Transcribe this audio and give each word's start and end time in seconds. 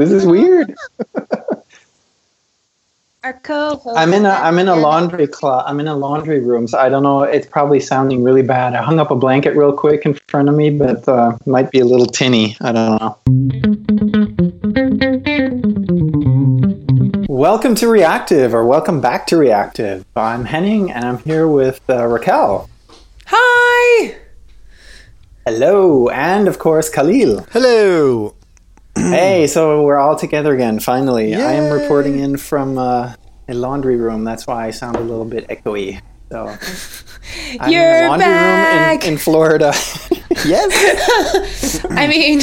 This 0.00 0.12
is 0.12 0.24
weird. 0.24 0.74
Our 3.22 3.34
co-host. 3.34 3.98
I'm 3.98 4.14
in 4.14 4.24
a 4.24 4.30
I'm 4.30 4.58
in 4.58 4.66
a 4.66 4.74
laundry 4.74 5.26
closet. 5.26 5.68
I'm 5.68 5.78
in 5.78 5.88
a 5.88 5.94
laundry 5.94 6.40
room, 6.40 6.66
so 6.66 6.78
I 6.78 6.88
don't 6.88 7.02
know. 7.02 7.22
It's 7.24 7.46
probably 7.46 7.80
sounding 7.80 8.22
really 8.22 8.40
bad. 8.40 8.74
I 8.74 8.82
hung 8.82 8.98
up 8.98 9.10
a 9.10 9.14
blanket 9.14 9.54
real 9.54 9.74
quick 9.74 10.06
in 10.06 10.14
front 10.28 10.48
of 10.48 10.54
me, 10.54 10.70
but 10.70 11.06
uh, 11.06 11.36
might 11.44 11.70
be 11.70 11.80
a 11.80 11.84
little 11.84 12.06
tinny. 12.06 12.56
I 12.62 12.72
don't 12.72 12.98
know. 12.98 13.18
Welcome 17.28 17.74
to 17.74 17.88
Reactive, 17.88 18.54
or 18.54 18.64
welcome 18.64 19.02
back 19.02 19.26
to 19.26 19.36
Reactive. 19.36 20.06
I'm 20.16 20.46
Henning, 20.46 20.90
and 20.90 21.04
I'm 21.04 21.18
here 21.18 21.46
with 21.46 21.82
uh, 21.90 22.06
Raquel. 22.06 22.70
Hi. 23.26 24.16
Hello, 25.44 26.08
and 26.08 26.48
of 26.48 26.58
course 26.58 26.88
Kahlil. 26.88 27.46
Hello. 27.50 28.34
Hey, 29.10 29.46
so 29.46 29.82
we're 29.84 29.98
all 29.98 30.16
together 30.16 30.54
again. 30.54 30.80
Finally, 30.80 31.34
I 31.34 31.52
am 31.52 31.72
reporting 31.72 32.18
in 32.18 32.36
from 32.36 32.78
uh, 32.78 33.14
a 33.48 33.54
laundry 33.54 33.96
room. 33.96 34.24
That's 34.24 34.46
why 34.46 34.66
I 34.66 34.70
sound 34.70 34.96
a 34.96 35.00
little 35.00 35.24
bit 35.24 35.48
echoey. 35.48 36.00
So 36.30 36.46
I'm 37.60 37.70
You're 37.72 37.98
in 37.98 38.04
a 38.04 38.08
laundry 38.08 38.26
back. 38.26 39.02
room 39.02 39.08
in, 39.08 39.12
in 39.14 39.18
Florida. 39.18 39.72
yes. 40.46 41.84
I 41.90 42.06
mean, 42.06 42.40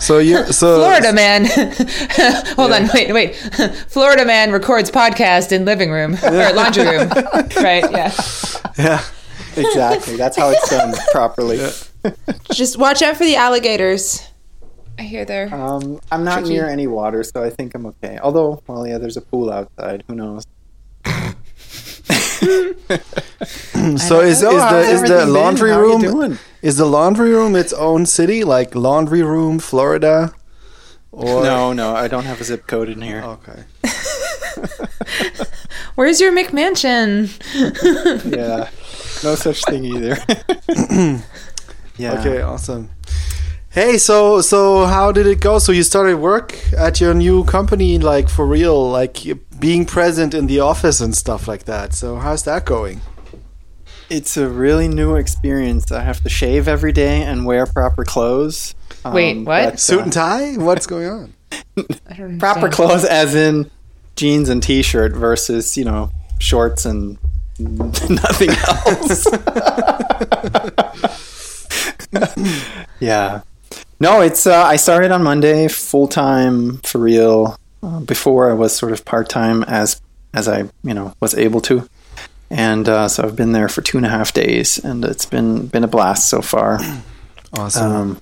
So 0.00 0.18
you 0.18 0.44
so 0.52 0.76
Florida 0.76 1.12
man. 1.12 1.46
Hold 2.56 2.72
on, 2.72 2.88
wait, 2.94 3.12
wait. 3.12 3.34
Florida 3.88 4.24
man 4.24 4.52
records 4.52 4.90
podcast 4.90 5.50
in 5.52 5.64
living 5.64 5.90
room 5.90 6.16
or 6.22 6.52
laundry 6.52 6.84
room. 6.86 7.08
right? 7.56 7.84
Yeah. 7.90 8.12
Yeah. 8.78 9.04
Exactly. 9.56 10.16
That's 10.16 10.36
how 10.36 10.50
it's 10.50 10.68
done 10.68 10.94
properly. 11.12 11.58
Just 12.52 12.76
watch 12.78 13.02
out 13.02 13.16
for 13.16 13.24
the 13.24 13.36
alligators. 13.36 14.28
I 14.98 15.02
hear 15.02 15.24
they're. 15.24 15.52
Um, 15.54 16.00
I'm 16.12 16.24
not 16.24 16.40
Tricky. 16.40 16.50
near 16.50 16.68
any 16.68 16.86
water, 16.86 17.22
so 17.22 17.42
I 17.42 17.50
think 17.50 17.74
I'm 17.74 17.86
okay. 17.86 18.18
Although, 18.22 18.62
well, 18.66 18.86
yeah, 18.86 18.98
there's 18.98 19.16
a 19.16 19.20
pool 19.20 19.50
outside. 19.50 20.04
Who 20.08 20.14
knows? 20.14 20.44
So 23.98 24.20
is 24.20 24.40
So 24.40 24.56
is 24.56 24.62
the 24.62 24.80
is 24.80 25.02
the 25.02 25.26
laundry 25.26 25.70
How 25.70 25.80
room 25.80 26.38
is 26.62 26.76
the 26.76 26.86
laundry 26.86 27.30
room 27.30 27.54
its 27.54 27.72
own 27.72 28.06
city 28.06 28.44
like 28.44 28.74
laundry 28.74 29.22
room 29.22 29.58
Florida? 29.58 30.32
Or 31.12 31.42
No, 31.42 31.72
no, 31.72 31.94
I 31.94 32.08
don't 32.08 32.24
have 32.24 32.40
a 32.40 32.44
zip 32.44 32.66
code 32.66 32.88
in 32.88 33.02
here. 33.02 33.22
Okay. 33.22 33.64
Where's 35.94 36.20
your 36.20 36.32
McMansion? 36.32 37.30
Yeah, 38.34 38.68
no 39.22 39.34
such 39.34 39.62
thing 39.64 39.84
either. 39.84 40.16
yeah. 41.96 42.20
Okay, 42.20 42.42
awesome. 42.42 42.90
Hey, 43.74 43.98
so 43.98 44.40
so 44.40 44.86
how 44.86 45.10
did 45.10 45.26
it 45.26 45.40
go? 45.40 45.58
So 45.58 45.72
you 45.72 45.82
started 45.82 46.18
work 46.18 46.56
at 46.74 47.00
your 47.00 47.12
new 47.12 47.42
company 47.42 47.98
like 47.98 48.28
for 48.28 48.46
real, 48.46 48.88
like 48.88 49.18
being 49.58 49.84
present 49.84 50.32
in 50.32 50.46
the 50.46 50.60
office 50.60 51.00
and 51.00 51.12
stuff 51.12 51.48
like 51.48 51.64
that. 51.64 51.92
So 51.92 52.14
how's 52.14 52.44
that 52.44 52.66
going? 52.66 53.00
It's 54.08 54.36
a 54.36 54.48
really 54.48 54.86
new 54.86 55.16
experience. 55.16 55.90
I 55.90 56.02
have 56.02 56.22
to 56.22 56.28
shave 56.28 56.68
every 56.68 56.92
day 56.92 57.22
and 57.24 57.44
wear 57.46 57.66
proper 57.66 58.04
clothes. 58.04 58.76
Wait, 59.04 59.38
what? 59.38 59.70
but, 59.70 59.80
Suit 59.80 59.98
uh, 59.98 60.02
and 60.04 60.12
tie? 60.12 60.54
What's 60.54 60.86
going 60.86 61.08
on? 61.08 62.38
Proper 62.38 62.68
clothes, 62.68 63.04
as 63.04 63.34
in 63.34 63.72
jeans 64.14 64.50
and 64.50 64.62
t-shirt, 64.62 65.14
versus 65.14 65.76
you 65.76 65.84
know 65.84 66.12
shorts 66.38 66.86
and 66.86 67.18
nothing 67.58 68.50
else. 68.50 69.26
yeah. 73.00 73.40
No, 74.00 74.20
it's. 74.20 74.46
Uh, 74.46 74.64
I 74.64 74.76
started 74.76 75.12
on 75.12 75.22
Monday, 75.22 75.68
full 75.68 76.08
time 76.08 76.78
for 76.78 76.98
real. 76.98 77.58
Uh, 77.82 78.00
before 78.00 78.50
I 78.50 78.54
was 78.54 78.74
sort 78.74 78.92
of 78.92 79.04
part 79.04 79.28
time 79.28 79.62
as 79.64 80.00
as 80.32 80.48
I 80.48 80.62
you 80.82 80.94
know 80.94 81.14
was 81.20 81.34
able 81.34 81.60
to, 81.62 81.88
and 82.50 82.88
uh, 82.88 83.08
so 83.08 83.24
I've 83.24 83.36
been 83.36 83.52
there 83.52 83.68
for 83.68 83.82
two 83.82 83.98
and 83.98 84.06
a 84.06 84.08
half 84.08 84.32
days, 84.32 84.78
and 84.78 85.04
it's 85.04 85.26
been 85.26 85.66
been 85.66 85.84
a 85.84 85.88
blast 85.88 86.28
so 86.28 86.40
far. 86.42 86.80
Awesome. 87.56 87.92
Um, 87.92 88.20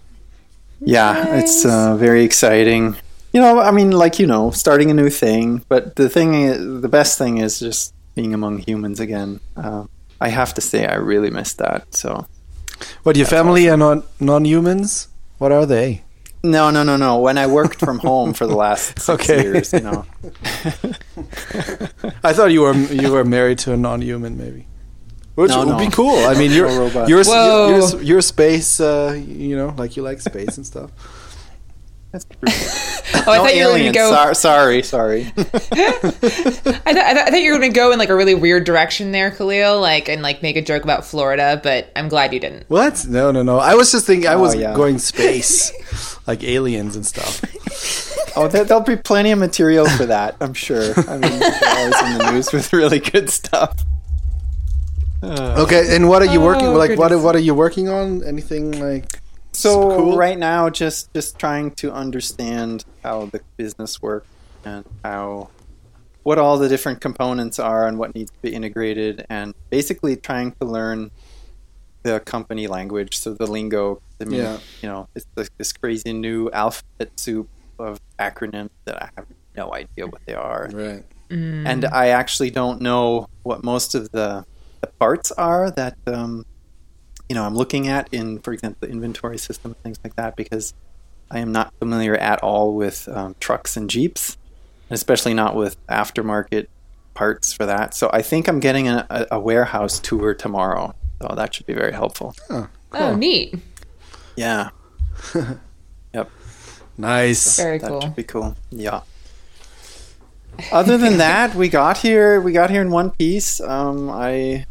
yeah, 0.81 1.37
it's 1.37 1.65
uh, 1.65 1.97
very 1.97 2.23
exciting. 2.23 2.97
You 3.33 3.41
know, 3.41 3.61
I 3.61 3.71
mean, 3.71 3.93
like 3.93 4.19
you 4.19 4.27
know, 4.27 4.51
starting 4.51 4.91
a 4.91 4.95
new 4.95 5.09
thing. 5.09 5.65
But 5.69 5.97
the 5.97 6.11
thing, 6.11 6.35
is, 6.35 6.83
the 6.83 6.89
best 6.89 7.17
thing 7.17 7.39
is 7.39 7.59
just 7.59 7.95
being 8.15 8.35
among 8.35 8.59
humans 8.59 9.01
again. 9.01 9.41
Uh, 9.57 9.85
I 10.21 10.29
have 10.29 10.53
to 10.55 10.61
say, 10.61 10.87
I 10.87 10.97
really 10.97 11.31
missed 11.31 11.59
that. 11.59 11.95
So 11.95 12.27
what 13.05 13.17
your 13.17 13.27
family 13.27 13.71
are 13.71 13.77
non 13.77 14.03
non 14.21 14.45
humans? 14.45 15.09
What 15.43 15.51
are 15.53 15.67
they? 15.67 16.03
no, 16.45 16.71
no, 16.71 16.83
no, 16.83 16.97
no. 16.97 17.19
When 17.19 17.37
I 17.39 17.47
worked 17.47 17.79
from 17.81 17.99
home 17.99 18.33
for 18.33 18.47
the 18.47 18.57
last 18.57 18.99
six 19.07 19.09
Okay. 19.31 19.43
years, 19.43 19.73
you 19.73 19.81
know, 19.89 20.05
I 22.29 22.33
thought 22.33 22.51
you 22.53 22.63
were 22.63 22.75
you 22.75 23.11
were 23.13 23.25
married 23.25 23.59
to 23.65 23.73
a 23.73 23.77
non-human, 23.77 24.37
maybe. 24.39 24.67
Which 25.35 25.51
No, 25.51 25.61
would 25.61 25.69
no. 25.69 25.79
be 25.79 25.89
cool. 25.91 26.19
I 26.27 26.35
mean, 26.35 26.51
you're 26.53 26.69
you're, 27.09 27.23
you're, 27.25 27.71
you're, 27.79 28.03
you're 28.03 28.21
space. 28.23 28.81
Uh, 28.81 29.15
you 29.27 29.57
know, 29.57 29.75
like 29.77 29.97
you 29.97 30.03
like 30.03 30.21
space 30.21 30.57
and 30.59 30.67
stuff. 30.67 30.91
That's 32.13 32.25
true. 32.31 32.39
Oh, 33.27 33.33
I 33.33 33.37
no 33.39 33.45
thought 33.45 33.55
you 33.57 33.65
were 33.67 33.71
going 33.73 33.93
to 33.93 33.99
go. 33.99 34.11
Sor- 34.13 34.35
sorry, 34.35 34.83
sorry. 34.83 35.23
I, 35.37 35.43
th- 35.43 36.83
I, 36.87 36.93
th- 36.93 37.07
I 37.07 37.31
thought 37.31 37.41
you 37.43 37.53
were 37.53 37.59
going 37.59 37.73
to 37.73 37.77
go 37.77 37.93
in 37.93 37.99
like 37.99 38.09
a 38.09 38.15
really 38.15 38.35
weird 38.35 38.65
direction 38.65 39.13
there, 39.13 39.31
Kahlil, 39.31 39.81
like 39.81 40.09
and 40.09 40.23
like 40.23 40.43
make 40.43 40.57
a 40.57 40.63
joke 40.63 40.85
about 40.85 41.05
Florida. 41.05 41.61
But 41.63 41.91
I'm 41.97 42.09
glad 42.09 42.33
you 42.35 42.41
didn't. 42.41 42.69
What? 42.69 43.05
No, 43.09 43.31
no, 43.31 43.43
no. 43.43 43.59
I 43.59 43.75
was 43.75 43.93
just 43.93 44.07
thinking. 44.07 44.29
I 44.29 44.35
Oh, 44.35 44.41
was 44.41 44.55
yeah. 44.55 44.75
going 44.75 44.99
space, 44.99 45.73
like 46.27 46.43
aliens 46.45 46.97
and 46.97 47.07
stuff. 47.07 47.41
oh, 48.37 48.49
there, 48.49 48.65
there'll 48.65 48.83
be 48.83 48.97
plenty 48.97 49.31
of 49.31 49.39
material 49.39 49.89
for 49.89 50.07
that. 50.07 50.37
I'm 50.41 50.55
sure. 50.55 50.93
I 51.09 51.17
mean, 51.19 51.33
always 51.33 52.03
in 52.03 52.19
the 52.19 52.31
news 52.33 52.53
with 52.53 52.73
really 52.73 52.99
good 52.99 53.31
stuff. 53.31 53.75
Uh, 55.23 55.55
Okay, 55.63 55.95
and 55.95 56.09
what 56.09 56.21
are 56.23 56.27
you 56.33 56.41
working? 56.41 56.67
Oh, 56.67 56.73
Like, 56.77 56.99
what 56.99 57.17
what 57.21 57.37
are 57.37 57.41
you 57.41 57.55
working 57.55 57.89
on? 57.89 58.25
Anything 58.25 58.81
like? 58.81 59.21
So 59.53 59.97
cool? 59.97 60.17
right 60.17 60.39
now 60.39 60.69
just 60.71 61.13
just 61.15 61.39
trying 61.39 61.71
to 61.73 61.93
understand 61.93 62.85
how 63.05 63.27
the 63.27 63.41
business 63.57 64.01
works 64.01 64.27
and 64.65 64.85
how 65.05 65.49
what 66.23 66.39
all 66.39 66.57
the 66.57 66.69
different 66.69 67.01
components 67.01 67.59
are 67.59 67.87
and 67.89 67.99
what 67.99 68.15
needs 68.15 68.31
to 68.31 68.39
be 68.43 68.55
integrated 68.55 69.27
and 69.29 69.55
basically 69.71 70.17
trying 70.17 70.53
to 70.61 70.65
learn 70.67 71.11
the 72.05 72.21
company 72.21 72.67
language 72.67 73.19
so 73.19 73.35
the 73.35 73.47
lingo 73.47 74.01
I 74.21 74.25
mean, 74.25 74.41
Yeah. 74.41 74.59
you 74.83 74.89
know 74.89 75.09
it's 75.15 75.27
this, 75.35 75.51
this 75.59 75.73
crazy 75.73 76.13
new 76.13 76.49
alphabet 76.53 77.11
soup 77.17 77.49
of 77.79 78.01
acronyms 78.19 78.71
that 78.85 79.03
I 79.03 79.09
have 79.17 79.27
no 79.57 79.75
idea 79.75 80.07
what 80.07 80.21
they 80.27 80.35
are 80.35 80.71
Right. 80.73 81.05
and 81.31 81.85
I 81.85 82.09
actually 82.09 82.51
don't 82.51 82.81
know 82.81 83.27
what 83.43 83.65
most 83.65 83.95
of 83.95 84.11
the, 84.13 84.45
the 84.81 84.87
parts 84.99 85.33
are 85.33 85.71
that 85.73 85.97
um, 86.07 86.45
you 87.29 87.35
know 87.35 87.45
I'm 87.45 87.55
looking 87.55 87.89
at 87.89 88.09
in, 88.13 88.39
for 88.41 88.53
example, 88.53 88.87
the 88.87 88.93
inventory 88.93 89.39
system, 89.39 89.75
things 89.83 89.99
like 90.05 90.17
that, 90.17 90.37
because 90.37 90.75
I 91.31 91.39
am 91.39 91.53
not 91.53 91.73
familiar 91.79 92.15
at 92.17 92.41
all 92.43 92.75
with 92.75 93.09
um, 93.09 93.35
trucks 93.41 93.77
and 93.77 93.89
jeeps, 93.89 94.37
and 94.89 94.95
especially 94.95 95.35
not 95.35 95.55
with 95.57 95.77
aftermarket 95.87 96.67
parts 97.15 97.53
for 97.53 97.67
that. 97.67 97.95
So 97.95 98.11
I 98.13 98.23
think 98.23 98.49
I'm 98.49 98.61
getting 98.61 98.89
a, 98.89 99.07
a, 99.11 99.27
a 99.33 99.41
warehouse 99.41 99.99
tour 99.99 100.35
tomorrow, 100.35 100.95
so 101.21 101.35
that 101.35 101.55
should 101.55 101.67
be 101.67 101.75
very 101.75 101.93
helpful. 101.93 102.35
Oh, 102.51 102.69
Oh, 102.95 103.15
neat. 103.17 103.55
Yeah, 104.37 104.69
yep. 106.13 106.31
nice. 106.99 107.57
Very 107.57 107.79
that 107.79 107.89
cool. 107.89 108.01
should 108.03 108.17
be 108.17 108.23
cool. 108.25 108.55
Yeah. 108.71 109.01
Other 110.71 110.99
than 110.99 111.17
that, 111.19 111.55
we 111.55 111.69
got 111.71 111.97
here. 111.99 112.41
We 112.41 112.53
got 112.53 112.71
here 112.71 112.83
in 112.83 112.91
one 112.91 113.11
piece. 113.11 113.61
Um, 113.61 114.11
I 114.11 114.67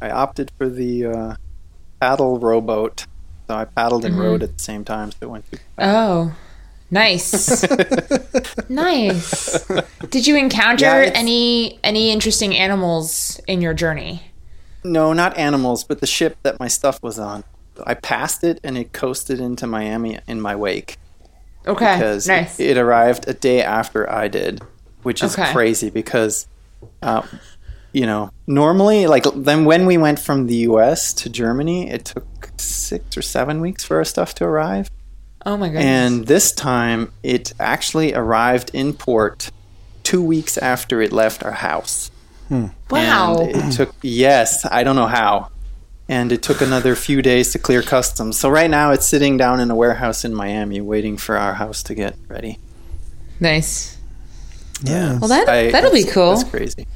I 0.00 0.08
opted 0.10 0.50
for 0.56 0.68
the 0.70 1.04
uh, 1.06 1.34
paddle 2.00 2.38
rowboat, 2.38 3.06
so 3.48 3.56
I 3.56 3.64
paddled 3.66 4.04
and 4.04 4.18
rowed 4.18 4.42
at 4.42 4.56
the 4.56 4.62
same 4.62 4.84
time. 4.84 5.10
So 5.12 5.16
it 5.22 5.30
went. 5.30 5.44
Oh, 5.78 6.34
nice, 6.90 7.64
nice. 8.68 9.66
Did 10.10 10.26
you 10.26 10.36
encounter 10.36 10.84
Yeah, 10.86 11.12
any 11.14 11.78
any 11.84 12.10
interesting 12.10 12.56
animals 12.56 13.40
in 13.46 13.60
your 13.60 13.74
journey? 13.74 14.22
No, 14.84 15.12
not 15.12 15.36
animals, 15.36 15.84
but 15.84 16.00
the 16.00 16.06
ship 16.06 16.36
that 16.42 16.58
my 16.58 16.68
stuff 16.68 16.98
was 17.02 17.18
on. 17.18 17.44
I 17.84 17.94
passed 17.94 18.44
it 18.44 18.60
and 18.64 18.76
it 18.78 18.92
coasted 18.92 19.40
into 19.40 19.66
Miami 19.66 20.18
in 20.26 20.40
my 20.40 20.56
wake 20.56 20.96
Okay, 21.66 21.94
because 21.98 22.26
nice. 22.26 22.58
it, 22.58 22.70
it 22.70 22.78
arrived 22.78 23.28
a 23.28 23.34
day 23.34 23.62
after 23.62 24.10
I 24.10 24.28
did, 24.28 24.60
which 25.02 25.22
is 25.22 25.36
Okay. 25.38 25.52
crazy 25.52 25.90
because, 25.90 26.46
uh, 27.02 27.22
you 27.92 28.06
know, 28.06 28.30
normally, 28.46 29.06
like 29.06 29.24
then 29.34 29.64
when 29.64 29.86
we 29.86 29.96
went 29.98 30.18
from 30.18 30.46
the 30.46 30.56
U.S. 30.70 31.12
to 31.14 31.28
Germany, 31.28 31.90
it 31.90 32.04
took 32.06 32.26
six 32.56 33.16
or 33.16 33.22
seven 33.22 33.60
weeks 33.60 33.84
for 33.84 33.96
our 33.96 34.04
stuff 34.04 34.34
to 34.36 34.44
arrive, 34.44 34.90
oh 35.46 35.56
my 35.56 35.66
goodness. 35.68 35.84
and 35.84 36.26
this 36.26 36.52
time 36.52 37.12
it 37.22 37.52
actually 37.58 38.14
arrived 38.14 38.70
in 38.74 38.92
port 38.92 39.50
two 40.02 40.22
weeks 40.22 40.56
after 40.58 41.00
it 41.00 41.12
left 41.12 41.42
our 41.44 41.52
house. 41.52 42.10
Hmm. 42.48 42.66
wow. 42.90 43.38
And 43.38 43.72
it 43.72 43.76
took 43.76 43.94
yes, 44.02 44.66
I 44.66 44.82
don't 44.82 44.96
know 44.96 45.06
how. 45.06 45.50
And 46.08 46.32
it 46.32 46.42
took 46.42 46.60
another 46.60 46.96
few 46.96 47.22
days 47.22 47.52
to 47.52 47.60
clear 47.60 47.82
customs. 47.82 48.36
So 48.36 48.48
right 48.50 48.68
now 48.68 48.90
it's 48.90 49.06
sitting 49.06 49.36
down 49.36 49.60
in 49.60 49.70
a 49.70 49.76
warehouse 49.76 50.24
in 50.24 50.34
Miami 50.34 50.80
waiting 50.80 51.16
for 51.16 51.36
our 51.36 51.54
house 51.54 51.84
to 51.84 51.94
get 51.94 52.16
ready. 52.28 52.58
Nice. 53.38 53.96
Yeah. 54.82 55.18
Well, 55.20 55.28
that 55.28 55.48
I- 55.48 55.70
that'll 55.70 55.92
be 55.92 56.02
cool. 56.04 56.34
That's 56.34 56.50
crazy. 56.50 56.86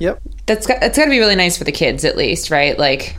Yep. 0.00 0.20
That's 0.46 0.66
got, 0.66 0.80
that's 0.80 0.98
got 0.98 1.04
to 1.04 1.10
be 1.10 1.18
really 1.18 1.36
nice 1.36 1.56
for 1.56 1.64
the 1.64 1.72
kids, 1.72 2.04
at 2.04 2.16
least, 2.16 2.50
right? 2.50 2.76
Like, 2.76 3.16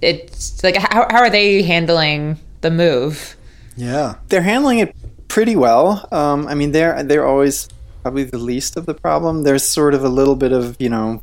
it's 0.00 0.62
like 0.62 0.76
how 0.76 1.08
how 1.10 1.18
are 1.18 1.30
they 1.30 1.62
handling 1.62 2.38
the 2.60 2.70
move? 2.70 3.36
Yeah. 3.76 4.16
they're 4.28 4.42
handling 4.42 4.80
it 4.80 4.94
pretty 5.28 5.56
well. 5.56 6.08
Um, 6.12 6.46
I 6.46 6.54
mean, 6.54 6.72
they're 6.72 7.02
they're 7.02 7.26
always 7.26 7.68
probably 8.02 8.24
the 8.24 8.38
least 8.38 8.76
of 8.76 8.86
the 8.86 8.94
problem. 8.94 9.42
There's 9.42 9.64
sort 9.64 9.94
of 9.94 10.04
a 10.04 10.08
little 10.08 10.36
bit 10.36 10.52
of 10.52 10.76
you 10.80 10.88
know 10.88 11.22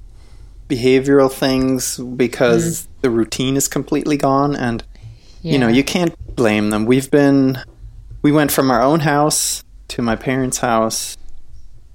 behavioral 0.69 1.31
things 1.31 1.98
because 1.98 2.88
the 3.02 3.10
routine 3.10 3.56
is 3.56 3.68
completely 3.68 4.18
gone, 4.18 4.56
and 4.56 4.84
you 5.42 5.57
know 5.57 5.68
you 5.68 5.84
can't 5.84 6.13
blame 6.36 6.69
them. 6.69 6.86
We've 6.86 7.10
been 7.12 7.60
we 8.22 8.31
went 8.31 8.52
from 8.52 8.72
our 8.72 8.81
own 8.81 9.02
house 9.02 9.63
to 9.90 10.02
my 10.02 10.16
parents' 10.16 10.60
house 10.60 11.18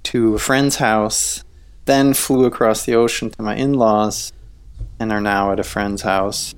to 0.03 0.35
a 0.35 0.39
friend's 0.39 0.77
house, 0.77 1.43
then 1.85 2.13
flew 2.13 2.45
across 2.45 2.85
the 2.85 2.95
ocean 2.95 3.29
to 3.31 3.41
my 3.41 3.55
in-laws, 3.55 4.31
and 4.99 5.11
are 5.11 5.21
now 5.21 5.51
at 5.51 5.59
a 5.59 5.63
friend's 5.63 6.01
house. 6.03 6.53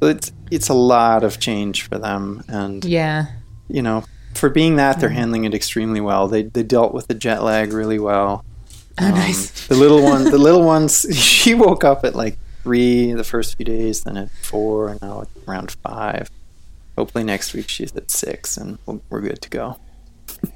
So 0.00 0.08
it's 0.08 0.32
it's 0.50 0.68
a 0.68 0.74
lot 0.74 1.24
of 1.24 1.38
change 1.40 1.82
for 1.88 1.98
them, 1.98 2.42
and 2.48 2.84
Yeah. 2.84 3.26
you 3.68 3.82
know, 3.82 4.04
for 4.34 4.48
being 4.50 4.76
that, 4.76 5.00
they're 5.00 5.08
handling 5.10 5.44
it 5.44 5.54
extremely 5.54 6.00
well. 6.00 6.28
They 6.28 6.42
they 6.44 6.62
dealt 6.62 6.92
with 6.94 7.06
the 7.08 7.14
jet 7.14 7.42
lag 7.42 7.72
really 7.72 7.98
well. 7.98 8.44
Oh, 9.00 9.06
Um, 9.08 9.14
nice. 9.14 9.66
The 9.66 9.74
little 9.74 10.02
one, 10.04 10.22
the 10.22 10.38
little 10.38 10.62
ones. 10.64 11.04
She 11.18 11.52
woke 11.54 11.82
up 11.82 12.04
at 12.04 12.14
like 12.14 12.38
three 12.62 13.12
the 13.12 13.24
first 13.24 13.56
few 13.56 13.64
days, 13.66 14.02
then 14.02 14.16
at 14.16 14.30
four, 14.42 14.88
and 14.88 15.02
now 15.02 15.22
it's 15.22 15.48
around 15.48 15.72
five. 15.82 16.30
Hopefully 16.96 17.24
next 17.24 17.54
week 17.54 17.68
she's 17.68 17.92
at 17.96 18.08
six, 18.10 18.56
and 18.56 18.78
we'll, 18.86 19.02
we're 19.10 19.20
good 19.20 19.42
to 19.42 19.50
go. 19.50 19.78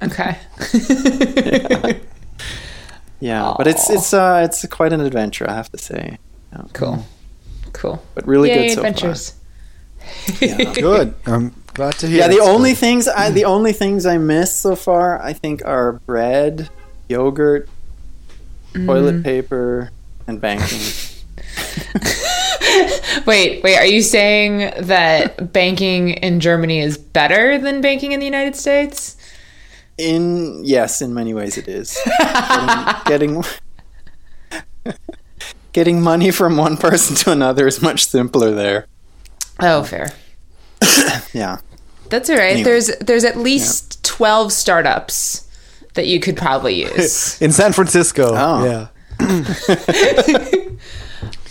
Okay. 0.01 0.37
Yeah, 0.73 1.97
but 3.21 3.67
it's 3.67 3.89
it's 3.89 4.13
uh 4.13 4.41
it's 4.45 4.65
quite 4.67 4.93
an 4.93 5.01
adventure, 5.01 5.49
I 5.49 5.53
have 5.53 5.71
to 5.71 5.77
say. 5.77 6.17
Yeah. 6.51 6.63
Cool. 6.73 7.05
Cool. 7.73 8.01
But 8.15 8.27
really 8.27 8.49
Yay, 8.49 8.67
good 8.67 8.73
so 8.75 8.79
adventures. 8.81 9.29
far. 9.31 9.39
Good. 10.73 11.13
I'm 11.27 11.53
glad 11.73 11.93
to 11.99 12.07
hear. 12.07 12.19
Yeah, 12.19 12.27
the 12.29 12.39
only 12.39 12.71
good. 12.71 12.79
things 12.79 13.07
I 13.07 13.29
the 13.29 13.45
only 13.45 13.73
things 13.73 14.05
I 14.05 14.17
miss 14.17 14.53
so 14.55 14.75
far, 14.75 15.21
I 15.21 15.33
think, 15.33 15.63
are 15.65 15.93
bread, 16.05 16.69
yogurt, 17.07 17.69
Mm. 18.73 18.85
toilet 18.85 19.23
paper, 19.23 19.89
and 20.27 20.39
banking. 20.39 20.79
Wait, 23.25 23.61
wait. 23.63 23.77
Are 23.77 23.85
you 23.85 24.01
saying 24.01 24.71
that 24.85 25.51
banking 25.53 26.09
in 26.09 26.39
Germany 26.39 26.79
is 26.79 26.97
better 26.97 27.57
than 27.57 27.81
banking 27.81 28.11
in 28.11 28.19
the 28.19 28.25
United 28.25 28.55
States? 28.55 29.15
In 29.99 30.63
yes, 30.63 31.01
in 31.01 31.13
many 31.13 31.33
ways 31.33 31.57
it 31.57 31.67
is. 31.67 31.97
getting 33.05 33.43
getting, 34.85 34.97
getting 35.73 36.01
money 36.01 36.31
from 36.31 36.55
one 36.55 36.77
person 36.77 37.15
to 37.17 37.31
another 37.31 37.67
is 37.67 37.81
much 37.81 38.05
simpler 38.05 38.51
there. 38.51 38.87
Oh, 39.59 39.83
fair. 39.83 40.11
Yeah. 41.33 41.57
That's 42.09 42.29
all 42.29 42.37
right. 42.37 42.51
Anyway. 42.53 42.63
There's 42.63 42.87
there's 43.01 43.23
at 43.23 43.37
least 43.37 44.03
twelve 44.03 44.51
startups 44.51 45.47
that 45.93 46.07
you 46.07 46.19
could 46.19 46.37
probably 46.37 46.81
use. 46.85 47.39
in 47.41 47.51
San 47.51 47.73
Francisco. 47.73 48.31
Oh. 48.33 48.63
Yeah. 48.65 48.87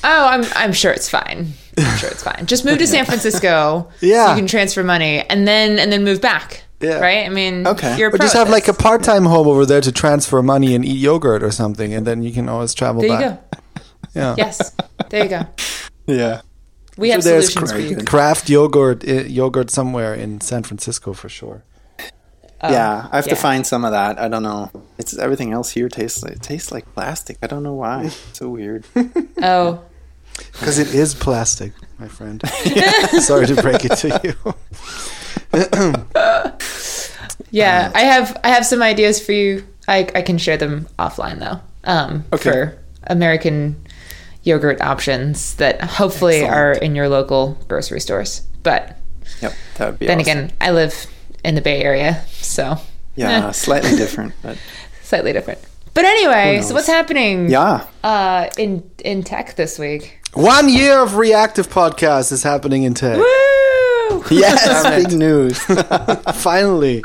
oh, 0.04 0.26
I'm 0.26 0.44
I'm 0.56 0.72
sure 0.72 0.90
it's 0.90 1.08
fine. 1.08 1.52
I'm 1.76 1.98
sure 1.98 2.08
it's 2.08 2.22
fine. 2.24 2.46
Just 2.46 2.64
move 2.64 2.78
to 2.78 2.86
San 2.86 3.04
Francisco. 3.04 3.88
Yeah. 4.00 4.26
So 4.26 4.32
you 4.32 4.38
can 4.38 4.46
transfer 4.48 4.82
money 4.82 5.20
and 5.28 5.46
then 5.46 5.78
and 5.78 5.92
then 5.92 6.02
move 6.02 6.20
back. 6.20 6.64
Yeah. 6.80 7.00
Right? 7.00 7.26
I 7.26 7.28
mean, 7.28 7.66
Okay. 7.66 7.98
You're 7.98 8.08
a 8.08 8.10
pro 8.10 8.18
just 8.18 8.34
at 8.36 8.38
have 8.38 8.50
like 8.50 8.68
a 8.68 8.72
part-time 8.74 9.24
home 9.24 9.48
over 9.48 9.66
there 9.66 9.80
to 9.80 9.90
transfer 9.92 10.42
money 10.42 10.74
and 10.74 10.84
eat 10.84 10.98
yogurt 10.98 11.42
or 11.42 11.50
something, 11.50 11.92
and 11.92 12.06
then 12.06 12.22
you 12.22 12.32
can 12.32 12.48
always 12.48 12.72
travel 12.74 13.02
There 13.02 13.10
you 13.10 13.18
back. 13.18 13.50
go. 13.50 13.82
Yeah. 14.14 14.34
Yes. 14.38 14.74
There 15.10 15.22
you 15.24 15.28
go. 15.28 15.42
Yeah. 16.06 16.40
We 16.96 17.10
have 17.10 17.22
there's 17.22 17.52
solutions 17.52 17.72
for 17.72 17.78
cra- 17.78 17.98
you. 18.00 18.04
Craft 18.04 18.48
yogurt, 18.48 19.06
uh, 19.08 19.12
yogurt 19.26 19.70
somewhere 19.70 20.14
in 20.14 20.40
San 20.40 20.62
Francisco 20.62 21.12
for 21.12 21.28
sure. 21.28 21.62
yeah, 22.62 23.08
I 23.12 23.16
have 23.16 23.26
yeah. 23.26 23.34
to 23.34 23.36
find 23.36 23.64
some 23.66 23.84
of 23.84 23.92
that. 23.92 24.18
I 24.18 24.26
don't 24.28 24.42
know. 24.42 24.70
It's 24.98 25.16
everything 25.18 25.52
else 25.52 25.70
here 25.70 25.88
tastes 25.88 26.22
like 26.24 26.32
it 26.32 26.42
tastes 26.42 26.72
like 26.72 26.92
plastic. 26.94 27.36
I 27.42 27.46
don't 27.46 27.62
know 27.62 27.74
why. 27.74 28.04
It's 28.06 28.38
so 28.38 28.48
weird. 28.48 28.84
Oh, 29.42 29.82
Because 30.52 30.78
it 30.80 30.92
is 30.94 31.14
plastic, 31.14 31.72
my 31.98 32.08
friend. 32.08 32.42
Sorry 33.20 33.46
to 33.46 33.54
break 33.62 33.84
it 33.84 33.96
to 33.98 34.20
you. 34.24 34.54
yeah. 37.50 37.90
I 37.94 38.00
have 38.02 38.38
I 38.44 38.48
have 38.48 38.66
some 38.66 38.82
ideas 38.82 39.24
for 39.24 39.32
you. 39.32 39.66
I 39.86 40.08
I 40.14 40.22
can 40.22 40.38
share 40.38 40.56
them 40.56 40.88
offline 40.98 41.38
though. 41.38 41.60
Um, 41.84 42.24
Okay. 42.32 42.50
for 42.50 42.78
American 43.04 43.76
yogurt 44.42 44.80
options 44.80 45.54
that 45.56 45.80
hopefully 45.82 46.36
Excellent. 46.40 46.54
are 46.54 46.72
in 46.72 46.94
your 46.94 47.08
local 47.08 47.58
grocery 47.68 48.00
stores. 48.00 48.42
But 48.62 48.96
Yep, 49.40 49.52
that 49.76 49.86
would 49.90 49.98
be. 49.98 50.06
then 50.06 50.20
awesome. 50.20 50.38
again, 50.38 50.52
I 50.60 50.70
live 50.72 51.06
in 51.44 51.54
the 51.54 51.60
Bay 51.60 51.82
Area, 51.82 52.24
so 52.30 52.78
yeah, 53.14 53.48
eh, 53.48 53.52
slightly 53.52 53.94
different, 53.96 54.32
but 54.42 54.58
slightly 55.02 55.32
different. 55.32 55.60
But 55.94 56.04
anyway, 56.04 56.60
so 56.62 56.74
what's 56.74 56.86
happening 56.86 57.48
yeah. 57.50 57.86
uh, 58.04 58.48
in 58.56 58.88
in 59.04 59.22
tech 59.22 59.56
this 59.56 59.78
week? 59.78 60.18
One 60.34 60.68
year 60.68 60.98
of 61.02 61.16
reactive 61.16 61.68
podcast 61.68 62.32
is 62.32 62.42
happening 62.42 62.82
in 62.84 62.94
tech. 62.94 63.16
Woo! 63.16 63.24
Yes, 64.30 65.04
big 65.04 65.16
news. 65.18 65.58
Finally. 66.34 67.02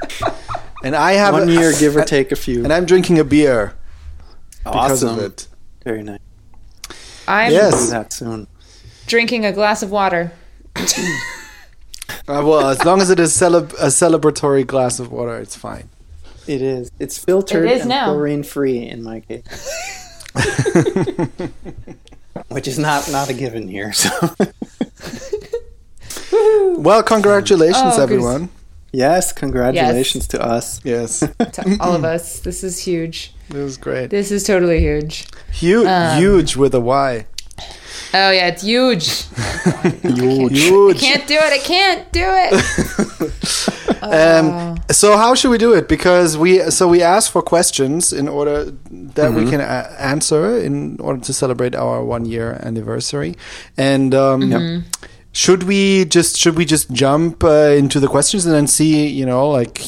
And 0.83 0.95
I 0.95 1.13
have 1.13 1.33
One 1.33 1.49
a- 1.49 1.51
year, 1.51 1.71
give 1.79 1.95
or 1.95 2.03
take 2.03 2.31
a 2.31 2.35
few. 2.35 2.63
And 2.63 2.71
I'm 2.73 2.85
drinking 2.85 3.19
a 3.19 3.23
beer 3.23 3.73
because 4.63 5.03
awesome. 5.03 5.19
of 5.19 5.23
it. 5.25 5.47
Very 5.83 6.03
nice. 6.03 6.19
I'm 7.27 7.51
Yes. 7.51 7.89
That 7.89 8.11
soon. 8.13 8.47
drinking 9.07 9.45
a 9.45 9.51
glass 9.53 9.81
of 9.83 9.91
water. 9.91 10.31
Uh, 10.75 12.41
well, 12.45 12.67
as 12.69 12.83
long 12.85 13.01
as 13.01 13.09
it 13.09 13.19
is 13.19 13.31
celeb- 13.33 13.73
a 13.73 13.87
celebratory 13.87 14.65
glass 14.65 14.99
of 14.99 15.11
water, 15.11 15.37
it's 15.39 15.55
fine. 15.55 15.89
It 16.47 16.61
is. 16.61 16.91
It's 16.99 17.17
filtered 17.17 17.65
It 17.65 17.71
is 17.71 17.79
and 17.81 17.89
now. 17.89 18.05
chlorine 18.05 18.43
free 18.43 18.79
in 18.87 19.03
my 19.03 19.21
case. 19.21 19.43
Which 22.49 22.67
is 22.67 22.77
not 22.79 23.09
not 23.11 23.29
a 23.29 23.33
given 23.33 23.67
here. 23.67 23.93
So 23.93 24.09
Well, 26.77 27.03
congratulations, 27.03 27.97
Oh, 27.97 28.01
everyone. 28.03 28.49
yes, 28.91 29.31
congratulations 29.33 30.27
to 30.29 30.41
us. 30.41 30.79
Yes, 30.83 31.19
To 31.53 31.77
all 31.79 31.95
of 31.95 32.03
us, 32.03 32.39
this 32.39 32.63
is 32.63 32.79
huge. 32.79 33.33
This 33.49 33.71
is 33.71 33.77
great. 33.77 34.09
This 34.09 34.31
is 34.31 34.43
totally 34.43 34.79
huge. 34.79 35.25
Huge, 35.51 35.87
Um, 35.87 36.17
huge 36.19 36.55
with 36.55 36.73
a 36.75 36.79
Y. 36.81 37.25
Oh 38.15 38.29
yeah, 38.31 38.47
it's 38.47 38.61
huge. 38.61 39.05
Huge. 40.03 40.97
I 40.97 40.99
can't 40.99 41.27
do 41.27 41.33
it. 41.35 41.53
I 41.53 41.57
can't 41.59 42.11
do 42.11 42.25
it. 42.25 42.53
Um, 44.03 44.77
so 44.91 45.15
how 45.15 45.33
should 45.33 45.49
we 45.49 45.57
do 45.57 45.73
it? 45.73 45.87
Because 45.87 46.37
we 46.37 46.59
so 46.71 46.89
we 46.89 47.01
ask 47.01 47.31
for 47.31 47.41
questions 47.41 48.11
in 48.11 48.27
order 48.27 48.65
that 49.15 49.31
Mm-hmm. 49.31 49.35
we 49.45 49.49
can 49.49 49.61
a- 49.61 49.95
answer 49.97 50.57
in 50.59 50.99
order 50.99 51.21
to 51.21 51.31
celebrate 51.33 51.73
our 51.73 52.03
one 52.03 52.25
year 52.25 52.59
anniversary. 52.61 53.35
And 53.77 54.13
um, 54.13 54.83
should 55.33 55.63
we 55.63 56.05
just 56.05 56.37
should 56.37 56.55
we 56.55 56.63
just 56.65 56.89
jump 56.91 57.43
uh, 57.43 57.73
into 57.81 57.99
the 57.99 58.07
questions 58.07 58.45
and 58.45 58.53
then 58.55 58.67
see 58.67 59.07
you 59.07 59.25
know 59.25 59.49
like 59.49 59.81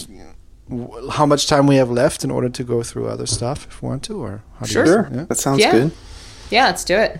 w- 0.70 1.10
how 1.10 1.26
much 1.26 1.48
time 1.48 1.66
we 1.68 1.76
have 1.78 1.90
left 1.92 2.24
in 2.24 2.32
order 2.32 2.50
to 2.50 2.64
go 2.64 2.82
through 2.84 3.08
other 3.08 3.26
stuff 3.28 3.68
if 3.70 3.82
we 3.82 3.88
want 3.90 4.04
to 4.04 4.14
or 4.26 4.42
how 4.60 4.66
do 4.66 4.74
you- 4.74 4.86
Sure. 4.86 5.10
yeah? 5.14 5.26
That 5.30 5.38
sounds 5.38 5.60
Yeah. 5.60 5.72
good. 5.72 5.92
Yeah, 6.50 6.66
let's 6.66 6.84
do 6.84 6.96
it. 6.98 7.20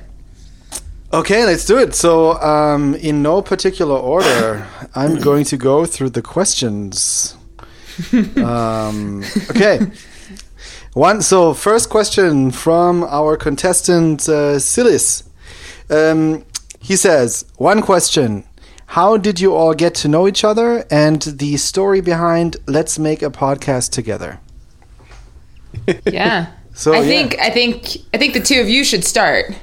Okay, 1.14 1.46
let's 1.46 1.66
do 1.66 1.78
it. 1.78 1.96
So, 1.96 2.34
um, 2.42 2.96
in 2.96 3.22
no 3.22 3.42
particular 3.42 3.96
order, 3.96 4.68
I'm 4.96 5.16
going 5.20 5.46
to 5.46 5.58
go 5.58 5.86
through 5.86 6.10
the 6.12 6.22
questions. 6.22 7.36
um, 8.38 9.24
okay. 9.52 9.80
One. 10.94 11.22
So, 11.22 11.54
first 11.54 11.90
question 11.90 12.52
from 12.52 13.04
our 13.04 13.38
contestant 13.38 14.28
uh, 14.28 14.60
Silis. 14.60 15.24
Um, 15.90 16.44
he 16.86 16.96
says, 16.96 17.46
one 17.58 17.82
question: 17.82 18.44
How 18.86 19.18
did 19.18 19.40
you 19.40 19.56
all 19.56 19.74
get 19.74 19.96
to 19.96 20.08
know 20.08 20.28
each 20.28 20.44
other, 20.44 20.86
and 20.92 21.20
the 21.20 21.58
story 21.58 22.00
behind 22.00 22.58
"Let's 22.68 23.00
make 23.00 23.24
a 23.24 23.32
podcast 23.32 23.92
together"? 23.92 24.40
Yeah. 26.06 26.52
So, 26.74 26.94
I 26.94 26.98
yeah. 26.98 27.04
think 27.04 27.40
I 27.40 27.50
think 27.50 27.98
I 28.14 28.18
think 28.18 28.34
the 28.34 28.40
two 28.40 28.62
of 28.62 28.70
you 28.70 28.84
should 28.84 29.04
start 29.04 29.54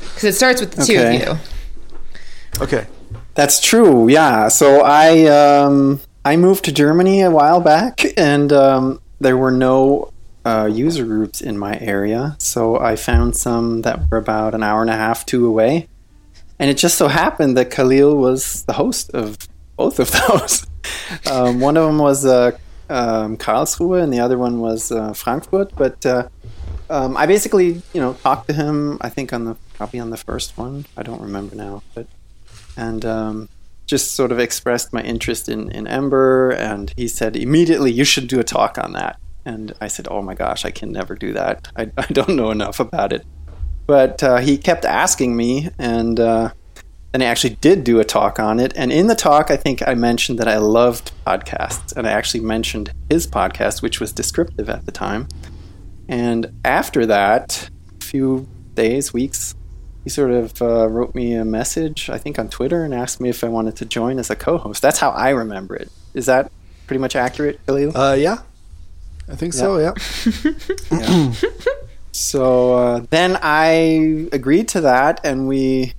because 0.00 0.24
it 0.24 0.34
starts 0.34 0.60
with 0.60 0.72
the 0.72 0.84
two 0.84 0.98
of 0.98 1.12
you. 1.14 2.62
Okay. 2.62 2.86
That's 3.34 3.60
true. 3.60 4.08
Yeah. 4.08 4.48
So 4.48 4.82
I 4.82 5.26
um, 5.26 6.00
I 6.24 6.36
moved 6.36 6.64
to 6.64 6.72
Germany 6.72 7.22
a 7.22 7.30
while 7.30 7.60
back, 7.60 8.04
and 8.18 8.52
um, 8.52 9.00
there 9.20 9.36
were 9.36 9.50
no 9.50 10.12
uh, 10.44 10.68
user 10.70 11.04
groups 11.04 11.40
in 11.40 11.56
my 11.58 11.78
area. 11.78 12.36
So 12.38 12.78
I 12.78 12.96
found 12.96 13.36
some 13.36 13.82
that 13.82 14.10
were 14.10 14.18
about 14.18 14.54
an 14.54 14.62
hour 14.62 14.80
and 14.82 14.90
a 14.90 14.96
half, 14.96 15.24
two 15.26 15.46
away, 15.46 15.88
and 16.60 16.68
it 16.68 16.76
just 16.76 16.98
so 16.98 17.08
happened 17.08 17.56
that 17.56 17.70
Kahlil 17.70 18.14
was 18.14 18.64
the 18.64 18.74
host 18.74 19.10
of 19.14 19.38
both 19.76 19.98
of 19.98 20.12
those. 20.28 20.66
um, 21.30 21.58
one 21.58 21.78
of 21.78 21.86
them 21.86 21.98
was 21.98 22.26
a, 22.26 22.58
um, 22.90 23.38
Karlsruhe, 23.38 24.02
and 24.02 24.12
the 24.12 24.20
other 24.20 24.36
one 24.36 24.60
was 24.60 24.92
uh, 24.92 25.14
Frankfurt. 25.14 25.74
But 25.74 26.04
uh, 26.04 26.28
um, 26.90 27.16
I 27.16 27.24
basically, 27.24 27.82
you 27.94 28.00
know, 28.00 28.12
talked 28.12 28.46
to 28.48 28.52
him. 28.52 28.98
I 29.00 29.08
think 29.08 29.32
on 29.32 29.46
the 29.46 29.56
probably 29.74 30.00
on 30.00 30.10
the 30.10 30.18
first 30.18 30.58
one. 30.58 30.84
I 30.98 31.02
don't 31.02 31.22
remember 31.22 31.56
now, 31.56 31.82
but 31.94 32.06
and 32.76 33.06
um, 33.06 33.48
just 33.86 34.14
sort 34.14 34.30
of 34.30 34.38
expressed 34.38 34.92
my 34.92 35.02
interest 35.02 35.48
in 35.48 35.70
in 35.70 35.86
Ember, 35.86 36.50
and 36.50 36.92
he 36.94 37.08
said 37.08 37.36
immediately, 37.36 37.90
"You 37.90 38.04
should 38.04 38.28
do 38.28 38.38
a 38.38 38.44
talk 38.44 38.76
on 38.76 38.92
that." 38.92 39.18
And 39.46 39.72
I 39.80 39.88
said, 39.88 40.08
"Oh 40.10 40.20
my 40.20 40.34
gosh, 40.34 40.66
I 40.66 40.70
can 40.70 40.92
never 40.92 41.14
do 41.14 41.32
that. 41.32 41.68
I, 41.74 41.90
I 41.96 42.06
don't 42.12 42.36
know 42.36 42.50
enough 42.50 42.80
about 42.80 43.14
it." 43.14 43.24
But 43.86 44.22
uh, 44.22 44.36
he 44.38 44.56
kept 44.56 44.84
asking 44.84 45.36
me, 45.36 45.70
and 45.78 46.18
uh, 46.20 46.52
then 47.12 47.22
I 47.22 47.24
actually 47.24 47.56
did 47.56 47.82
do 47.82 47.98
a 47.98 48.04
talk 48.04 48.38
on 48.38 48.60
it. 48.60 48.72
And 48.76 48.92
in 48.92 49.08
the 49.08 49.14
talk, 49.14 49.50
I 49.50 49.56
think 49.56 49.86
I 49.86 49.94
mentioned 49.94 50.38
that 50.38 50.48
I 50.48 50.58
loved 50.58 51.12
podcasts, 51.26 51.96
and 51.96 52.06
I 52.06 52.12
actually 52.12 52.40
mentioned 52.40 52.92
his 53.08 53.26
podcast, 53.26 53.82
which 53.82 53.98
was 54.00 54.12
descriptive 54.12 54.70
at 54.70 54.86
the 54.86 54.92
time. 54.92 55.26
And 56.08 56.52
after 56.64 57.06
that, 57.06 57.68
a 58.00 58.04
few 58.04 58.48
days, 58.74 59.12
weeks, 59.12 59.54
he 60.04 60.10
sort 60.10 60.30
of 60.30 60.62
uh, 60.62 60.88
wrote 60.88 61.14
me 61.14 61.34
a 61.34 61.44
message, 61.44 62.08
I 62.08 62.18
think 62.18 62.38
on 62.38 62.48
Twitter, 62.48 62.84
and 62.84 62.94
asked 62.94 63.20
me 63.20 63.28
if 63.28 63.44
I 63.44 63.48
wanted 63.48 63.76
to 63.76 63.84
join 63.84 64.18
as 64.18 64.30
a 64.30 64.36
co-host. 64.36 64.80
That's 64.80 64.98
how 64.98 65.10
I 65.10 65.30
remember 65.30 65.76
it. 65.76 65.90
Is 66.14 66.26
that 66.26 66.50
pretty 66.86 67.00
much 67.00 67.16
accurate, 67.16 67.64
Kahlil? 67.66 67.92
Uh, 67.94 68.14
yeah, 68.14 68.38
I 69.28 69.36
think 69.36 69.52
so. 69.52 69.78
Yeah. 69.78 69.92
Yeah. 70.90 71.32
so 72.20 72.74
uh, 72.74 73.06
then 73.08 73.38
I 73.40 74.28
agreed 74.30 74.68
to 74.68 74.82
that, 74.82 75.20
and 75.24 75.48
we 75.48 75.94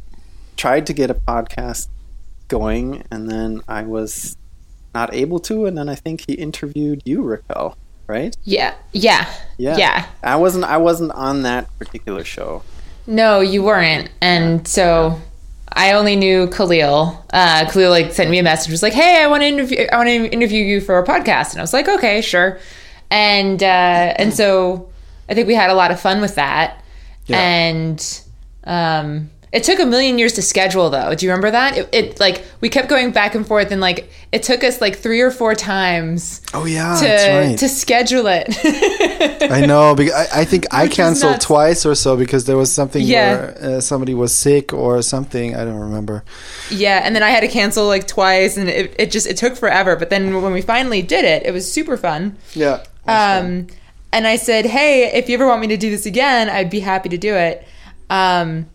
tried 0.56 0.86
to 0.86 0.94
get 0.94 1.10
a 1.10 1.16
podcast 1.16 1.88
going, 2.48 3.04
and 3.10 3.28
then 3.28 3.62
I 3.68 3.82
was 3.82 4.38
not 4.94 5.14
able 5.16 5.40
to, 5.40 5.66
and 5.66 5.76
then 5.76 5.90
I 5.90 5.96
think 5.96 6.26
he 6.28 6.34
interviewed 6.34 7.02
you, 7.06 7.24
Raquel, 7.24 7.76
right? 8.06 8.38
Yeah. 8.44 8.76
Yeah. 8.92 9.28
Yeah. 9.58 9.78
Yeah. 9.78 10.06
I 10.22 10.36
wasn't. 10.36 10.66
I 10.66 10.78
wasn't 10.78 11.12
on 11.14 11.42
that 11.42 11.68
particular 11.80 12.24
show. 12.24 12.62
No, 13.08 13.40
you 13.40 13.64
weren't. 13.64 14.12
And 14.22 14.68
so 14.68 15.20
I 15.70 15.94
only 15.94 16.16
knew 16.16 16.46
Kahlil. 16.46 17.20
Uh, 17.34 17.66
Kahlil 17.66 17.90
like 17.90 18.14
sent 18.14 18.30
me 18.30 18.38
a 18.38 18.44
message, 18.44 18.70
was 18.70 18.84
like, 18.84 18.94
"Hey, 18.94 19.24
I 19.24 19.28
want 19.28 19.42
to 19.42 19.48
interview. 19.48 19.88
I 19.92 19.98
want 19.98 20.08
to 20.08 20.28
interview 20.30 20.64
you 20.64 20.82
for 20.82 21.00
a 21.00 21.04
podcast." 21.04 21.54
And 21.54 21.62
I 21.62 21.64
was 21.64 21.74
like, 21.74 21.88
"Okay, 21.88 22.22
sure." 22.22 22.60
And 23.10 23.64
uh, 23.64 24.14
and 24.18 24.36
so 24.36 24.91
I 25.32 25.34
think 25.34 25.48
we 25.48 25.56
had 25.56 25.70
a 25.70 25.74
lot 25.74 25.90
of 25.92 26.00
fun 26.00 26.20
with 26.20 26.36
that. 26.36 26.84
Yeah. 27.26 27.40
And 27.40 28.22
um, 28.66 29.30
it 29.54 29.64
took 29.64 29.80
a 29.80 29.86
million 29.86 30.20
years 30.20 30.34
to 30.34 30.42
schedule, 30.42 30.90
though. 30.90 31.16
Do 31.16 31.26
you 31.26 31.32
remember 31.32 31.52
that? 31.52 31.78
It, 31.78 31.90
it 31.94 32.20
like 32.20 32.44
we 32.60 32.68
kept 32.70 32.90
going 32.90 33.12
back 33.12 33.34
and 33.36 33.48
forth, 33.48 33.72
and 33.72 33.80
like 33.80 34.10
it 34.34 34.44
took 34.44 34.64
us 34.64 34.82
like 34.82 34.98
three 34.98 35.22
or 35.22 35.32
four 35.32 35.56
times 35.56 36.42
Oh 36.54 36.66
yeah, 36.66 36.96
to 36.98 37.06
that's 37.06 37.48
right. 37.50 37.58
to 37.60 37.70
schedule 37.70 38.26
it. 38.28 38.48
I 39.52 39.66
know. 39.66 39.96
Because 40.02 40.14
I, 40.14 40.42
I 40.42 40.46
think 40.46 40.66
I 40.72 40.84
Which 40.84 40.92
is 40.92 40.98
canceled 40.98 41.42
twice 41.42 41.86
or 41.86 41.96
so 41.96 42.18
because 42.18 42.46
there 42.46 42.58
was 42.58 42.72
something 42.74 43.02
Yeah. 43.04 43.34
where 43.36 43.78
uh, 43.78 43.82
somebody 43.82 44.14
was 44.14 44.34
sick 44.36 44.74
or 44.74 45.02
something. 45.02 45.56
I 45.56 45.64
don't 45.66 45.80
remember. 45.80 46.24
Yeah, 46.70 47.02
and 47.04 47.16
then 47.16 47.24
I 47.24 47.30
had 47.30 47.42
to 47.42 47.48
cancel 47.50 47.88
like 47.88 48.08
twice, 48.08 48.58
and 48.58 48.68
it, 48.70 48.96
it 49.00 49.12
just 49.12 49.28
it 49.28 49.38
took 49.38 49.56
forever. 49.56 49.96
But 49.96 50.10
then 50.10 50.42
when 50.42 50.54
we 50.54 50.62
finally 50.62 51.02
did 51.02 51.24
it, 51.26 51.46
it 51.46 51.52
was 51.52 51.72
super 51.72 51.98
fun. 51.98 52.38
Yeah. 52.54 52.84
Um, 53.08 53.68
and 54.14 54.28
I 54.28 54.36
said, 54.36 54.66
"Hey, 54.66 55.12
if 55.14 55.30
you 55.30 55.36
ever 55.36 55.48
want 55.48 55.62
me 55.62 55.68
to 55.68 55.78
do 55.78 55.90
this 55.90 56.06
again, 56.06 56.50
I'd 56.50 56.70
be 56.70 56.80
happy 56.82 57.10
to 57.10 57.18
do 57.18 57.34
it." 57.36 57.66
Um, 58.10 58.68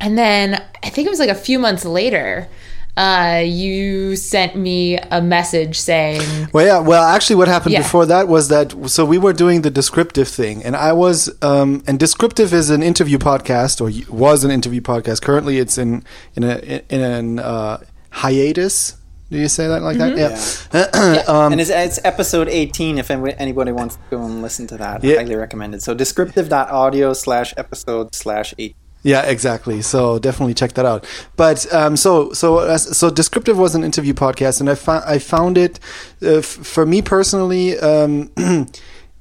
and 0.00 0.18
then 0.18 0.62
I 0.82 0.88
think 0.90 1.06
it 1.06 1.10
was 1.10 1.18
like 1.20 1.30
a 1.30 1.34
few 1.34 1.58
months 1.58 1.84
later, 1.84 2.48
uh, 2.96 3.42
you 3.44 4.16
sent 4.16 4.56
me 4.56 4.96
a 4.96 5.20
message 5.20 5.78
saying, 5.78 6.48
Well, 6.52 6.64
yeah. 6.66 6.78
Well, 6.78 7.02
actually, 7.04 7.36
what 7.36 7.48
happened 7.48 7.72
Yeah. 7.74 7.82
before 7.82 8.06
that 8.06 8.26
was 8.26 8.48
that 8.48 8.74
so 8.88 9.04
we 9.04 9.18
were 9.18 9.32
doing 9.34 9.62
the 9.62 9.70
descriptive 9.70 10.28
thing, 10.28 10.64
and 10.64 10.74
I 10.74 10.92
was 10.92 11.30
um, 11.42 11.82
and 11.86 11.98
descriptive 11.98 12.52
is 12.54 12.70
an 12.70 12.82
interview 12.82 13.18
podcast 13.18 13.80
or 13.80 13.88
was 14.14 14.44
an 14.44 14.50
interview 14.50 14.80
podcast. 14.80 15.20
Currently, 15.22 15.58
it's 15.58 15.76
in 15.78 16.04
in 16.34 16.42
a 16.44 16.82
in 16.88 17.00
an 17.00 17.38
uh, 17.38 17.78
hiatus. 18.10 18.94
Do 19.30 19.38
you 19.38 19.48
say 19.48 19.66
that 19.66 19.82
like 19.82 19.98
that? 19.98 20.16
Yeah. 20.16 21.24
um, 21.28 21.52
and 21.52 21.60
it's, 21.60 21.70
it's 21.70 21.98
episode 22.04 22.48
18 22.48 22.98
if 22.98 23.10
anybody 23.10 23.72
wants 23.72 23.96
to 23.96 24.02
go 24.10 24.22
and 24.22 24.40
listen 24.40 24.68
to 24.68 24.76
that. 24.76 25.02
Yeah. 25.02 25.16
Highly 25.16 25.34
recommended. 25.34 25.82
So 25.82 25.94
descriptive.audio 25.94 27.12
slash 27.12 27.52
episode 27.56 28.14
slash 28.14 28.54
8. 28.56 28.76
Yeah, 29.02 29.22
exactly. 29.22 29.82
So 29.82 30.18
definitely 30.18 30.54
check 30.54 30.72
that 30.74 30.84
out. 30.84 31.06
But 31.36 31.72
um, 31.72 31.96
so 31.96 32.32
so 32.32 32.76
so 32.76 33.08
descriptive 33.08 33.56
was 33.56 33.76
an 33.76 33.84
interview 33.84 34.14
podcast, 34.14 34.58
and 34.58 34.68
I 34.68 34.74
found 34.74 35.04
I 35.04 35.20
found 35.20 35.56
it 35.56 35.78
uh, 36.20 36.38
f- 36.38 36.44
for 36.44 36.84
me 36.84 37.02
personally. 37.02 37.78
Um, 37.78 38.32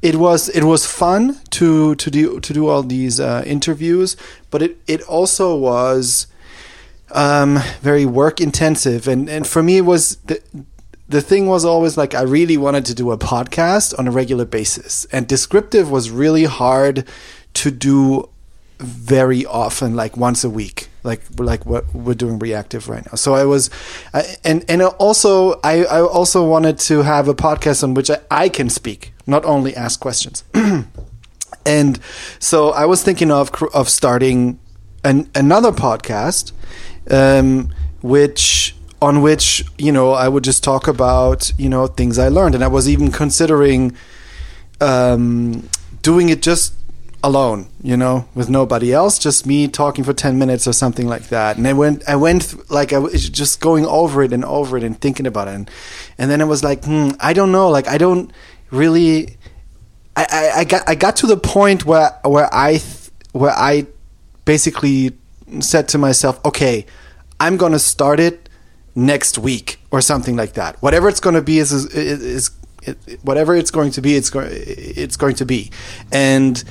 it 0.01 0.15
was 0.15 0.49
it 0.49 0.63
was 0.63 0.87
fun 0.87 1.39
to 1.51 1.93
to 1.95 2.09
do 2.09 2.39
to 2.39 2.51
do 2.51 2.67
all 2.67 2.81
these 2.81 3.19
uh, 3.19 3.43
interviews, 3.45 4.17
but 4.49 4.63
it 4.63 4.77
it 4.87 5.03
also 5.03 5.55
was 5.55 6.25
um, 7.15 7.59
very 7.81 8.05
work 8.05 8.39
intensive, 8.39 9.07
and 9.07 9.29
and 9.29 9.47
for 9.47 9.63
me 9.63 9.77
it 9.77 9.85
was 9.85 10.17
the 10.17 10.39
the 11.07 11.21
thing 11.21 11.47
was 11.47 11.65
always 11.65 11.97
like 11.97 12.13
I 12.13 12.21
really 12.21 12.57
wanted 12.57 12.85
to 12.85 12.93
do 12.93 13.11
a 13.11 13.17
podcast 13.17 13.97
on 13.97 14.07
a 14.07 14.11
regular 14.11 14.45
basis, 14.45 15.05
and 15.11 15.27
descriptive 15.27 15.89
was 15.89 16.11
really 16.11 16.43
hard 16.43 17.05
to 17.55 17.71
do 17.71 18.29
very 18.79 19.45
often, 19.45 19.95
like 19.95 20.17
once 20.17 20.43
a 20.43 20.49
week, 20.49 20.89
like 21.03 21.21
like 21.37 21.65
what 21.65 21.93
we're 21.95 22.15
doing 22.15 22.37
reactive 22.37 22.89
right 22.89 23.05
now. 23.05 23.15
So 23.15 23.33
I 23.33 23.45
was, 23.45 23.69
I, 24.13 24.35
and 24.43 24.65
and 24.67 24.81
also 24.81 25.59
I 25.63 25.85
I 25.85 26.01
also 26.01 26.45
wanted 26.45 26.79
to 26.79 27.03
have 27.03 27.29
a 27.29 27.33
podcast 27.33 27.83
on 27.83 27.93
which 27.93 28.09
I, 28.09 28.19
I 28.29 28.49
can 28.49 28.69
speak, 28.69 29.13
not 29.25 29.45
only 29.45 29.73
ask 29.73 30.01
questions. 30.01 30.43
and 31.65 31.99
so 32.39 32.71
I 32.71 32.85
was 32.85 33.03
thinking 33.03 33.31
of 33.31 33.51
of 33.73 33.87
starting 33.87 34.59
an, 35.05 35.29
another 35.35 35.71
podcast, 35.71 36.51
um, 37.09 37.73
which 38.01 38.75
on 39.01 39.21
which 39.21 39.63
you 39.77 39.91
know 39.91 40.11
I 40.11 40.27
would 40.27 40.43
just 40.43 40.63
talk 40.63 40.87
about 40.87 41.51
you 41.57 41.69
know 41.69 41.87
things 41.87 42.17
I 42.17 42.29
learned, 42.29 42.55
and 42.55 42.63
I 42.63 42.67
was 42.67 42.89
even 42.89 43.11
considering 43.11 43.95
um, 44.81 45.69
doing 46.01 46.29
it 46.29 46.41
just 46.41 46.73
alone, 47.23 47.67
you 47.81 47.97
know, 47.97 48.27
with 48.35 48.49
nobody 48.49 48.93
else, 48.93 49.17
just 49.17 49.47
me 49.47 49.67
talking 49.67 50.03
for 50.03 50.13
ten 50.13 50.37
minutes 50.37 50.67
or 50.67 50.73
something 50.73 51.07
like 51.07 51.29
that. 51.29 51.57
And 51.57 51.67
I 51.67 51.73
went, 51.73 52.07
I 52.07 52.15
went 52.15 52.51
th- 52.51 52.69
like 52.69 52.93
I 52.93 52.99
was 52.99 53.29
just 53.29 53.59
going 53.59 53.85
over 53.85 54.21
it 54.21 54.31
and 54.31 54.45
over 54.45 54.77
it 54.77 54.83
and 54.83 54.99
thinking 54.99 55.25
about 55.25 55.47
it, 55.47 55.55
and, 55.55 55.71
and 56.17 56.29
then 56.29 56.41
I 56.41 56.45
was 56.45 56.63
like, 56.63 56.85
hmm, 56.85 57.09
I 57.19 57.33
don't 57.33 57.51
know, 57.51 57.69
like 57.69 57.87
I 57.87 57.97
don't 57.97 58.31
really. 58.71 59.37
I, 60.17 60.25
I, 60.31 60.59
I 60.59 60.63
got 60.63 60.89
I 60.89 60.95
got 60.95 61.17
to 61.17 61.27
the 61.27 61.35
point 61.35 61.85
where 61.85 62.11
where 62.23 62.47
I 62.53 62.77
th- 62.77 63.11
where 63.33 63.51
I 63.51 63.87
basically 64.45 65.11
said 65.59 65.87
to 65.89 65.97
myself, 65.97 66.43
okay, 66.45 66.85
I'm 67.39 67.57
gonna 67.57 67.79
start 67.79 68.19
it 68.19 68.49
next 68.95 69.37
week 69.37 69.79
or 69.91 70.01
something 70.01 70.35
like 70.35 70.53
that. 70.53 70.81
Whatever 70.81 71.09
it's 71.09 71.19
gonna 71.19 71.41
be 71.41 71.59
is 71.59 71.71
is, 71.71 71.85
is 71.93 72.51
it, 72.83 73.19
whatever 73.23 73.55
it's 73.55 73.71
going 73.71 73.91
to 73.91 74.01
be, 74.01 74.15
it's 74.15 74.29
going 74.29 74.49
it's 74.51 75.17
going 75.17 75.35
to 75.35 75.45
be, 75.45 75.71
and 76.11 76.63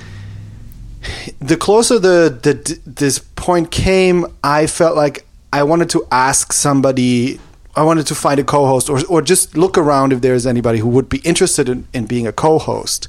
the 1.40 1.56
closer 1.56 1.98
the, 1.98 2.38
the 2.42 2.80
this 2.86 3.18
point 3.18 3.70
came, 3.70 4.26
I 4.42 4.66
felt 4.66 4.96
like 4.96 5.26
I 5.52 5.62
wanted 5.62 5.90
to 5.90 6.06
ask 6.10 6.52
somebody. 6.52 7.40
I 7.76 7.82
wanted 7.82 8.06
to 8.06 8.14
find 8.14 8.38
a 8.38 8.44
co-host, 8.44 8.88
or 8.88 9.00
or 9.08 9.20
just 9.20 9.56
look 9.56 9.76
around 9.76 10.12
if 10.12 10.20
there's 10.20 10.46
anybody 10.46 10.78
who 10.78 10.88
would 10.88 11.08
be 11.08 11.18
interested 11.18 11.68
in, 11.68 11.86
in 11.92 12.06
being 12.06 12.26
a 12.26 12.32
co-host. 12.32 13.08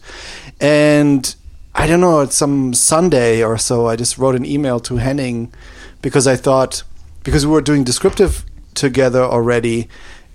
And 0.59 1.35
I 1.77 1.87
don't 1.87 1.99
know, 1.99 2.21
it's 2.21 2.37
some 2.37 2.73
Sunday 2.73 3.43
or 3.43 3.57
so. 3.57 3.87
I 3.87 3.97
just 3.97 4.17
wrote 4.17 4.35
an 4.35 4.45
email 4.45 4.79
to 4.79 4.95
Henning 4.95 5.53
because 6.01 6.25
I 6.25 6.37
thought 6.37 6.83
because 7.23 7.45
we 7.45 7.51
were 7.51 7.61
doing 7.61 7.83
descriptive 7.83 8.45
together 8.75 9.21
already, 9.21 9.89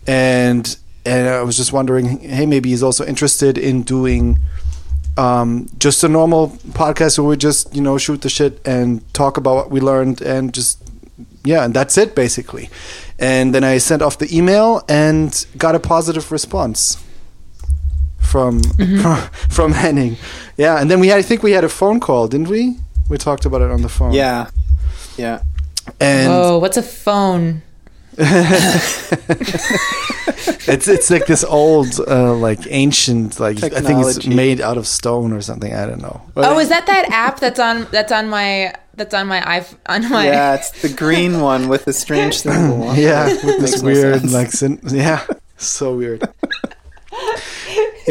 and 0.07 0.77
and 1.07 1.29
I 1.29 1.43
was 1.43 1.57
just 1.57 1.73
wondering, 1.73 2.21
hey, 2.21 2.45
maybe 2.45 2.69
he's 2.69 2.83
also 2.83 3.07
interested 3.07 3.57
in 3.57 3.83
doing 3.83 4.39
um, 5.17 5.71
just 5.79 6.05
a 6.05 6.09
normal 6.09 6.51
podcast 6.73 7.19
where 7.19 7.29
we 7.29 7.39
just 7.39 7.75
you 7.75 7.81
know 7.81 7.97
shoot 7.97 8.21
the 8.21 8.29
shit 8.29 8.61
and 8.67 9.03
talk 9.15 9.39
about 9.39 9.55
what 9.55 9.71
we 9.71 9.81
learned 9.81 10.21
and 10.21 10.53
just 10.53 10.79
yeah, 11.43 11.65
and 11.65 11.73
that's 11.73 11.97
it 11.97 12.15
basically. 12.15 12.69
And 13.19 13.55
then 13.55 13.65
I 13.65 13.79
sent 13.79 14.03
off 14.03 14.19
the 14.19 14.29
email 14.37 14.83
and 14.91 15.47
got 15.57 15.75
a 15.75 15.81
positive 15.81 16.31
response 16.31 17.03
from 18.31 18.61
from, 18.63 19.17
from 19.49 19.73
Henning. 19.73 20.17
Yeah, 20.57 20.81
and 20.81 20.91
then 20.91 21.01
we 21.01 21.09
had 21.09 21.19
I 21.19 21.23
think 21.23 21.43
we 21.43 21.53
had 21.53 21.65
a 21.65 21.69
phone 21.69 22.01
call, 22.01 22.29
didn't 22.29 22.49
we? 22.49 22.77
We 23.09 23.19
talked 23.19 23.45
about 23.45 23.63
it 23.63 23.71
on 23.71 23.83
the 23.83 23.89
phone. 23.89 24.13
Yeah. 24.13 24.51
Yeah. 25.17 25.43
and 26.01 26.33
"Oh, 26.33 26.59
what's 26.59 26.77
a 26.77 26.83
phone?" 26.83 27.63
it's 30.69 30.89
it's 30.89 31.11
like 31.11 31.27
this 31.27 31.45
old 31.45 31.89
uh, 32.07 32.35
like 32.35 32.61
ancient 32.69 33.41
like 33.41 33.63
I 33.63 33.81
think 33.81 34.05
it's 34.07 34.27
made 34.27 34.61
out 34.61 34.77
of 34.79 34.87
stone 34.87 35.33
or 35.33 35.41
something. 35.41 35.73
I 35.75 35.87
don't 35.87 36.03
know. 36.03 36.21
Oh, 36.37 36.59
is 36.59 36.69
that 36.69 36.87
that 36.87 37.09
app 37.11 37.41
that's 37.41 37.59
on 37.59 37.87
that's 37.91 38.13
on 38.13 38.29
my 38.29 38.75
that's 38.95 39.15
on 39.15 39.27
my 39.27 39.41
iPhone 39.41 39.77
on 39.87 40.11
my 40.11 40.27
Yeah, 40.27 40.55
it's 40.55 40.71
the 40.83 40.89
green 40.91 41.41
one 41.41 41.69
with 41.69 41.85
the 41.85 41.93
strange 41.93 42.39
symbol. 42.45 42.95
yeah, 42.95 43.27
with 43.27 43.43
this 43.61 43.61
Makes 43.61 43.83
no 43.83 43.87
weird 43.87 44.31
like 44.31 44.51
syn- 44.53 44.81
yeah, 44.85 45.25
so 45.57 45.97
weird. 45.97 46.29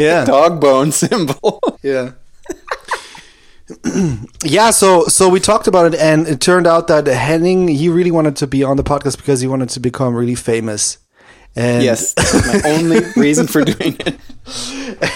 Yeah. 0.04 0.24
dog 0.24 0.60
bone 0.60 0.92
symbol. 1.02 1.60
Yeah. 1.82 2.12
yeah, 4.44 4.70
so 4.70 5.04
so 5.04 5.28
we 5.28 5.38
talked 5.38 5.68
about 5.68 5.94
it, 5.94 6.00
and 6.00 6.26
it 6.26 6.40
turned 6.40 6.66
out 6.66 6.88
that 6.88 7.06
Henning 7.06 7.68
he 7.68 7.88
really 7.88 8.10
wanted 8.10 8.34
to 8.36 8.46
be 8.46 8.64
on 8.64 8.76
the 8.76 8.82
podcast 8.82 9.16
because 9.16 9.40
he 9.40 9.46
wanted 9.46 9.68
to 9.70 9.80
become 9.80 10.14
really 10.14 10.34
famous. 10.34 10.98
And 11.56 11.82
yes, 11.82 12.14
that's 12.14 12.62
my 12.64 12.70
only 12.70 13.00
reason 13.16 13.46
for 13.46 13.64
doing 13.64 13.96
it. 14.00 14.18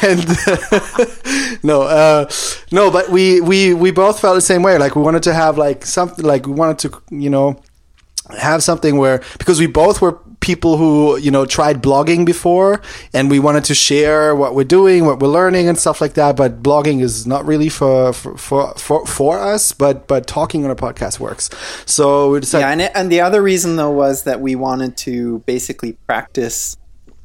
and 0.02 1.64
no, 1.64 1.82
uh, 1.82 2.30
no, 2.70 2.90
but 2.90 3.08
we 3.08 3.40
we 3.40 3.74
we 3.74 3.90
both 3.90 4.20
felt 4.20 4.34
the 4.34 4.40
same 4.40 4.62
way. 4.62 4.78
Like 4.78 4.94
we 4.96 5.02
wanted 5.02 5.22
to 5.24 5.34
have 5.34 5.58
like 5.58 5.84
something, 5.84 6.24
like 6.24 6.46
we 6.46 6.52
wanted 6.52 6.78
to, 6.80 7.02
you 7.10 7.30
know, 7.30 7.60
have 8.38 8.62
something 8.62 8.98
where 8.98 9.22
because 9.38 9.58
we 9.58 9.66
both 9.66 10.00
were 10.00 10.18
people 10.44 10.76
who 10.76 11.16
you 11.16 11.30
know 11.30 11.46
tried 11.46 11.82
blogging 11.82 12.22
before 12.26 12.82
and 13.14 13.30
we 13.30 13.38
wanted 13.38 13.64
to 13.64 13.74
share 13.74 14.36
what 14.36 14.54
we're 14.54 14.62
doing 14.78 15.06
what 15.06 15.18
we're 15.20 15.36
learning 15.40 15.68
and 15.70 15.78
stuff 15.78 16.02
like 16.02 16.12
that 16.20 16.36
but 16.36 16.62
blogging 16.62 17.00
is 17.00 17.26
not 17.26 17.42
really 17.46 17.70
for 17.70 18.12
for 18.12 18.36
for, 18.36 18.74
for, 18.74 19.06
for 19.06 19.38
us 19.54 19.72
but 19.72 20.06
but 20.06 20.26
talking 20.26 20.62
on 20.66 20.70
a 20.70 20.76
podcast 20.76 21.18
works 21.18 21.48
so 21.86 22.30
we 22.32 22.40
decided 22.40 22.62
Yeah, 22.64 22.72
and, 22.72 22.80
it, 22.82 22.92
and 22.94 23.10
the 23.10 23.22
other 23.22 23.40
reason 23.42 23.76
though 23.76 23.90
was 24.04 24.24
that 24.24 24.38
we 24.42 24.54
wanted 24.54 24.98
to 24.98 25.38
basically 25.46 25.92
practice 26.06 26.76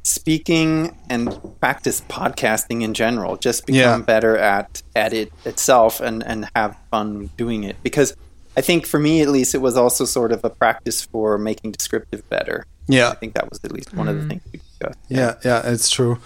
speaking 0.02 0.96
and 1.10 1.38
practice 1.60 2.00
podcasting 2.08 2.82
in 2.82 2.94
general, 2.94 3.36
just 3.36 3.66
become 3.66 4.00
Yeah. 4.00 4.04
better 4.14 4.38
at 4.38 4.82
at 4.96 5.12
it 5.12 5.30
itself 5.44 6.00
and 6.00 6.22
and 6.24 6.48
have 6.56 6.74
fun 6.90 7.28
doing 7.36 7.64
it. 7.64 7.76
Because 7.82 8.16
I 8.56 8.62
think 8.62 8.86
for 8.86 8.98
me 8.98 9.20
at 9.20 9.28
least, 9.28 9.54
it 9.54 9.60
was 9.60 9.76
also 9.76 10.04
sort 10.06 10.32
of 10.32 10.40
a 10.42 10.50
practice 10.50 11.02
for 11.02 11.36
making 11.38 11.72
descriptive 11.72 12.22
better. 12.30 12.64
Yeah. 12.88 13.10
I 13.10 13.14
think 13.14 13.34
that 13.34 13.48
was 13.50 13.60
at 13.64 13.72
least 13.72 13.94
one 13.94 14.08
of 14.08 14.16
the 14.20 14.26
things 14.28 14.42
we 14.52 14.58
discussed. 14.58 14.98
yeah 15.08 15.34
yeah 15.44 15.62
it's 15.64 15.90
true. 15.90 16.18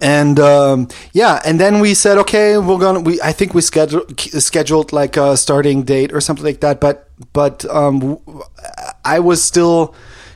And 0.00 0.38
um 0.40 0.88
yeah 1.12 1.40
and 1.44 1.58
then 1.60 1.80
we 1.80 1.94
said 1.94 2.16
okay 2.18 2.56
we're 2.58 2.78
gonna 2.78 3.00
we 3.00 3.20
i 3.22 3.32
think 3.32 3.52
we 3.54 3.60
scheduled 3.62 4.18
scheduled 4.20 4.92
like 4.92 5.16
a 5.16 5.36
starting 5.36 5.82
date 5.82 6.12
or 6.12 6.20
something 6.20 6.44
like 6.44 6.60
that 6.60 6.80
but 6.80 7.08
but 7.32 7.64
um 7.66 7.98
w- 8.00 8.20
i 9.04 9.18
was 9.18 9.42
still 9.42 9.94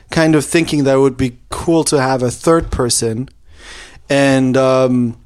kind 0.09 0.35
of 0.35 0.43
thinking 0.45 0.83
that 0.83 0.95
it 0.95 0.99
would 0.99 1.17
be 1.17 1.37
cool 1.49 1.83
to 1.85 2.01
have 2.01 2.21
a 2.21 2.29
third 2.31 2.69
person. 2.71 3.29
And 4.09 4.57
um 4.57 5.17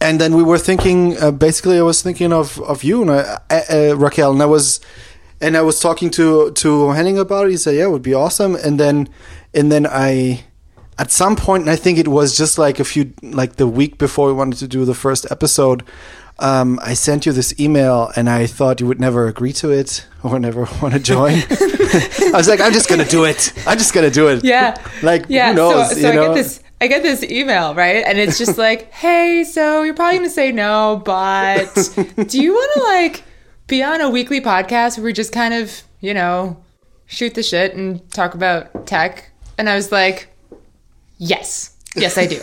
and 0.00 0.20
then 0.20 0.34
we 0.34 0.42
were 0.42 0.58
thinking 0.58 1.16
uh, 1.22 1.30
basically 1.30 1.78
i 1.78 1.82
was 1.82 2.02
thinking 2.02 2.32
of 2.32 2.58
of 2.60 2.82
you 2.82 3.02
and 3.02 3.10
uh, 3.10 3.38
uh, 3.50 3.94
raquel 3.96 4.32
and 4.32 4.42
i 4.42 4.46
was 4.46 4.80
and 5.40 5.56
i 5.56 5.62
was 5.62 5.78
talking 5.80 6.10
to 6.10 6.50
to 6.52 6.90
henning 6.90 7.18
about 7.18 7.46
it. 7.46 7.50
He 7.50 7.56
said 7.56 7.74
yeah 7.76 7.84
it 7.84 7.90
would 7.90 8.02
be 8.02 8.14
awesome. 8.14 8.54
And 8.56 8.78
then 8.80 9.08
and 9.54 9.70
then 9.70 9.86
i 9.86 10.44
at 10.98 11.10
some 11.10 11.36
point 11.36 11.62
and 11.62 11.70
i 11.70 11.76
think 11.76 11.98
it 11.98 12.08
was 12.08 12.36
just 12.36 12.58
like 12.58 12.78
a 12.80 12.84
few 12.84 13.12
like 13.22 13.56
the 13.56 13.66
week 13.66 13.98
before 13.98 14.26
we 14.26 14.32
wanted 14.32 14.58
to 14.58 14.68
do 14.68 14.84
the 14.84 14.94
first 14.94 15.26
episode 15.30 15.82
um, 16.38 16.80
I 16.82 16.94
sent 16.94 17.24
you 17.24 17.32
this 17.32 17.58
email 17.60 18.10
and 18.16 18.28
I 18.28 18.46
thought 18.46 18.80
you 18.80 18.86
would 18.86 19.00
never 19.00 19.28
agree 19.28 19.52
to 19.54 19.70
it 19.70 20.06
or 20.22 20.38
never 20.38 20.62
want 20.82 20.94
to 20.94 21.00
join. 21.00 21.34
I 21.50 22.32
was 22.34 22.48
like, 22.48 22.60
I'm 22.60 22.72
just 22.72 22.88
gonna 22.88 23.04
do 23.04 23.24
it. 23.24 23.52
I'm 23.66 23.78
just 23.78 23.94
gonna 23.94 24.10
do 24.10 24.28
it. 24.28 24.44
Yeah. 24.44 24.76
Like 25.02 25.26
yeah. 25.28 25.50
who 25.50 25.56
knows? 25.56 25.90
so 25.90 25.94
so 25.94 26.12
you 26.12 26.20
I 26.20 26.26
get 26.26 26.34
this 26.34 26.62
I 26.80 26.86
get 26.88 27.02
this 27.02 27.22
email, 27.22 27.74
right? 27.74 28.04
And 28.04 28.18
it's 28.18 28.38
just 28.38 28.58
like, 28.58 28.92
hey, 28.92 29.44
so 29.44 29.82
you're 29.82 29.94
probably 29.94 30.18
gonna 30.18 30.30
say 30.30 30.50
no, 30.50 31.00
but 31.04 31.72
do 32.26 32.40
you 32.40 32.54
wanna 32.54 32.88
like 32.88 33.22
be 33.68 33.82
on 33.82 34.00
a 34.00 34.10
weekly 34.10 34.40
podcast 34.40 34.96
where 34.96 35.04
we 35.04 35.12
just 35.12 35.32
kind 35.32 35.54
of, 35.54 35.82
you 36.00 36.12
know, 36.12 36.62
shoot 37.06 37.34
the 37.34 37.42
shit 37.42 37.74
and 37.76 38.10
talk 38.10 38.34
about 38.34 38.86
tech? 38.86 39.31
And 39.62 39.68
I 39.70 39.76
was 39.76 39.92
like, 39.92 40.26
Yes. 41.18 41.76
Yes, 41.94 42.18
I 42.18 42.26
do. 42.26 42.40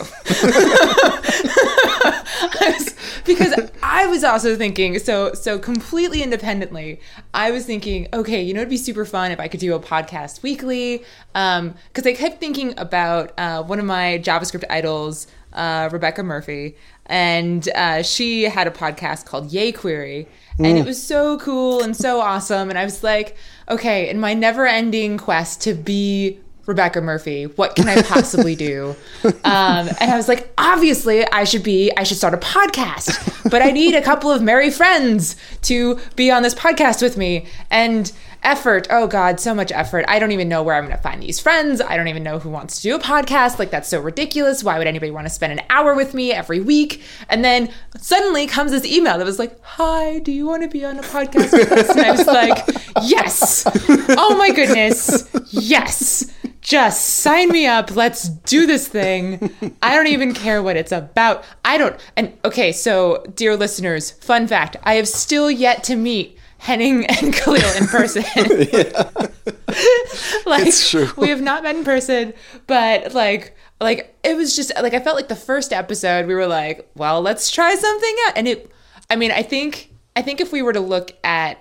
I 2.62 2.74
was- 2.78 2.94
because 3.26 3.52
I 3.82 4.06
was 4.06 4.24
also 4.24 4.56
thinking 4.56 4.98
so 4.98 5.34
so 5.34 5.58
completely 5.58 6.22
independently. 6.22 6.98
I 7.34 7.50
was 7.50 7.66
thinking, 7.66 8.08
okay, 8.14 8.40
you 8.40 8.54
know, 8.54 8.60
it'd 8.60 8.70
be 8.70 8.78
super 8.78 9.04
fun 9.04 9.32
if 9.32 9.38
I 9.38 9.48
could 9.48 9.60
do 9.60 9.74
a 9.74 9.78
podcast 9.80 10.42
weekly. 10.42 11.04
Um, 11.34 11.74
because 11.92 12.06
I 12.06 12.14
kept 12.14 12.40
thinking 12.40 12.72
about 12.78 13.38
uh, 13.38 13.62
one 13.64 13.78
of 13.78 13.84
my 13.84 14.18
JavaScript 14.24 14.64
idols, 14.70 15.26
uh, 15.52 15.90
Rebecca 15.92 16.22
Murphey, 16.22 16.74
and 17.04 17.68
uh, 17.74 18.02
she 18.02 18.44
had 18.44 18.66
a 18.66 18.70
podcast 18.70 19.26
called 19.26 19.50
yayQuery, 19.50 20.26
and 20.58 20.78
it 20.78 20.86
was 20.86 21.00
so 21.02 21.38
cool 21.38 21.82
and 21.82 21.94
so 21.94 22.20
awesome. 22.20 22.70
And 22.70 22.78
I 22.78 22.84
was 22.84 23.02
like, 23.04 23.36
okay, 23.68 24.08
in 24.08 24.18
my 24.18 24.32
never-ending 24.32 25.18
quest 25.18 25.60
to 25.62 25.74
be 25.74 26.40
Rebecca 26.70 27.00
Murphey. 27.00 27.44
What 27.44 27.74
can 27.74 27.88
I 27.88 28.00
possibly 28.02 28.56
do? 28.56 28.96
Um, 29.42 29.88
and 30.00 30.10
I 30.10 30.16
was 30.16 30.28
like, 30.28 30.52
obviously, 30.56 31.26
I 31.26 31.44
should 31.44 31.62
be, 31.62 31.90
I 31.96 32.04
should 32.04 32.16
start 32.16 32.34
a 32.34 32.38
podcast, 32.38 33.50
but 33.50 33.62
I 33.62 33.70
need 33.70 33.94
a 33.94 34.00
couple 34.00 34.30
of 34.30 34.42
merry 34.42 34.70
friends 34.70 35.36
to 35.62 35.98
be 36.14 36.30
on 36.30 36.42
this 36.42 36.54
podcast 36.54 37.02
with 37.02 37.16
me. 37.16 37.46
And 37.70 38.10
effort, 38.42 38.86
oh 38.90 39.06
God, 39.06 39.40
so 39.40 39.54
much 39.54 39.72
effort. 39.72 40.04
I 40.08 40.18
don't 40.18 40.32
even 40.32 40.48
know 40.48 40.62
where 40.62 40.74
I'm 40.74 40.84
going 40.84 40.96
to 40.96 41.02
find 41.02 41.22
these 41.22 41.40
friends. 41.40 41.80
I 41.80 41.96
don't 41.96 42.08
even 42.08 42.22
know 42.22 42.38
who 42.38 42.48
wants 42.48 42.76
to 42.76 42.82
do 42.82 42.94
a 42.94 42.98
podcast. 42.98 43.58
Like, 43.58 43.70
that's 43.70 43.88
so 43.88 44.00
ridiculous. 44.00 44.64
Why 44.64 44.78
would 44.78 44.86
anybody 44.86 45.10
want 45.10 45.26
to 45.26 45.30
spend 45.30 45.52
an 45.52 45.64
hour 45.68 45.94
with 45.94 46.14
me 46.14 46.32
every 46.32 46.60
week? 46.60 47.02
And 47.28 47.44
then 47.44 47.70
suddenly 47.98 48.46
comes 48.46 48.70
this 48.70 48.84
email 48.84 49.18
that 49.18 49.24
was 49.24 49.38
like, 49.38 49.60
hi, 49.62 50.20
do 50.20 50.32
you 50.32 50.46
want 50.46 50.62
to 50.62 50.68
be 50.68 50.84
on 50.84 50.98
a 50.98 51.02
podcast 51.02 51.52
with 51.52 51.72
us? 51.72 51.90
And 51.90 52.00
I 52.00 52.10
was 52.12 52.26
like, 52.26 52.66
yes. 53.02 53.64
Oh 54.10 54.36
my 54.36 54.50
goodness. 54.50 55.28
Yes 55.50 56.32
just 56.60 57.06
sign 57.06 57.48
me 57.48 57.66
up. 57.66 57.94
Let's 57.94 58.28
do 58.28 58.66
this 58.66 58.86
thing. 58.86 59.50
I 59.82 59.94
don't 59.94 60.08
even 60.08 60.34
care 60.34 60.62
what 60.62 60.76
it's 60.76 60.92
about. 60.92 61.44
I 61.64 61.78
don't. 61.78 61.96
And 62.16 62.36
okay, 62.44 62.72
so 62.72 63.24
dear 63.34 63.56
listeners, 63.56 64.10
fun 64.10 64.46
fact 64.46 64.76
I 64.82 64.94
have 64.94 65.08
still 65.08 65.50
yet 65.50 65.84
to 65.84 65.96
meet 65.96 66.38
Henning 66.58 67.06
and 67.06 67.18
Kahlil 67.34 67.80
in 67.80 67.86
person. 67.86 68.22
like, 70.46 70.66
It's 70.66 70.90
true. 70.90 71.08
we 71.16 71.30
have 71.30 71.40
not 71.40 71.62
met 71.62 71.76
in 71.76 71.84
person, 71.84 72.34
but 72.66 73.14
like, 73.14 73.56
like 73.80 74.14
it 74.22 74.36
was 74.36 74.54
just 74.54 74.70
like 74.82 74.92
I 74.94 75.00
felt 75.00 75.16
like 75.16 75.28
the 75.28 75.36
first 75.36 75.72
episode 75.72 76.26
we 76.26 76.34
were 76.34 76.46
like, 76.46 76.88
well, 76.94 77.22
let's 77.22 77.50
try 77.50 77.74
something 77.74 78.16
out, 78.26 78.32
and 78.36 78.48
it. 78.48 78.70
I 79.08 79.16
mean, 79.16 79.32
I 79.32 79.42
think 79.42 79.90
I 80.14 80.22
think 80.22 80.40
if 80.40 80.52
we 80.52 80.62
were 80.62 80.74
to 80.74 80.80
look 80.80 81.12
at 81.24 81.58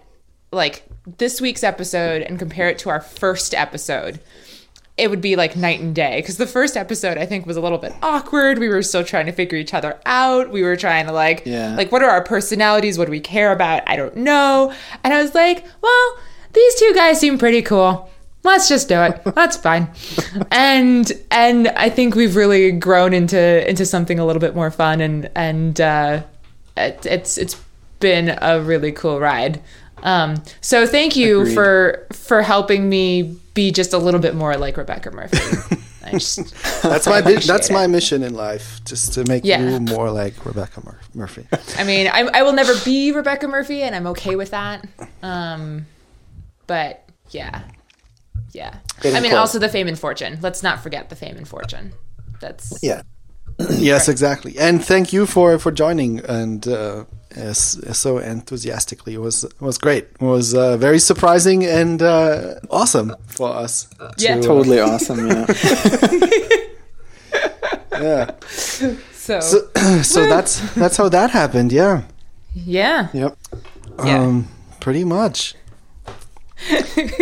like 0.51 0.83
this 1.17 1.39
week's 1.39 1.63
episode 1.63 2.21
and 2.23 2.38
compare 2.38 2.67
it 2.69 2.77
to 2.79 2.89
our 2.89 2.99
first 3.01 3.55
episode, 3.55 4.19
it 4.99 5.09
would 5.09 5.21
be 5.21 5.35
like 5.35 5.55
night 5.55 5.79
and 5.79 5.95
day 5.95 6.19
because 6.19 6.38
the 6.38 6.45
first 6.47 6.77
episode 6.77 7.17
I 7.17 7.25
think 7.25 7.45
was 7.45 7.57
a 7.57 7.62
little 7.62 7.77
bit 7.77 7.93
awkward. 8.01 8.59
We 8.59 8.69
were 8.69 8.83
still 8.83 9.03
trying 9.03 9.25
to 9.27 9.31
figure 9.31 9.57
each 9.57 9.73
other 9.73 9.99
out. 10.05 10.51
We 10.51 10.62
were 10.62 10.75
trying 10.75 11.05
to 11.07 11.12
like 11.12 11.43
Yeah. 11.45 11.75
like 11.75 11.91
what 11.91 12.03
are 12.03 12.09
our 12.09 12.23
personalities? 12.23 12.97
What 12.97 13.05
do 13.05 13.12
we 13.12 13.19
care 13.19 13.51
about? 13.51 13.83
I 13.88 13.95
don't 13.95 14.15
know. 14.17 14.73
And 15.03 15.13
I 15.13 15.21
was 15.21 15.33
like, 15.33 15.65
well, 15.81 16.17
these 16.53 16.75
two 16.75 16.91
guys 16.93 17.19
seem 17.19 17.38
pretty 17.38 17.62
cool. 17.62 18.09
Let's 18.43 18.69
just 18.69 18.88
do 18.88 19.01
it. 19.01 19.21
That's 19.35 19.57
fine. 19.57 19.89
and 20.51 21.12
and 21.31 21.67
I 21.69 21.89
think 21.89 22.15
we've 22.15 22.35
really 22.35 22.71
grown 22.71 23.13
into 23.13 23.67
into 23.69 23.85
something 23.85 24.17
a 24.19 24.25
little 24.25 24.39
bit 24.39 24.55
more 24.55 24.71
fun 24.71 25.01
and 25.01 25.29
and 25.35 25.79
uh, 25.81 26.23
it, 26.77 27.05
it's 27.05 27.38
it's 27.38 27.62
been 27.99 28.38
a 28.41 28.62
really 28.62 28.91
cool 28.93 29.19
ride. 29.19 29.62
Um, 30.03 30.43
so 30.62 30.85
thank 30.88 31.15
you 31.15 31.41
Agreed. 31.41 31.53
for 31.53 32.07
for 32.13 32.41
helping 32.41 32.89
me 32.89 33.38
be 33.53 33.71
just 33.71 33.93
a 33.93 33.97
little 33.97 34.19
bit 34.19 34.35
more 34.35 34.55
like 34.57 34.77
Rebecca 34.77 35.12
Murphey. 35.12 35.77
Just, 36.12 36.55
That's 36.81 37.05
my 37.05 37.21
bi- 37.21 37.35
that's 37.35 37.69
it. 37.69 37.73
my 37.73 37.85
mission 37.85 38.23
in 38.23 38.33
life, 38.33 38.79
just 38.83 39.13
to 39.13 39.23
make 39.27 39.45
Yeah. 39.45 39.62
you 39.62 39.79
more 39.79 40.09
like 40.09 40.43
Rebecca 40.43 40.81
Mur- 40.83 40.97
Murphey. 41.13 41.45
I 41.77 41.83
mean, 41.83 42.07
I, 42.07 42.21
I 42.33 42.41
will 42.41 42.53
never 42.53 42.73
be 42.83 43.12
Rebecca 43.12 43.47
Murphey, 43.47 43.83
and 43.83 43.93
I'm 43.95 44.07
okay 44.07 44.35
with 44.35 44.49
that. 44.49 44.88
Um, 45.21 45.85
but 46.65 47.07
yeah, 47.29 47.62
yeah. 48.53 48.77
Getting 49.01 49.17
I 49.17 49.19
mean, 49.19 49.29
close. 49.31 49.39
also 49.39 49.59
the 49.59 49.69
fame 49.69 49.88
and 49.88 49.99
fortune. 49.99 50.39
Let's 50.41 50.63
not 50.63 50.81
forget 50.81 51.09
the 51.09 51.15
fame 51.15 51.38
and 51.38 51.47
fortune. 51.47 51.93
That's 52.41 52.79
Yeah. 52.81 53.03
yes, 53.69 54.09
exactly. 54.09 54.57
And 54.57 54.83
thank 54.83 55.13
you 55.13 55.27
for 55.27 55.59
for 55.59 55.71
joining 55.71 56.21
and 56.21 56.67
uh, 56.67 57.03
as, 57.03 57.05
so 57.94 58.18
enthusiastically. 58.18 59.13
It 59.13 59.22
was 59.22 59.44
it 59.44 59.62
was 59.62 59.78
great. 59.78 60.06
It 60.20 60.22
was 60.22 60.54
uh, 60.54 60.78
very 60.78 61.00
surprising 61.00 61.65
and 61.65 62.02
uh, 62.02 62.56
awesome 62.70 63.15
for 63.28 63.50
us. 63.50 63.88
Yeah, 64.18 64.36
to, 64.36 64.39
uh, 64.39 64.42
Totally 64.44 64.80
awesome. 64.80 65.28
Yeah. 65.28 65.46
yeah. 67.92 68.32
so, 68.48 69.39
So, 69.42 69.68
so 70.02 70.28
that's 70.28 70.60
that's 70.74 70.98
how 70.98 71.10
that 71.10 71.32
happened. 71.32 71.72
Yeah. 71.72 72.04
yeah. 72.54 73.10
yep. 73.13 73.38
Yeah. 74.04 74.24
Um, 74.24 74.48
pretty 74.80 75.04
much. 75.04 75.56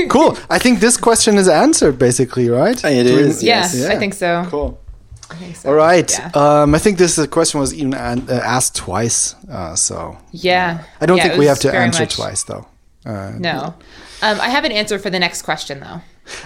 cool. 0.09 0.37
I 0.49 0.57
think 0.59 0.79
this 0.79 0.97
question 0.97 1.37
is 1.37 1.47
answered 1.47 1.99
basically, 1.99 2.49
right? 2.49 2.81
It 2.83 3.03
Do 3.03 3.17
is, 3.17 3.43
Yeah, 3.43 3.61
yes. 3.61 3.75
Yeah. 3.75 3.89
I 3.89 3.97
think 3.97 4.13
so. 4.13 4.45
Cool. 4.49 4.79
I 5.29 5.35
think 5.35 5.55
so. 5.55 5.69
All 5.69 5.75
right. 5.75 6.09
Yeah. 6.11 6.31
Um, 6.33 6.75
I 6.75 6.79
think 6.79 6.97
this 6.97 7.17
uh, 7.19 7.27
question 7.27 7.59
was 7.59 7.73
even 7.73 7.93
an- 7.93 8.27
uh, 8.29 8.33
asked 8.43 8.75
twice. 8.75 9.35
Uh, 9.51 9.75
so 9.75 10.17
yeah. 10.31 10.83
I 11.01 11.05
don't 11.05 11.17
Yeah, 11.17 11.23
think 11.29 11.39
we 11.39 11.45
have 11.47 11.59
to 11.59 11.73
answer 11.75 12.03
much- 12.03 12.15
twice, 12.15 12.43
though. 12.43 12.65
Uh, 13.05 13.31
No. 13.37 13.75
Um, 14.21 14.39
I 14.41 14.49
have 14.49 14.63
an 14.65 14.71
answer 14.71 14.97
for 14.99 15.09
the 15.11 15.19
next 15.19 15.43
question, 15.43 15.79
though. 15.79 16.01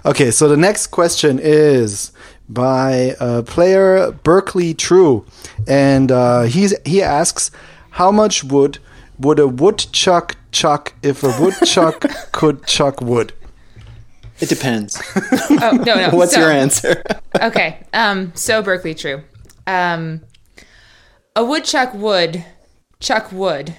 Okay, 0.06 0.30
so 0.32 0.48
the 0.50 0.58
next 0.58 0.88
question 0.88 1.40
is 1.42 2.12
by 2.50 3.16
uh, 3.20 3.42
player 3.44 4.12
Berkeley 4.12 4.74
True, 4.74 5.26
and 5.68 6.12
uh, 6.12 6.42
he's 6.44 6.74
he 6.86 7.02
asks, 7.02 7.50
"How 7.92 8.12
much 8.12 8.44
wood 8.44 8.78
would 9.18 9.40
a 9.40 9.48
woodchuck 9.48 10.36
chuck 10.52 10.94
if 11.02 11.24
a 11.24 11.32
woodchuck 11.42 12.06
could 12.32 12.66
chuck 12.68 13.02
wood?" 13.02 13.34
It 14.42 14.50
depends. 14.50 15.02
Oh 15.64 15.72
no, 15.86 15.96
no. 15.96 16.10
What's 16.14 16.34
So- 16.34 16.40
your 16.42 16.52
answer? 16.52 17.04
okay. 17.42 17.84
Um. 17.94 18.32
So 18.36 18.62
Berkeley, 18.62 18.94
true. 18.96 19.24
Um. 19.68 20.22
A 21.36 21.46
woodchuck 21.46 21.94
would 21.94 22.44
chuck 23.00 23.32
wood, 23.32 23.76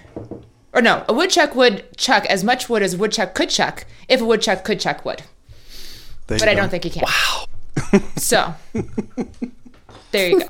or 0.72 0.80
no, 0.80 1.04
a 1.08 1.12
woodchuck 1.12 1.54
would 1.54 1.96
chuck 1.96 2.24
as 2.26 2.42
much 2.44 2.68
wood 2.68 2.82
as 2.82 2.94
a 2.94 2.98
woodchuck 2.98 3.34
could 3.34 3.50
chuck 3.50 3.84
if 4.08 4.20
a 4.20 4.24
woodchuck 4.24 4.64
could 4.64 4.80
chuck 4.80 5.04
wood. 5.04 5.22
There 6.28 6.38
But 6.38 6.48
I 6.48 6.54
go. 6.54 6.60
don't 6.62 6.70
think 6.70 6.84
he 6.84 6.90
can. 6.90 7.02
Wow. 7.04 7.44
so 8.16 8.54
there 10.12 10.28
you 10.30 10.40
go. 10.40 10.46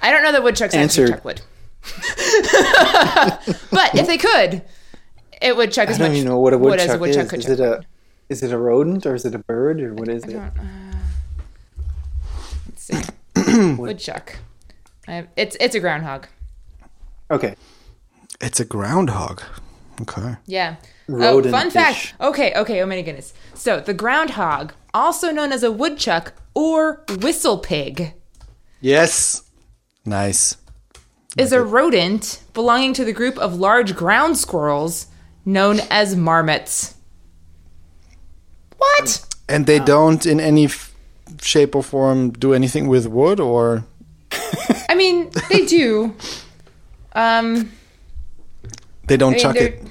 I 0.00 0.10
don't 0.12 0.22
know 0.22 0.32
that 0.32 0.42
woodchucks 0.42 0.74
actually 0.74 0.82
Answered. 0.82 1.08
chuck 1.10 1.24
wood. 1.24 1.40
but 3.70 3.94
if 3.94 4.06
they 4.06 4.16
could, 4.18 4.62
it 5.42 5.56
would 5.56 5.72
chuck 5.72 5.88
I 5.88 5.92
as 5.92 5.98
don't 5.98 6.08
much 6.08 6.16
even 6.18 6.28
know 6.28 6.38
what 6.38 6.52
a 6.52 6.58
wood 6.58 6.78
as 6.80 6.90
a 6.94 6.98
woodchuck 6.98 7.00
woodchuck 7.00 7.24
is. 7.24 7.30
could 7.30 7.38
Is 7.40 7.44
chuck 7.46 7.58
it 7.58 7.60
a 7.60 7.70
wood. 7.70 7.86
Is 8.28 8.42
it 8.42 8.52
a 8.52 8.58
rodent 8.58 9.06
or 9.06 9.14
is 9.14 9.24
it 9.24 9.34
a 9.34 9.38
bird 9.38 9.80
or 9.80 9.94
what 9.94 10.08
is 10.08 10.24
it? 10.24 10.36
Uh, 10.36 10.50
let's 12.66 12.82
see. 12.82 13.72
woodchuck. 13.76 14.36
I, 15.06 15.26
it's 15.36 15.56
it's 15.60 15.74
a 15.74 15.80
groundhog. 15.80 16.26
Okay. 17.30 17.54
It's 18.40 18.60
a 18.60 18.64
groundhog. 18.64 19.42
Okay. 20.02 20.36
Yeah. 20.46 20.76
Oh, 21.10 21.14
Rodent-ish. 21.14 21.50
fun 21.52 21.70
fact. 21.70 22.14
Okay, 22.20 22.52
okay. 22.54 22.82
Oh 22.82 22.86
my 22.86 23.00
goodness. 23.02 23.32
So 23.54 23.80
the 23.80 23.94
groundhog, 23.94 24.72
also 24.94 25.30
known 25.30 25.52
as 25.52 25.62
a 25.62 25.72
woodchuck 25.72 26.34
or 26.54 27.02
whistle 27.20 27.58
pig, 27.58 28.12
Yes. 28.80 29.42
Nice. 30.04 30.56
is 31.36 31.52
a 31.52 31.62
rodent 31.62 32.42
belonging 32.54 32.92
to 32.94 33.04
the 33.04 33.12
group 33.12 33.36
of 33.38 33.58
large 33.58 33.96
ground 33.96 34.36
squirrels 34.38 35.06
known 35.44 35.80
as 35.90 36.14
marmots. 36.14 36.94
What? 38.78 39.24
And 39.48 39.66
they 39.66 39.78
don't, 39.78 40.24
in 40.26 40.40
any 40.40 40.64
f- 40.66 40.94
shape 41.42 41.74
or 41.74 41.82
form, 41.82 42.30
do 42.30 42.54
anything 42.54 42.88
with 42.88 43.06
wood, 43.06 43.40
or 43.40 43.84
I 44.88 44.94
mean, 44.94 45.30
they 45.50 45.66
do. 45.66 46.14
Um, 47.14 47.70
they 49.06 49.16
don't 49.16 49.32
I 49.32 49.36
mean, 49.36 49.42
chuck 49.42 49.54
they're- 49.54 49.66
it. 49.68 49.82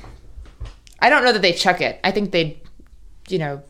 I 1.00 1.10
don't 1.10 1.24
know 1.24 1.32
that 1.34 1.42
they 1.42 1.54
chuck 1.54 1.80
it. 1.82 2.00
I 2.04 2.12
think 2.12 2.32
they, 2.32 2.60
you 3.30 3.38
know, 3.38 3.62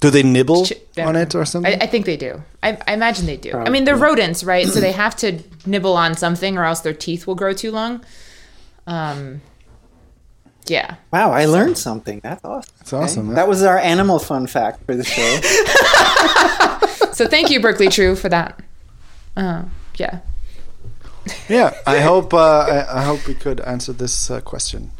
Do 0.00 0.10
they 0.10 0.22
nibble 0.22 0.64
ch- 0.66 0.72
on 0.98 1.16
it 1.16 1.34
or 1.34 1.44
something? 1.44 1.72
I, 1.80 1.84
I 1.84 1.86
think 1.86 2.06
they 2.06 2.16
do. 2.16 2.42
I, 2.62 2.78
I 2.86 2.94
imagine 2.94 3.26
they 3.26 3.36
do. 3.36 3.52
I 3.52 3.68
mean, 3.70 3.84
they're 3.84 3.96
rodents, 3.96 4.44
right? 4.44 4.66
so 4.66 4.80
they 4.80 4.92
have 4.92 5.14
to 5.16 5.40
nibble 5.66 5.94
on 5.96 6.14
something, 6.16 6.56
or 6.56 6.64
else 6.64 6.80
their 6.80 6.94
teeth 6.94 7.26
will 7.26 7.34
grow 7.34 7.52
too 7.52 7.70
long. 7.72 8.04
Um, 8.86 9.40
yeah. 10.70 10.96
Wow, 11.12 11.30
I 11.32 11.46
learned 11.46 11.78
something. 11.78 12.20
That's 12.22 12.44
awesome. 12.44 12.74
It's 12.80 12.92
awesome. 12.92 13.28
That 13.34 13.48
was 13.48 13.62
our 13.62 13.78
animal 13.78 14.18
fun 14.18 14.46
fact 14.46 14.84
for 14.84 14.94
the 14.96 15.04
show. 15.04 15.40
So 17.18 17.26
thank 17.26 17.50
you, 17.50 17.58
Berkeley 17.60 17.88
True, 17.88 18.14
for 18.14 18.28
that. 18.28 18.60
Uh, 19.36 19.64
yeah. 19.96 20.20
yeah, 21.48 21.74
I 21.84 21.98
hope 22.10 22.32
uh, 22.32 22.38
I, 22.38 23.00
I 23.00 23.02
hope 23.02 23.26
we 23.26 23.34
could 23.34 23.58
answer 23.60 23.92
this 23.92 24.30
uh, 24.30 24.40
question 24.40 24.92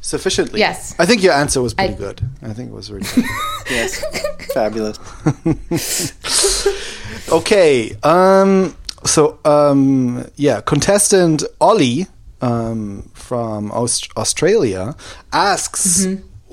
sufficiently. 0.00 0.60
Yes. 0.60 0.94
I 1.00 1.06
think 1.06 1.24
your 1.24 1.32
answer 1.32 1.60
was 1.60 1.74
pretty 1.74 1.94
I- 1.94 1.96
good. 1.96 2.22
I 2.42 2.52
think 2.52 2.70
it 2.70 2.74
was 2.74 2.92
really 2.92 3.08
good. 3.12 3.24
yes. 3.68 4.04
Fabulous. 4.52 4.98
okay. 7.32 7.96
Um. 8.04 8.76
So 9.04 9.38
um. 9.44 10.26
Yeah. 10.36 10.60
Contestant 10.60 11.42
Ollie 11.60 12.06
um 12.40 13.10
from 13.28 13.70
Aust- 13.72 14.10
Australia 14.16 14.94
asks, 15.32 16.06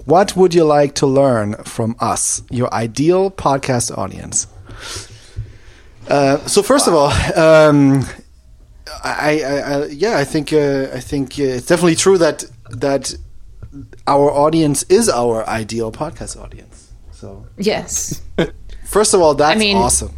"What 0.05 0.35
would 0.35 0.53
you 0.53 0.63
like 0.79 0.93
to 0.95 1.07
learn 1.07 1.55
from 1.65 1.95
us, 1.99 2.41
your 2.49 2.69
ideal 2.73 3.29
podcast 3.31 3.91
audience?" 3.97 4.47
Uh, 6.09 6.37
so 6.47 6.63
first 6.63 6.87
of 6.87 6.93
all, 6.93 7.11
um, 7.37 8.05
I, 9.03 9.41
I, 9.41 9.57
I 9.59 9.85
yeah, 9.87 10.17
I 10.17 10.25
think 10.25 10.51
uh, 10.53 10.87
I 10.93 10.99
think 10.99 11.37
uh, 11.39 11.57
it's 11.57 11.67
definitely 11.67 11.95
true 11.95 12.17
that 12.17 12.43
that 12.69 13.13
our 14.07 14.29
audience 14.31 14.83
is 14.89 15.09
our 15.09 15.47
ideal 15.47 15.91
podcast 15.91 16.35
audience. 16.41 16.91
So 17.11 17.45
Yes. 17.57 18.21
first 18.85 19.13
of 19.13 19.21
all, 19.21 19.35
that's 19.35 19.59
mean- 19.59 19.77
awesome. 19.77 20.11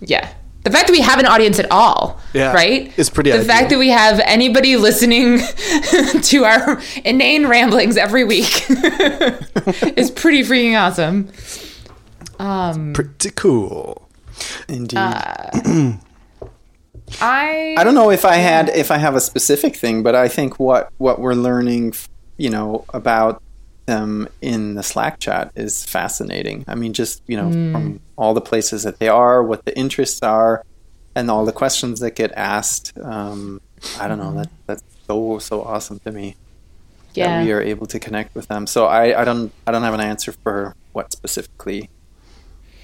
Yeah. 0.00 0.28
The 0.64 0.70
fact 0.70 0.86
that 0.88 0.92
we 0.92 1.00
have 1.02 1.18
an 1.18 1.26
audience 1.26 1.58
at 1.58 1.70
all, 1.70 2.18
Yeah, 2.32 2.52
right? 2.52 2.92
is 2.98 3.10
pretty 3.10 3.30
The 3.30 3.36
ideal. 3.40 3.46
fact 3.48 3.70
that 3.70 3.78
we 3.78 3.90
have 3.90 4.18
anybody 4.24 4.76
listening 4.76 5.38
to 6.22 6.44
our 6.44 6.80
inane 7.04 7.46
ramblings 7.46 7.96
every 7.98 8.24
week 8.24 8.64
is 9.96 10.10
pretty 10.10 10.42
freaking 10.42 10.74
awesome. 10.80 11.28
Um, 12.38 12.92
Pretty 12.94 13.30
cool. 13.36 14.08
Indeed. 14.68 14.96
Uh, 14.98 15.50
I 17.20 17.74
I 17.78 17.84
don't 17.84 17.94
know 17.94 18.10
if 18.10 18.24
I 18.24 18.36
had 18.36 18.70
if 18.70 18.90
I 18.90 18.96
have 18.96 19.14
a 19.14 19.20
specific 19.20 19.76
thing, 19.76 20.02
but 20.02 20.14
I 20.14 20.28
think 20.28 20.58
what 20.58 20.88
what 20.98 21.20
we're 21.20 21.34
learning, 21.34 21.92
you 22.38 22.50
know, 22.50 22.84
about 22.92 23.42
them 23.86 24.28
in 24.40 24.74
the 24.74 24.82
Slack 24.82 25.20
chat 25.20 25.52
is 25.54 25.84
fascinating. 25.84 26.64
I 26.68 26.74
mean, 26.74 26.92
just 26.92 27.22
you 27.26 27.36
know, 27.36 27.50
from 27.50 28.00
all 28.16 28.34
the 28.34 28.40
places 28.40 28.82
that 28.84 28.98
they 28.98 29.08
are, 29.08 29.42
what 29.42 29.64
the 29.64 29.76
interests 29.76 30.22
are, 30.22 30.64
and 31.14 31.30
all 31.30 31.44
the 31.44 31.52
questions 31.52 32.00
that 32.00 32.16
get 32.16 32.32
asked. 32.32 32.96
Um, 32.98 33.60
I 34.00 34.08
don't 34.08 34.18
know. 34.18 34.34
That 34.34 34.48
that's 34.66 34.82
so 35.06 35.38
so 35.38 35.62
awesome 35.62 35.98
to 36.00 36.12
me 36.12 36.36
yeah. 37.14 37.38
that 37.38 37.44
we 37.44 37.52
are 37.52 37.60
able 37.60 37.86
to 37.86 37.98
connect 37.98 38.34
with 38.34 38.48
them. 38.48 38.66
So 38.66 38.86
I 38.86 39.20
I 39.20 39.24
don't 39.24 39.52
I 39.66 39.72
don't 39.72 39.82
have 39.82 39.94
an 39.94 40.00
answer 40.00 40.32
for 40.32 40.74
what 40.92 41.12
specifically. 41.12 41.90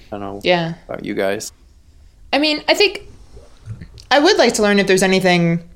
I 0.07 0.09
don't 0.11 0.21
know 0.21 0.41
yeah. 0.43 0.75
about 0.87 1.05
you 1.05 1.13
guys. 1.13 1.51
I 2.33 2.39
mean, 2.39 2.63
I 2.67 2.73
think 2.73 3.07
I 4.09 4.19
would 4.19 4.37
like 4.37 4.53
to 4.55 4.61
learn 4.61 4.79
if 4.79 4.87
there's 4.87 5.03
anything 5.03 5.67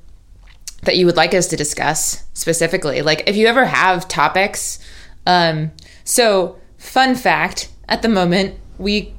that 0.84 0.98
you 0.98 1.06
would 1.06 1.16
like 1.16 1.34
us 1.34 1.48
to 1.48 1.56
discuss 1.56 2.24
specifically. 2.34 3.02
Like 3.02 3.24
if 3.28 3.36
you 3.36 3.48
ever 3.48 3.66
have 3.66 4.08
topics. 4.08 4.80
Um, 5.26 5.72
so 6.04 6.58
fun 6.78 7.16
fact, 7.16 7.70
at 7.90 8.02
the 8.02 8.10
moment, 8.10 8.60
we 8.78 9.14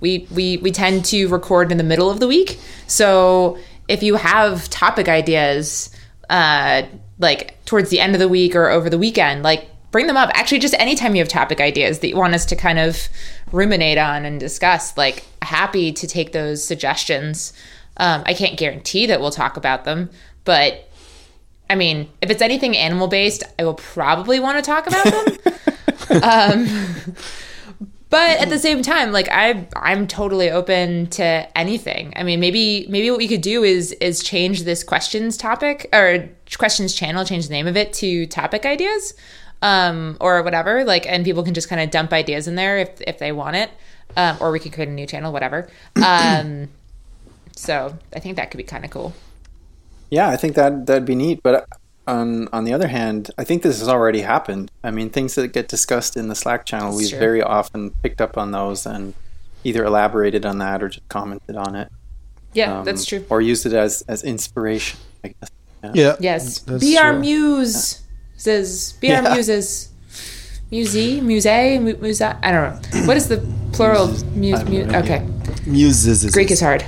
we 0.00 0.26
we 0.30 0.56
we 0.58 0.70
tend 0.70 1.04
to 1.06 1.28
record 1.28 1.70
in 1.70 1.78
the 1.78 1.84
middle 1.84 2.10
of 2.10 2.20
the 2.20 2.28
week. 2.28 2.58
So 2.86 3.58
if 3.86 4.02
you 4.02 4.16
have 4.16 4.68
topic 4.70 5.08
ideas 5.08 5.90
uh 6.28 6.82
like 7.18 7.64
towards 7.64 7.90
the 7.90 8.00
end 8.00 8.14
of 8.14 8.18
the 8.18 8.28
week 8.28 8.54
or 8.54 8.68
over 8.68 8.90
the 8.90 8.98
weekend, 8.98 9.42
like 9.42 9.68
bring 9.90 10.06
them 10.06 10.16
up. 10.16 10.30
Actually 10.34 10.58
just 10.58 10.74
anytime 10.78 11.14
you 11.14 11.20
have 11.20 11.28
topic 11.28 11.60
ideas 11.60 12.00
that 12.00 12.08
you 12.08 12.16
want 12.16 12.34
us 12.34 12.44
to 12.46 12.56
kind 12.56 12.78
of 12.78 13.08
ruminate 13.52 13.98
on 13.98 14.24
and 14.24 14.38
discuss, 14.38 14.96
like 14.96 15.24
happy 15.42 15.92
to 15.92 16.06
take 16.06 16.32
those 16.32 16.62
suggestions. 16.62 17.52
Um, 17.96 18.22
I 18.26 18.34
can't 18.34 18.56
guarantee 18.56 19.06
that 19.06 19.20
we'll 19.20 19.30
talk 19.30 19.56
about 19.56 19.84
them, 19.84 20.10
but 20.44 20.87
I 21.70 21.74
mean, 21.74 22.08
if 22.22 22.30
it's 22.30 22.42
anything 22.42 22.76
animal 22.76 23.08
based, 23.08 23.42
I 23.58 23.64
will 23.64 23.74
probably 23.74 24.40
want 24.40 24.62
to 24.62 24.62
talk 24.62 24.86
about 24.86 25.04
them. 25.04 26.22
um, 26.22 27.14
but 28.10 28.40
at 28.40 28.48
the 28.48 28.58
same 28.58 28.82
time, 28.82 29.12
like 29.12 29.28
I, 29.30 29.68
I'm 29.76 30.06
totally 30.06 30.50
open 30.50 31.08
to 31.08 31.58
anything. 31.58 32.14
I 32.16 32.22
mean, 32.22 32.40
maybe 32.40 32.86
maybe 32.88 33.10
what 33.10 33.18
we 33.18 33.28
could 33.28 33.42
do 33.42 33.64
is 33.64 33.92
is 33.92 34.22
change 34.22 34.62
this 34.62 34.82
questions 34.82 35.36
topic 35.36 35.88
or 35.92 36.28
questions 36.56 36.94
channel, 36.94 37.24
change 37.24 37.48
the 37.48 37.52
name 37.52 37.66
of 37.66 37.76
it 37.76 37.92
to 37.94 38.26
topic 38.26 38.64
ideas, 38.64 39.12
um, 39.60 40.16
or 40.20 40.42
whatever. 40.42 40.84
Like, 40.84 41.06
and 41.06 41.22
people 41.22 41.42
can 41.42 41.52
just 41.52 41.68
kind 41.68 41.82
of 41.82 41.90
dump 41.90 42.12
ideas 42.14 42.48
in 42.48 42.54
there 42.54 42.78
if 42.78 43.00
if 43.06 43.18
they 43.18 43.30
want 43.30 43.56
it, 43.56 43.70
um, 44.16 44.38
or 44.40 44.52
we 44.52 44.58
could 44.58 44.72
create 44.72 44.88
a 44.88 44.92
new 44.92 45.06
channel, 45.06 45.30
whatever. 45.30 45.68
Um, 46.02 46.70
so 47.54 47.98
I 48.14 48.20
think 48.20 48.36
that 48.36 48.50
could 48.50 48.58
be 48.58 48.64
kind 48.64 48.86
of 48.86 48.90
cool. 48.90 49.12
Yeah, 50.10 50.28
I 50.28 50.36
think 50.36 50.54
that 50.56 50.86
that'd 50.86 51.04
be 51.04 51.14
neat. 51.14 51.42
But 51.42 51.66
on 52.06 52.48
on 52.52 52.64
the 52.64 52.72
other 52.72 52.88
hand, 52.88 53.30
I 53.38 53.44
think 53.44 53.62
this 53.62 53.78
has 53.78 53.88
already 53.88 54.22
happened. 54.22 54.70
I 54.82 54.90
mean, 54.90 55.10
things 55.10 55.34
that 55.34 55.48
get 55.48 55.68
discussed 55.68 56.16
in 56.16 56.28
the 56.28 56.34
Slack 56.34 56.64
channel, 56.64 56.96
we've 56.96 57.10
true. 57.10 57.18
very 57.18 57.42
often 57.42 57.90
picked 58.02 58.20
up 58.20 58.36
on 58.38 58.50
those 58.52 58.86
and 58.86 59.14
either 59.64 59.84
elaborated 59.84 60.46
on 60.46 60.58
that 60.58 60.82
or 60.82 60.88
just 60.88 61.08
commented 61.08 61.56
on 61.56 61.74
it. 61.74 61.92
Yeah, 62.54 62.78
um, 62.78 62.84
that's 62.84 63.04
true. 63.04 63.24
Or 63.28 63.40
used 63.40 63.66
it 63.66 63.74
as 63.74 64.02
as 64.08 64.24
inspiration. 64.24 64.98
I 65.22 65.28
guess. 65.28 65.50
Yeah. 65.94 66.16
Yes. 66.18 66.60
That's 66.60 66.82
be 66.82 66.98
our 66.98 67.12
true. 67.12 67.20
muse. 67.20 68.02
Says 68.36 68.94
be 69.00 69.14
our 69.14 69.22
muses. 69.34 69.90
Muse, 70.70 70.94
muse, 70.94 71.46
muse. 71.46 71.46
I 71.46 71.78
don't 71.78 72.92
know. 72.92 73.06
What 73.06 73.16
is 73.16 73.28
the 73.28 73.38
plural? 73.72 74.08
Muse, 74.34 74.60
I 74.60 74.64
muse. 74.64 74.94
Okay. 74.94 75.26
Muses. 75.66 76.30
Greek 76.32 76.50
is 76.50 76.60
hard. 76.60 76.84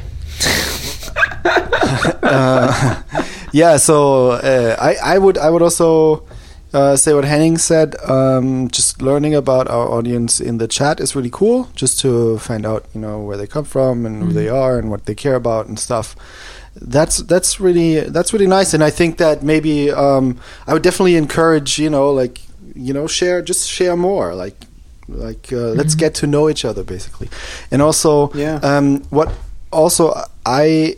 yeah 3.52 3.76
so 3.76 4.30
uh, 4.32 4.76
I, 4.80 5.14
I 5.14 5.18
would 5.18 5.38
i 5.38 5.50
would 5.50 5.62
also 5.62 6.24
uh, 6.72 6.96
say 6.96 7.12
what 7.14 7.24
Henning 7.24 7.58
said. 7.58 7.96
Um, 8.08 8.68
just 8.68 9.02
learning 9.02 9.34
about 9.34 9.66
our 9.68 9.88
audience 9.88 10.40
in 10.40 10.58
the 10.58 10.68
chat 10.68 11.00
is 11.00 11.16
really 11.16 11.30
cool. 11.32 11.68
Just 11.74 11.98
to 12.02 12.38
find 12.38 12.64
out, 12.64 12.84
you 12.94 13.00
know, 13.00 13.18
where 13.20 13.36
they 13.36 13.48
come 13.48 13.64
from 13.64 14.06
and 14.06 14.22
who 14.22 14.32
they 14.32 14.48
are 14.48 14.78
and 14.78 14.88
what 14.88 15.06
they 15.06 15.14
care 15.16 15.34
about 15.34 15.66
and 15.66 15.80
stuff. 15.80 16.14
That's 16.76 17.16
that's 17.24 17.58
really 17.58 17.98
that's 18.00 18.32
really 18.32 18.46
nice. 18.46 18.72
And 18.72 18.84
I 18.84 18.90
think 18.90 19.18
that 19.18 19.42
maybe 19.42 19.90
um, 19.90 20.38
I 20.68 20.72
would 20.72 20.82
definitely 20.82 21.16
encourage, 21.16 21.80
you 21.80 21.90
know, 21.90 22.12
like 22.12 22.40
you 22.76 22.94
know, 22.94 23.08
share 23.08 23.42
just 23.42 23.68
share 23.68 23.96
more, 23.96 24.32
like 24.36 24.54
like 25.08 25.52
uh, 25.52 25.74
let's 25.74 25.96
get 25.96 26.14
to 26.16 26.28
know 26.28 26.48
each 26.48 26.64
other 26.64 26.84
basically, 26.84 27.28
and 27.72 27.82
also 27.82 28.30
Yeah. 28.32 28.60
um, 28.62 29.02
what 29.10 29.32
also 29.72 30.14
I 30.46 30.94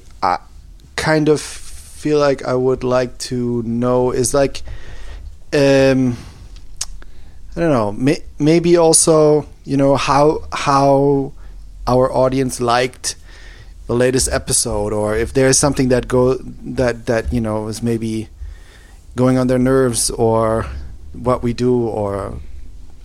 kind 1.02 1.28
of 1.28 1.40
feel 1.40 2.20
like 2.20 2.44
I 2.44 2.54
would 2.54 2.84
like 2.84 3.18
to 3.30 3.60
know 3.64 4.12
is 4.12 4.32
like 4.32 4.62
um 5.52 6.16
I 7.56 7.60
don't 7.60 7.74
know 7.74 7.90
may, 7.90 8.22
maybe 8.38 8.76
also 8.76 9.48
you 9.64 9.76
know 9.76 9.96
how 9.96 10.44
how 10.52 11.32
our 11.88 12.06
audience 12.12 12.60
liked 12.60 13.16
the 13.88 13.94
latest 13.94 14.28
episode 14.30 14.92
or 14.92 15.16
if 15.16 15.34
there's 15.34 15.58
something 15.58 15.88
that 15.88 16.06
go 16.06 16.34
that 16.78 17.06
that 17.06 17.32
you 17.32 17.40
know 17.40 17.66
is 17.66 17.82
maybe 17.82 18.28
going 19.16 19.38
on 19.38 19.48
their 19.48 19.58
nerves 19.58 20.08
or 20.08 20.66
what 21.12 21.42
we 21.42 21.52
do 21.52 21.82
or 21.82 22.38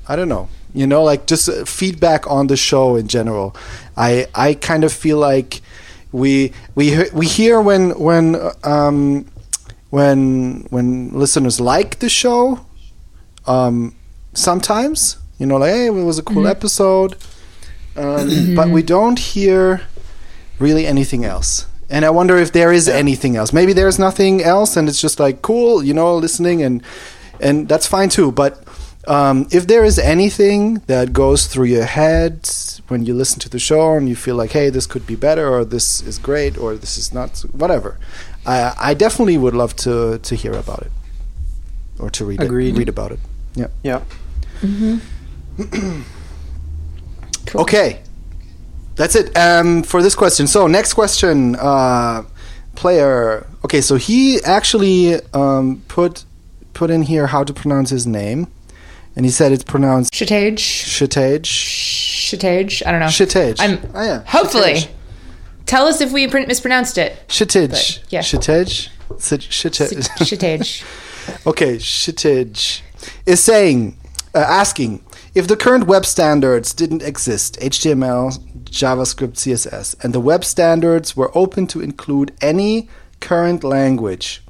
I 0.07 0.15
don't 0.15 0.29
know 0.29 0.49
you 0.75 0.85
know 0.85 1.01
like 1.01 1.25
just 1.25 1.49
uh, 1.49 1.65
feedback 1.65 2.29
on 2.29 2.45
the 2.45 2.57
show 2.57 2.95
in 2.95 3.07
general. 3.07 3.55
I 3.97 4.27
I 4.35 4.53
kind 4.53 4.83
of 4.83 4.93
feel 4.93 5.17
like 5.17 5.61
we 6.11 6.53
we 6.75 7.09
we 7.13 7.25
hear 7.25 7.61
when 7.61 7.97
when 7.99 8.37
um 8.63 9.25
when 9.89 10.65
when 10.69 11.09
listeners 11.11 11.59
like 11.59 11.99
the 11.99 12.09
show 12.09 12.65
um 13.45 13.95
sometimes 14.33 15.17
you 15.37 15.45
know 15.45 15.57
like 15.57 15.71
hey 15.71 15.87
it 15.87 15.91
was 15.91 16.19
a 16.19 16.23
cool 16.23 16.47
episode 16.47 17.15
um, 17.95 18.53
but 18.55 18.69
we 18.69 18.83
don't 18.83 19.19
hear 19.19 19.81
really 20.59 20.85
anything 20.85 21.25
else. 21.25 21.65
And 21.89 22.03
i 22.03 22.09
wonder 22.09 22.37
if 22.37 22.51
there 22.51 22.73
is 22.73 22.89
anything 22.89 23.37
else. 23.37 23.53
Maybe 23.53 23.73
there's 23.73 23.97
nothing 23.97 24.43
else 24.43 24.75
and 24.75 24.89
it's 24.89 25.01
just 25.01 25.19
like 25.19 25.41
cool 25.41 25.83
you 25.83 25.93
know 25.93 26.15
listening 26.17 26.61
and 26.61 26.83
and 27.39 27.69
that's 27.69 27.87
fine 27.87 28.09
too 28.09 28.31
but 28.31 28.66
um, 29.07 29.47
if 29.51 29.67
there 29.67 29.83
is 29.83 29.97
anything 29.99 30.75
that 30.87 31.13
goes 31.13 31.47
through 31.47 31.65
your 31.65 31.85
head 31.85 32.47
when 32.87 33.05
you 33.05 33.13
listen 33.13 33.39
to 33.39 33.49
the 33.49 33.59
show 33.59 33.93
and 33.93 34.07
you 34.07 34.15
feel 34.15 34.35
like 34.35 34.51
hey 34.51 34.69
this 34.69 34.85
could 34.87 35.05
be 35.05 35.15
better 35.15 35.47
or 35.49 35.65
this 35.65 36.01
is 36.01 36.17
great 36.19 36.57
or 36.57 36.75
this 36.75 36.97
is 36.97 37.13
not 37.13 37.39
whatever 37.51 37.97
i, 38.45 38.73
I 38.79 38.93
definitely 38.93 39.37
would 39.37 39.53
love 39.53 39.75
to 39.77 40.19
to 40.19 40.35
hear 40.35 40.53
about 40.53 40.81
it 40.83 40.91
or 41.99 42.09
to 42.11 42.25
read 42.25 42.41
Agreed. 42.41 42.75
it 42.75 42.79
read 42.79 42.89
about 42.89 43.11
it 43.11 43.19
yeah 43.55 43.67
Yeah. 43.83 44.01
Okay, 47.55 48.01
that's 48.95 49.15
it 49.15 49.35
um, 49.37 49.83
for 49.83 50.01
this 50.03 50.15
question. 50.15 50.47
So 50.47 50.67
next 50.67 50.93
question, 50.93 51.55
uh, 51.55 52.23
player. 52.75 53.47
Okay, 53.63 53.81
so 53.81 53.95
he 53.95 54.41
actually 54.43 55.15
um, 55.33 55.81
put 55.87 56.25
put 56.73 56.89
in 56.89 57.03
here 57.03 57.27
how 57.27 57.43
to 57.43 57.53
pronounce 57.53 57.89
his 57.89 58.05
name, 58.05 58.47
and 59.17 59.25
he 59.25 59.31
said 59.31 59.51
it's 59.51 59.63
pronounced 59.63 60.13
Shitage. 60.13 60.59
Shitage. 60.59 61.41
Shitage. 61.41 62.85
I 62.85 62.91
don't 62.91 62.99
know. 62.99 63.07
Shitage. 63.07 63.57
I'm 63.59 63.79
oh, 63.95 64.03
yeah. 64.03 64.23
hopefully. 64.23 64.75
Shitage. 64.75 64.89
Tell 65.65 65.87
us 65.87 66.01
if 66.01 66.13
we 66.13 66.27
pr- 66.27 66.41
mispronounced 66.41 66.99
it. 66.99 67.17
Shitage. 67.27 68.01
But, 68.01 68.13
yeah. 68.13 68.19
Shitage. 68.21 68.89
Shitage. 69.09 70.07
Shitage. 70.19 71.47
Okay, 71.47 71.77
Shitage 71.77 72.81
is 73.25 73.43
saying, 73.43 73.97
uh, 74.35 74.37
asking 74.37 75.03
if 75.33 75.47
the 75.47 75.57
current 75.57 75.87
web 75.87 76.05
standards 76.05 76.71
didn't 76.71 77.01
exist, 77.01 77.59
HTML, 77.59 78.37
JavaScript, 78.65 79.33
CSS, 79.33 79.95
and 80.03 80.13
the 80.13 80.19
web 80.19 80.45
standards 80.45 81.17
were 81.17 81.35
open 81.35 81.65
to 81.67 81.81
include 81.81 82.35
any 82.39 82.87
current 83.19 83.63
language, 83.63 84.43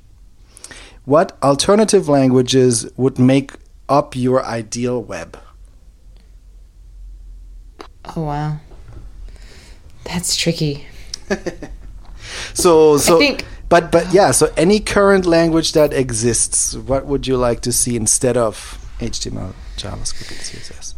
what 1.06 1.38
alternative 1.42 2.10
languages 2.10 2.86
would 2.98 3.18
make 3.18 3.54
up 3.90 4.16
your 4.16 4.44
ideal 4.46 5.02
web? 5.02 5.40
Oh 8.16 8.24
wow, 8.24 8.60
that's 10.04 10.36
tricky. 10.36 10.88
So, 12.54 12.98
so, 12.98 13.20
think- 13.20 13.46
but, 13.70 13.92
but 13.92 14.12
yeah. 14.14 14.32
So, 14.32 14.52
any 14.58 14.80
current 14.82 15.26
language 15.26 15.72
that 15.74 15.94
exists, 15.94 16.76
what 16.76 17.06
would 17.06 17.26
you 17.26 17.38
like 17.38 17.62
to 17.62 17.72
see 17.72 17.96
instead 17.96 18.36
of 18.36 18.78
HTML, 19.00 19.54
JavaScript, 19.78 20.32
and 20.32 20.40
CSS? 20.40 20.94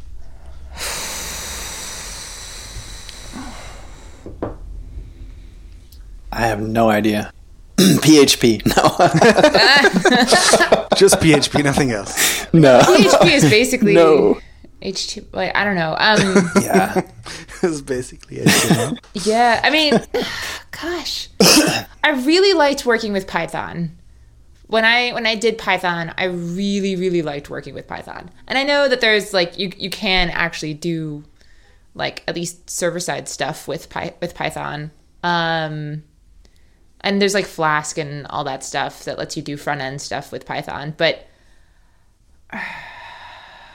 I 6.32 6.42
have 6.42 6.62
no 6.62 6.90
idea. 6.90 7.32
PHP. 8.02 8.66
No. 8.66 8.84
Just 10.98 11.20
PHP, 11.20 11.64
nothing 11.64 11.92
else. 11.92 12.46
no. 12.54 12.80
PHP 12.80 13.32
is 13.32 13.44
basically 13.50 13.94
No. 13.94 14.40
HTML. 14.82 15.34
Like 15.34 15.56
I 15.56 15.64
don't 15.64 15.76
know. 15.76 15.96
Um, 15.98 16.52
Yeah. 16.64 17.02
it's 17.64 17.82
basically 17.82 18.38
HTML. 18.38 18.98
yeah, 19.26 19.62
I 19.64 19.70
mean, 19.70 19.94
gosh, 20.72 21.30
I 22.04 22.12
really 22.26 22.54
liked 22.54 22.86
working 22.86 23.14
with 23.14 23.28
Python. 23.28 23.96
When 24.68 24.86
I 24.86 25.12
when 25.14 25.26
I 25.26 25.36
did 25.36 25.58
Python, 25.58 26.14
I 26.18 26.26
really 26.26 26.96
really 26.96 27.22
liked 27.22 27.50
working 27.50 27.74
with 27.74 27.88
Python. 27.88 28.30
And 28.48 28.58
I 28.58 28.64
know 28.64 28.88
that 28.88 29.02
there's 29.02 29.34
like 29.34 29.58
you 29.58 29.72
you 29.78 29.90
can 29.90 30.30
actually 30.30 30.74
do 30.76 31.24
like 31.96 32.24
at 32.28 32.36
least 32.36 32.70
server 32.70 33.00
side 33.00 33.28
stuff 33.28 33.68
with 33.68 33.90
Py- 33.90 34.12
with 34.22 34.36
Python. 34.36 34.92
Um, 35.24 36.04
and 37.02 37.22
there's 37.22 37.34
like 37.34 37.46
Flask 37.46 37.98
and 37.98 38.26
all 38.28 38.44
that 38.44 38.64
stuff 38.64 39.06
that 39.06 39.18
lets 39.18 39.36
you 39.38 39.44
do 39.44 39.58
front 39.58 39.82
end 39.82 40.02
stuff 40.02 40.32
with 40.32 40.46
Python. 40.46 40.94
But 40.98 41.26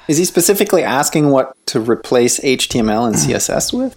Is 0.09 0.19
he 0.19 0.25
specifically 0.25 0.83
asking 0.83 1.31
what 1.31 1.55
to 1.67 1.81
replace 1.81 2.39
HTML 2.41 3.07
and 3.07 3.17
mm. 3.17 3.27
CSS 3.27 3.73
with? 3.73 3.97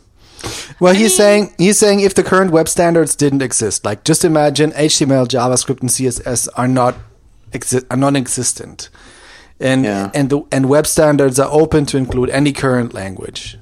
Well, 0.80 0.94
he's 0.94 1.16
saying 1.16 1.54
he's 1.58 1.78
saying 1.80 2.00
if 2.02 2.14
the 2.14 2.24
current 2.24 2.52
web 2.52 2.70
standards 2.70 3.16
didn't 3.16 3.42
exist, 3.42 3.84
like 3.84 4.04
just 4.04 4.24
imagine 4.24 4.72
HTML, 4.72 5.28
JavaScript, 5.28 5.82
and 5.82 5.90
CSS 5.90 6.48
are 6.56 6.68
not 6.68 6.96
exi- 7.52 7.86
are 7.90 7.98
non-existent, 7.98 8.90
and 9.60 9.84
Yeah. 9.84 10.12
and 10.14 10.30
the 10.30 10.44
and 10.52 10.70
web 10.70 10.86
standards 10.86 11.40
are 11.40 11.50
open 11.52 11.86
to 11.88 11.98
include 11.98 12.30
any 12.30 12.54
current 12.54 12.94
language. 12.94 13.58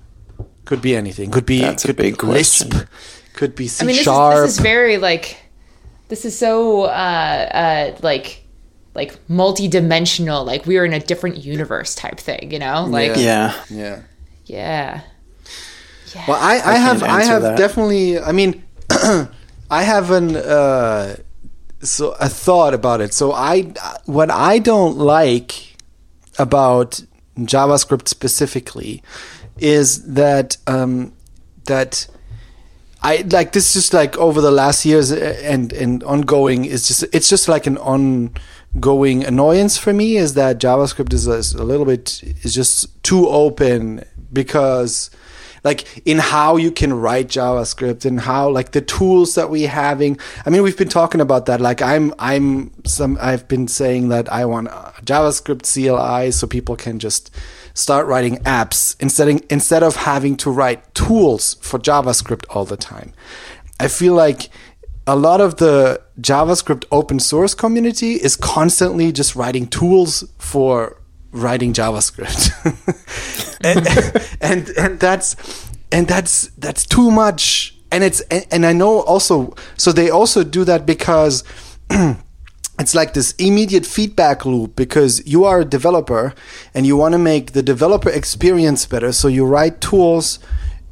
Could 0.66 0.82
be 0.82 0.96
anything. 0.96 1.32
Could 1.32 1.46
be 1.46 1.62
That's 1.62 1.86
a 1.86 1.88
could 1.88 1.96
big 1.96 2.18
be 2.20 2.28
Lisp. 2.28 2.72
question. 2.72 2.90
Could 3.34 3.56
be 3.56 3.68
C 3.70 3.84
I 3.84 3.88
mean, 3.88 3.96
this 3.96 4.04
sharp. 4.04 4.36
is, 4.36 4.44
this 4.44 4.52
is 4.56 4.60
very 4.60 4.98
like 4.98 5.38
this 6.08 6.26
is 6.26 6.38
so 6.38 6.84
uh, 6.84 6.88
uh, 6.88 7.98
like 8.02 8.44
like 8.94 9.20
multi-dimensional. 9.28 10.46
Like 10.46 10.66
we 10.66 10.78
are 10.78 10.86
in 10.86 10.94
a 10.94 11.00
different 11.00 11.38
universe 11.38 11.96
type 11.96 12.18
thing, 12.18 12.52
you 12.52 12.60
know? 12.60 12.86
Like 12.86 13.18
yeah, 13.18 13.54
Yeah. 13.70 14.02
yeah. 14.46 15.02
yeah. 16.14 16.24
Well, 16.28 16.40
I, 16.42 16.54
I, 16.54 16.76
have 16.78 17.04
I 17.04 17.24
have 17.24 17.42
that. 17.42 17.58
definitely. 17.58 18.18
I 18.18 18.32
mean, 18.32 18.64
I 18.90 19.84
have 19.84 20.12
an 20.12 20.38
uh, 20.38 21.18
so 21.82 22.12
a 22.20 22.30
thought 22.30 22.74
about 22.74 23.02
it. 23.02 23.14
So 23.14 23.34
I 23.34 23.74
what 24.06 24.32
I 24.32 24.60
don't 24.60 24.98
like 24.98 25.76
about 26.40 27.02
JavaScript 27.38 28.08
specifically 28.08 29.04
is 29.58 30.04
that 30.14 30.58
um, 30.68 31.12
that 31.66 32.08
I 33.06 33.24
like 33.30 33.52
this 33.52 33.74
just 33.74 33.94
like 33.94 34.18
over 34.18 34.42
the 34.42 34.50
last 34.50 34.84
years 34.84 35.12
uh, 35.12 35.40
and 35.44 35.72
and 35.74 36.04
ongoing 36.06 36.66
is 36.66 36.88
just 36.88 37.04
it's 37.14 37.30
just 37.30 37.48
like 37.48 37.68
an 37.68 37.78
ongoing 37.78 39.24
annoyance 39.24 39.78
for 39.78 39.94
me 39.94 40.18
is 40.18 40.34
that 40.34 40.60
JavaScript 40.60 41.14
is 41.14 41.28
a, 41.28 41.34
is 41.34 41.54
a 41.54 41.64
little 41.64 41.86
bit 41.86 42.24
is 42.42 42.56
just 42.56 43.04
too 43.04 43.28
open 43.28 44.04
because 44.34 45.12
like 45.64 46.02
in 46.04 46.18
how 46.18 46.58
you 46.58 46.72
can 46.72 46.94
write 46.94 47.28
JavaScript 47.28 48.06
and 48.06 48.22
how 48.22 48.50
like 48.50 48.72
the 48.72 48.82
tools 48.82 49.36
that 49.36 49.52
we 49.52 49.64
having 49.64 50.18
I 50.44 50.50
mean 50.50 50.64
we've 50.64 50.78
been 50.78 50.90
talking 50.90 51.22
about 51.22 51.46
that 51.46 51.62
like 51.62 51.84
I'm 51.84 52.12
I'm 52.18 52.72
some 52.86 53.20
I've 53.22 53.48
been 53.48 53.68
saying 53.68 54.10
that 54.10 54.32
I 54.32 54.46
want 54.46 54.70
JavaScript 55.06 55.72
CLI 55.72 56.32
so 56.32 56.48
people 56.48 56.76
can 56.76 56.98
just 56.98 57.30
start 57.76 58.08
writing 58.08 58.38
apps 58.38 58.96
instead 59.00 59.28
instead 59.52 59.84
of 59.84 59.98
having 59.98 60.36
to 60.38 60.50
write 60.50 60.96
tools 60.96 61.58
for 61.62 61.78
JavaScript 61.78 62.46
all 62.50 62.66
the 62.66 62.78
time. 62.78 63.14
I 63.80 63.90
feel 63.90 64.14
like 64.14 64.50
a 65.06 65.16
lot 65.16 65.42
of 65.42 65.58
the 65.58 66.02
JavaScript 66.20 66.86
open 66.92 67.20
source 67.20 67.54
community 67.54 68.14
is 68.14 68.36
constantly 68.36 69.12
just 69.12 69.36
writing 69.36 69.68
tools 69.68 70.24
for 70.40 71.00
writing 71.32 71.74
JavaScript. 71.74 72.50
and, 73.62 73.88
and 74.42 74.70
and 74.78 75.00
that's 75.00 75.70
and 75.92 76.08
that's 76.08 76.48
that's 76.58 76.86
too 76.86 77.12
much. 77.12 77.76
And 77.92 78.04
it's 78.04 78.22
and, 78.22 78.48
and 78.52 78.66
I 78.66 78.74
know 78.74 79.02
also 79.02 79.54
so 79.78 79.92
they 79.92 80.10
also 80.10 80.44
do 80.44 80.64
that 80.64 80.86
because 80.86 81.44
it's 82.78 82.94
like 82.94 83.14
this 83.14 83.34
immediate 83.38 83.86
feedback 83.86 84.46
loop 84.46 84.76
because 84.76 85.26
you 85.26 85.46
are 85.46 85.62
a 85.62 85.66
developer 85.66 86.34
and 86.74 86.86
you 86.86 86.98
want 86.98 87.14
to 87.14 87.18
make 87.18 87.54
the 87.54 87.64
developer 87.64 88.10
experience 88.10 88.86
better. 88.86 89.12
So 89.12 89.28
you 89.28 89.46
write 89.46 89.80
tools 89.80 90.40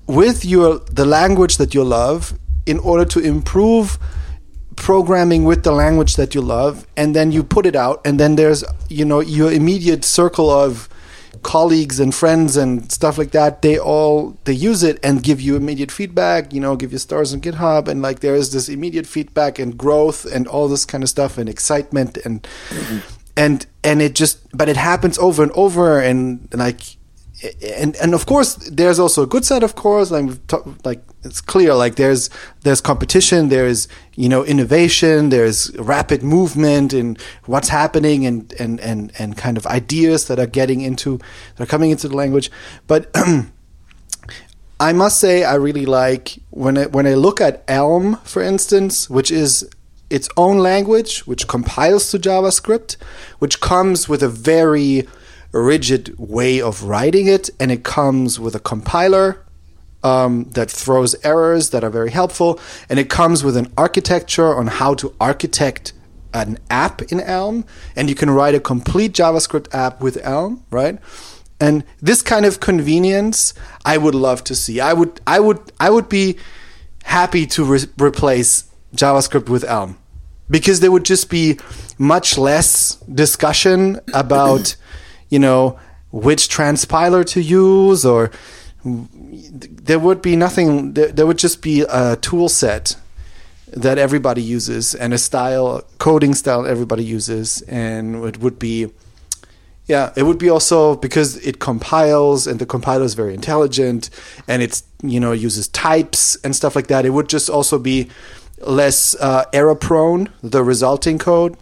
with 0.07 0.45
your 0.45 0.79
the 0.91 1.05
language 1.05 1.57
that 1.57 1.73
you 1.73 1.83
love 1.83 2.37
in 2.65 2.79
order 2.79 3.05
to 3.05 3.19
improve 3.19 3.97
programming 4.75 5.43
with 5.43 5.63
the 5.63 5.71
language 5.71 6.15
that 6.15 6.33
you 6.33 6.41
love 6.41 6.87
and 6.97 7.15
then 7.15 7.31
you 7.31 7.43
put 7.43 7.65
it 7.65 7.75
out 7.75 8.01
and 8.05 8.19
then 8.19 8.35
there's 8.35 8.63
you 8.89 9.05
know 9.05 9.19
your 9.19 9.51
immediate 9.51 10.03
circle 10.03 10.49
of 10.49 10.89
colleagues 11.41 11.99
and 11.99 12.13
friends 12.13 12.55
and 12.55 12.91
stuff 12.91 13.17
like 13.17 13.31
that 13.31 13.61
they 13.61 13.77
all 13.77 14.37
they 14.43 14.53
use 14.53 14.83
it 14.83 14.99
and 15.03 15.23
give 15.23 15.41
you 15.41 15.55
immediate 15.55 15.91
feedback 15.91 16.53
you 16.53 16.59
know 16.59 16.75
give 16.75 16.91
you 16.91 16.97
stars 16.97 17.33
on 17.33 17.41
github 17.41 17.87
and 17.87 18.01
like 18.01 18.19
there 18.19 18.35
is 18.35 18.53
this 18.53 18.69
immediate 18.69 19.07
feedback 19.07 19.57
and 19.59 19.77
growth 19.77 20.25
and 20.25 20.47
all 20.47 20.67
this 20.67 20.85
kind 20.85 21.03
of 21.03 21.09
stuff 21.09 21.37
and 21.37 21.49
excitement 21.49 22.17
and 22.17 22.43
mm-hmm. 22.69 22.99
and 23.35 23.65
and 23.83 24.01
it 24.01 24.13
just 24.15 24.39
but 24.55 24.69
it 24.69 24.77
happens 24.77 25.17
over 25.17 25.43
and 25.43 25.51
over 25.53 25.99
and, 25.99 26.47
and 26.51 26.59
like 26.59 26.97
and 27.77 27.95
and 27.97 28.13
of 28.13 28.25
course 28.25 28.55
there's 28.71 28.99
also 28.99 29.23
a 29.23 29.27
good 29.27 29.43
side 29.43 29.63
of 29.63 29.75
course 29.75 30.11
like 30.11 30.29
like 30.85 31.01
it's 31.23 31.41
clear 31.41 31.73
like 31.73 31.95
there's 31.95 32.29
there's 32.61 32.79
competition 32.79 33.49
there's 33.49 33.87
you 34.15 34.29
know 34.29 34.45
innovation 34.45 35.29
there's 35.29 35.75
rapid 35.77 36.23
movement 36.23 36.93
in 36.93 37.17
what's 37.45 37.69
happening 37.69 38.25
and 38.25 38.53
and 38.59 38.79
and 38.79 39.11
and 39.19 39.37
kind 39.37 39.57
of 39.57 39.65
ideas 39.67 40.27
that 40.27 40.39
are 40.39 40.47
getting 40.47 40.81
into 40.81 41.19
that 41.55 41.63
are 41.63 41.65
coming 41.65 41.91
into 41.91 42.07
the 42.07 42.15
language. 42.15 42.49
But 42.87 43.13
I 44.79 44.93
must 44.93 45.19
say 45.19 45.43
I 45.43 45.55
really 45.55 45.85
like 45.85 46.39
when 46.49 46.77
I, 46.77 46.85
when 46.87 47.07
I 47.07 47.13
look 47.13 47.41
at 47.41 47.63
Elm 47.67 48.17
for 48.23 48.41
instance 48.41 49.09
which 49.09 49.31
is 49.31 49.67
its 50.09 50.29
own 50.37 50.59
language 50.59 51.25
which 51.25 51.47
compiles 51.47 52.11
to 52.11 52.19
JavaScript 52.19 52.97
which 53.39 53.59
comes 53.59 54.09
with 54.09 54.21
a 54.21 54.29
very 54.29 55.07
rigid 55.53 56.17
way 56.17 56.61
of 56.61 56.83
writing 56.83 57.27
it, 57.27 57.49
and 57.59 57.71
it 57.71 57.83
comes 57.83 58.39
with 58.39 58.55
a 58.55 58.59
compiler 58.59 59.43
um, 60.03 60.45
that 60.51 60.69
throws 60.69 61.15
errors 61.23 61.69
that 61.69 61.83
are 61.83 61.89
very 61.89 62.11
helpful, 62.11 62.59
and 62.89 62.99
it 62.99 63.09
comes 63.09 63.43
with 63.43 63.55
an 63.55 63.71
architecture 63.77 64.53
on 64.55 64.67
how 64.67 64.93
to 64.95 65.15
architect 65.19 65.93
an 66.33 66.57
app 66.69 67.01
in 67.03 67.19
Elm, 67.19 67.65
and 67.95 68.09
you 68.09 68.15
can 68.15 68.29
write 68.29 68.55
a 68.55 68.59
complete 68.59 69.13
JavaScript 69.13 69.73
app 69.73 70.01
with 70.01 70.17
Elm, 70.25 70.65
right? 70.71 70.97
And 71.59 71.83
this 72.01 72.21
kind 72.21 72.45
of 72.45 72.59
convenience, 72.59 73.53
I 73.85 73.97
would 73.97 74.15
love 74.15 74.43
to 74.45 74.55
see. 74.55 74.81
I 74.81 74.93
would, 74.93 75.21
I 75.25 75.39
would, 75.39 75.71
I 75.79 75.89
would 75.89 76.09
be 76.09 76.37
happy 77.03 77.45
to 77.47 77.63
re- 77.63 77.87
replace 77.99 78.69
JavaScript 78.95 79.47
with 79.47 79.63
Elm 79.63 79.97
because 80.49 80.79
there 80.79 80.91
would 80.91 81.05
just 81.05 81.29
be 81.29 81.59
much 81.97 82.37
less 82.37 82.95
discussion 82.95 83.99
about 84.13 84.75
you 85.33 85.39
know, 85.39 85.79
which 86.11 86.47
transpiler 86.47 87.25
to 87.25 87.41
use, 87.41 88.05
or 88.05 88.29
there 88.85 89.97
would 89.97 90.21
be 90.21 90.35
nothing, 90.35 90.93
there, 90.93 91.25
would 91.25 91.39
just 91.39 91.63
be 91.63 91.83
a 91.89 92.15
tool 92.17 92.47
set 92.47 92.95
that 93.75 93.97
everybody 93.97 94.43
uses 94.43 94.93
and 94.93 95.11
a 95.11 95.17
style, 95.17 95.83
coding 95.97 96.35
style 96.35 96.67
everybody 96.67 97.03
uses, 97.03 97.63
and 97.63 98.23
it 98.23 98.37
would 98.39 98.59
be. 98.59 98.91
Yeah, 99.85 100.13
it 100.15 100.23
would 100.23 100.37
be 100.37 100.49
also 100.49 100.95
because 100.95 101.35
it 101.45 101.59
compiles 101.59 102.47
and 102.47 102.57
the 102.57 102.65
compiler 102.65 103.03
is 103.03 103.15
very 103.15 103.33
intelligent 103.33 104.09
and 104.47 104.61
it's 104.61 104.83
you 105.01 105.19
know 105.19 105.33
uses 105.33 105.67
types 105.67 106.37
and 106.37 106.55
stuff 106.55 106.73
like 106.73 106.87
that. 106.87 107.05
It 107.05 107.09
would 107.09 107.27
just 107.27 107.49
also 107.49 107.77
be 107.77 108.09
less 108.59 109.13
uh, 109.19 109.43
error 109.51 109.75
prone 109.75 110.29
the 110.41 110.63
resulting 110.63 111.17
code. 111.17 111.57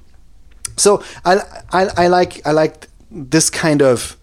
So 0.77 1.03
I, 1.25 1.39
I 1.71 1.87
I 1.97 2.07
like 2.07 2.45
I 2.45 2.51
like 2.51 2.90
this 3.11 3.49
kind 3.49 3.81
of 3.81 4.17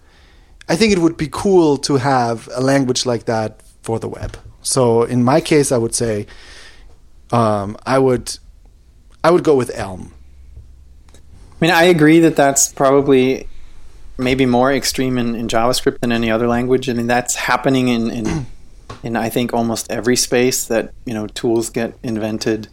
I 0.68 0.77
think 0.77 0.92
it 0.92 0.98
would 0.98 1.16
be 1.16 1.29
cool 1.31 1.79
to 1.79 1.96
have 1.96 2.48
a 2.55 2.61
language 2.61 3.07
like 3.07 3.24
that 3.24 3.62
for 3.83 3.98
the 3.98 4.09
web. 4.09 4.37
So 4.61 5.03
in 5.03 5.24
my 5.24 5.40
case, 5.40 5.72
I 5.72 5.79
would 5.79 5.94
say 5.94 6.27
um, 7.33 7.77
I 7.87 7.98
would 7.98 8.38
I 9.24 9.31
would 9.31 9.44
go 9.44 9.57
with 9.57 9.70
Elm. 9.74 10.12
I 11.14 11.18
mean, 11.61 11.70
I 11.70 11.85
agree 11.85 12.20
that 12.20 12.37
that's 12.37 12.72
probably 12.72 13.48
maybe 14.16 14.46
more 14.46 14.72
extreme 14.72 15.18
in, 15.18 15.35
in 15.35 15.48
JavaScript 15.48 16.01
than 16.01 16.12
any 16.12 16.31
other 16.31 16.46
language. 16.46 16.88
I 16.88 16.92
mean, 16.92 17.07
that's 17.07 17.35
happening 17.35 17.88
in, 17.88 18.11
in 18.11 18.46
in 19.03 19.16
I 19.16 19.29
think 19.29 19.55
almost 19.55 19.90
every 19.90 20.16
space 20.16 20.66
that 20.66 20.92
you 21.05 21.14
know 21.14 21.27
tools 21.29 21.70
get 21.70 21.94
invented, 22.03 22.68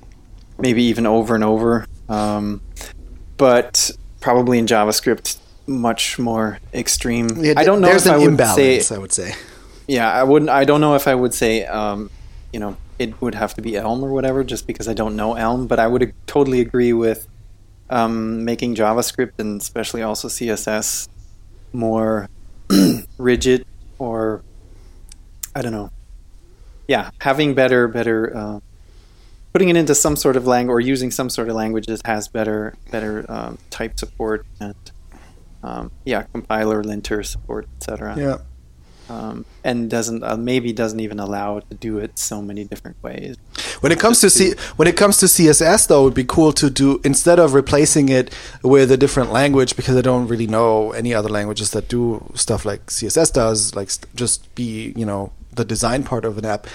maybe 0.60 0.84
even 0.84 1.06
over 1.06 1.34
and 1.36 1.44
over. 1.44 1.86
Um, 2.10 2.62
but 3.38 3.92
probably 4.20 4.60
in 4.60 4.66
JavaScript, 4.66 5.38
much 5.68 6.20
more 6.20 6.60
extreme. 6.74 7.30
Yeah, 7.38 7.54
I 7.58 7.64
don't 7.64 7.82
know 7.82 7.90
if 7.90 8.08
I 8.08 8.18
would 8.18 8.28
imbalance, 8.28 8.88
say. 8.88 8.96
I 8.96 8.98
would 8.98 9.12
say. 9.12 9.34
Yeah, 9.88 10.12
I 10.12 10.24
wouldn't. 10.24 10.50
I 10.50 10.66
don't 10.66 10.82
know 10.82 10.96
if 10.96 11.08
I 11.08 11.16
would 11.16 11.34
say. 11.34 11.66
Um, 11.66 12.10
you 12.52 12.60
know, 12.60 12.78
it 13.00 13.20
would 13.22 13.36
have 13.36 13.54
to 13.56 13.62
be 13.62 13.76
Elm 13.76 14.04
or 14.04 14.12
whatever, 14.12 14.44
just 14.44 14.68
because 14.68 14.88
I 14.88 14.94
don't 14.94 15.16
know 15.16 15.36
Elm. 15.36 15.68
But 15.68 15.80
I 15.80 15.88
would 15.88 16.14
totally 16.28 16.62
agree 16.62 16.94
with 16.94 17.28
um, 17.90 18.46
making 18.46 18.76
JavaScript 18.76 19.34
and 19.38 19.62
especially 19.62 20.02
also 20.02 20.28
CSS 20.28 21.08
more 21.74 22.30
rigid 23.18 23.66
or 24.00 24.44
I 25.56 25.62
don't 25.62 25.72
know. 25.72 25.92
Yeah, 26.88 27.12
having 27.20 27.54
better 27.54 27.88
better 27.88 28.36
uh, 28.36 28.60
putting 29.54 29.70
it 29.70 29.76
into 29.76 29.96
some 29.96 30.16
sort 30.16 30.36
of 30.36 30.46
language 30.46 30.74
or 30.74 30.80
using 30.80 31.12
some 31.12 31.30
sort 31.30 31.50
of 31.50 31.56
language 31.56 31.88
that 31.88 32.06
has 32.06 32.28
better 32.28 32.76
better 32.92 33.26
um, 33.30 33.58
type 33.70 33.98
support 33.98 34.46
and 34.60 34.76
um, 35.66 35.92
yeah, 36.06 36.24
compiler, 36.32 36.84
linter 36.84 37.24
support, 37.24 37.68
etc. 37.78 38.16
Yeah. 38.18 38.38
Um, 39.08 39.46
and 39.64 39.90
doesn't 39.90 40.24
uh, 40.24 40.36
maybe 40.36 40.74
doesn't 40.74 41.00
even 41.00 41.20
allow 41.20 41.60
to 41.60 41.76
do 41.76 42.00
it 42.00 42.18
so 42.18 42.42
many 42.42 42.64
different 42.64 42.98
ways. 43.04 43.36
When 43.82 43.92
it 43.92 44.00
comes 44.00 44.20
to 44.22 44.30
C- 44.32 44.56
when 44.78 44.88
it 44.88 44.98
comes 44.98 45.18
to 45.18 45.28
CSS, 45.28 45.88
though, 45.88 46.02
it 46.02 46.06
would 46.06 46.14
be 46.16 46.24
cool 46.24 46.52
to 46.54 46.70
do 46.72 47.02
instead 47.04 47.40
of 47.40 47.54
replacing 47.54 48.10
it 48.10 48.34
with 48.64 48.92
a 48.92 48.98
different 48.98 49.32
language 49.32 49.76
because 49.76 49.96
I 49.96 50.02
don't 50.02 50.28
really 50.28 50.48
know 50.48 50.92
any 50.92 51.14
other 51.14 51.30
languages 51.30 51.70
that 51.72 51.88
do 51.88 52.32
stuff 52.34 52.66
like 52.66 52.88
CSS 52.88 53.32
does, 53.32 53.76
like 53.76 53.92
st- 53.92 54.16
just 54.16 54.54
be 54.56 54.94
you 54.96 55.06
know 55.06 55.32
the 55.54 55.66
design 55.66 56.04
part 56.04 56.26
of 56.26 56.40
an 56.40 56.46
app. 56.46 56.66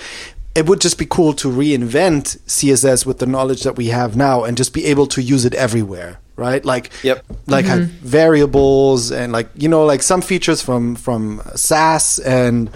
It 0.55 0.69
would 0.69 0.81
just 0.81 0.99
be 0.99 1.07
cool 1.07 1.33
to 1.35 1.49
reinvent 1.49 2.39
CSS 2.47 3.07
with 3.07 3.19
the 3.19 3.27
knowledge 3.27 3.63
that 3.63 3.77
we 3.77 3.87
have 3.87 4.17
now 4.17 4.45
and 4.45 4.57
just 4.57 4.73
be 4.73 4.85
able 4.87 5.07
to 5.09 5.23
use 5.23 5.45
it 5.45 5.55
everywhere 5.55 6.19
right? 6.41 6.65
Like, 6.65 6.91
yep. 7.05 7.25
like 7.47 7.67
mm-hmm. 7.67 7.81
have 7.81 7.89
variables 7.89 9.13
and 9.13 9.33
like 9.33 9.49
you 9.55 9.69
know 9.69 9.85
like 9.85 10.03
some 10.03 10.23
features 10.23 10.63
from 10.63 10.97
from 10.97 11.43
Sass 11.55 12.19
and 12.19 12.71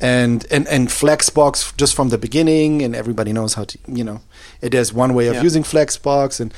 and 0.00 0.44
and 0.50 0.66
and 0.68 0.88
Flexbox 0.88 1.74
just 1.76 1.94
from 1.94 2.10
the 2.10 2.18
beginning, 2.18 2.82
and 2.82 2.94
everybody 2.94 3.32
knows 3.32 3.54
how 3.54 3.64
to 3.64 3.78
you 3.86 4.04
know 4.04 4.20
it 4.60 4.74
is 4.74 4.92
one 4.92 5.14
way 5.14 5.28
of 5.28 5.42
using 5.42 5.62
Flexbox 5.62 6.40
and 6.40 6.52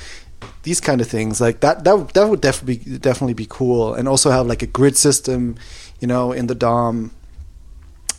these 0.62 0.80
kind 0.80 1.00
of 1.00 1.08
things 1.08 1.40
like 1.40 1.60
that 1.60 1.84
that 1.84 2.14
that 2.14 2.28
would 2.28 2.40
definitely 2.40 2.78
be, 2.78 2.98
definitely 2.98 3.34
be 3.34 3.46
cool 3.48 3.94
and 3.94 4.08
also 4.08 4.30
have 4.30 4.46
like 4.46 4.62
a 4.62 4.66
grid 4.66 4.96
system 4.96 5.56
you 6.00 6.06
know 6.06 6.32
in 6.32 6.46
the 6.46 6.54
dom 6.54 7.10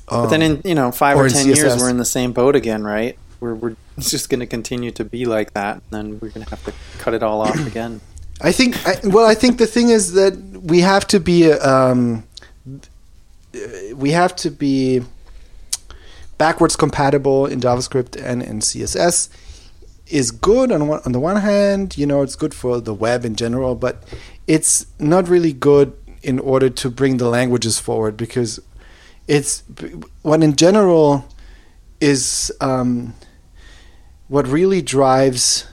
um, 0.09 0.23
but 0.23 0.27
then 0.27 0.41
in 0.41 0.61
you 0.65 0.75
know 0.75 0.91
five 0.91 1.17
or, 1.17 1.25
or 1.25 1.29
ten 1.29 1.45
years 1.45 1.77
we're 1.79 1.89
in 1.89 1.97
the 1.97 2.05
same 2.05 2.33
boat 2.33 2.55
again 2.55 2.83
right 2.83 3.17
we're, 3.39 3.55
we're 3.55 3.75
just 3.99 4.29
going 4.29 4.39
to 4.39 4.45
continue 4.45 4.91
to 4.91 5.05
be 5.05 5.25
like 5.25 5.53
that 5.53 5.75
and 5.75 5.91
then 5.91 6.19
we're 6.19 6.29
going 6.29 6.43
to 6.43 6.49
have 6.49 6.63
to 6.65 6.73
cut 6.97 7.13
it 7.13 7.23
all 7.23 7.41
off 7.41 7.65
again 7.67 8.01
I 8.41 8.52
think. 8.52 8.86
I, 8.88 8.99
well, 9.04 9.25
I 9.25 9.36
think 9.36 9.58
the 9.58 9.67
thing 9.67 9.89
is 9.89 10.13
that 10.13 10.36
we 10.63 10.82
have 10.82 11.06
to 11.08 11.19
be. 11.19 11.52
Um, 11.52 12.23
we 13.95 14.12
have 14.12 14.36
to 14.38 14.52
be 14.52 15.02
backwards 16.38 16.75
compatible 16.75 17.45
in 17.45 17.60
JavaScript 17.60 18.21
and 18.21 18.41
in 18.41 18.60
CSS. 18.60 19.30
Is 20.08 20.32
good 20.32 20.71
on 20.71 20.88
one, 20.88 21.02
on 21.06 21.12
the 21.12 21.19
one 21.19 21.36
hand, 21.36 21.95
you 21.95 22.08
know, 22.08 22.23
it's 22.23 22.36
good 22.36 22.54
for 22.54 22.82
the 22.82 22.95
web 22.95 23.25
in 23.25 23.36
general, 23.36 23.75
but 23.75 24.04
it's 24.47 24.88
not 24.97 25.30
really 25.30 25.54
good 25.54 25.95
in 26.23 26.39
order 26.39 26.69
to 26.69 26.89
bring 26.89 27.17
the 27.17 27.30
languages 27.30 27.80
forward 27.80 28.17
because 28.17 28.60
it's 29.28 29.63
what 30.23 30.41
in 30.41 30.56
general 30.56 31.26
is 32.01 32.51
um, 32.59 33.13
what 34.28 34.47
really 34.47 34.82
drives 34.82 35.68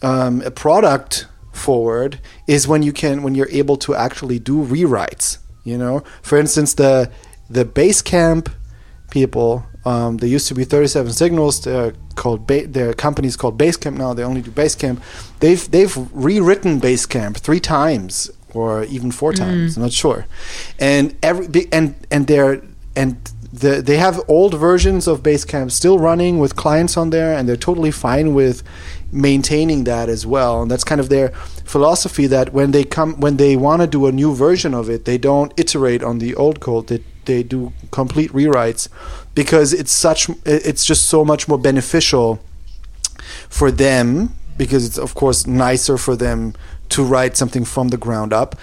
um, 0.00 0.40
a 0.42 0.50
product 0.50 1.26
forward 1.52 2.20
is 2.46 2.68
when 2.68 2.82
you 2.82 2.92
can 2.92 3.22
when 3.22 3.34
you're 3.34 3.50
able 3.50 3.76
to 3.76 3.94
actually 3.94 4.38
do 4.38 4.64
rewrites 4.64 5.38
you 5.64 5.76
know? 5.76 6.02
For 6.22 6.38
instance 6.38 6.74
the 6.74 7.10
the 7.48 7.64
basecamp 7.64 8.52
people 9.10 9.64
um, 9.84 10.18
there 10.18 10.28
used 10.28 10.46
to 10.48 10.54
be 10.54 10.64
37 10.64 11.12
signals 11.12 11.62
they're 11.62 11.94
called 12.14 12.46
ba- 12.46 12.66
their 12.66 12.92
companies 12.92 13.36
called 13.36 13.58
basecamp 13.58 13.96
now 13.96 14.14
they 14.14 14.22
only 14.22 14.42
do 14.42 14.50
basecamp 14.50 15.00
they've 15.40 15.70
they've 15.70 15.96
rewritten 16.12 16.80
basecamp 16.80 17.36
three 17.38 17.60
times 17.60 18.30
or 18.54 18.84
even 18.84 19.10
four 19.10 19.32
times 19.32 19.72
mm. 19.72 19.76
i'm 19.76 19.82
not 19.82 19.92
sure. 19.92 20.26
And 20.78 21.16
every 21.22 21.66
and 21.72 21.94
and 22.10 22.26
they're 22.26 22.62
and 22.96 23.16
the, 23.52 23.82
they 23.82 23.96
have 23.96 24.20
old 24.28 24.54
versions 24.54 25.08
of 25.08 25.22
Basecamp 25.22 25.72
still 25.72 25.98
running 25.98 26.38
with 26.38 26.54
clients 26.54 26.96
on 26.96 27.10
there, 27.10 27.36
and 27.36 27.48
they're 27.48 27.56
totally 27.56 27.90
fine 27.90 28.32
with 28.32 28.62
maintaining 29.12 29.84
that 29.84 30.08
as 30.08 30.26
well. 30.26 30.62
And 30.62 30.70
that's 30.70 30.84
kind 30.84 31.00
of 31.00 31.08
their 31.08 31.28
philosophy 31.64 32.26
that 32.26 32.52
when 32.52 32.70
they 32.72 32.84
come 32.84 33.20
when 33.20 33.36
they 33.36 33.56
want 33.56 33.82
to 33.82 33.86
do 33.86 34.06
a 34.06 34.12
new 34.12 34.34
version 34.34 34.74
of 34.74 34.90
it 34.90 35.04
they 35.04 35.18
don't 35.18 35.52
iterate 35.56 36.02
on 36.02 36.18
the 36.18 36.34
old 36.34 36.60
code. 36.60 36.88
They, 36.88 37.02
they 37.24 37.42
do 37.42 37.72
complete 37.90 38.30
rewrites 38.32 38.88
because 39.34 39.72
it's 39.72 39.92
such 39.92 40.28
it's 40.44 40.84
just 40.84 41.08
so 41.08 41.24
much 41.24 41.48
more 41.48 41.58
beneficial 41.58 42.40
for 43.48 43.70
them 43.70 44.34
because 44.56 44.86
it's 44.86 44.98
of 44.98 45.14
course 45.14 45.46
nicer 45.46 45.96
for 45.96 46.16
them 46.16 46.54
to 46.88 47.04
write 47.04 47.36
something 47.36 47.64
from 47.64 47.88
the 47.88 47.96
ground 47.96 48.32
up 48.32 48.56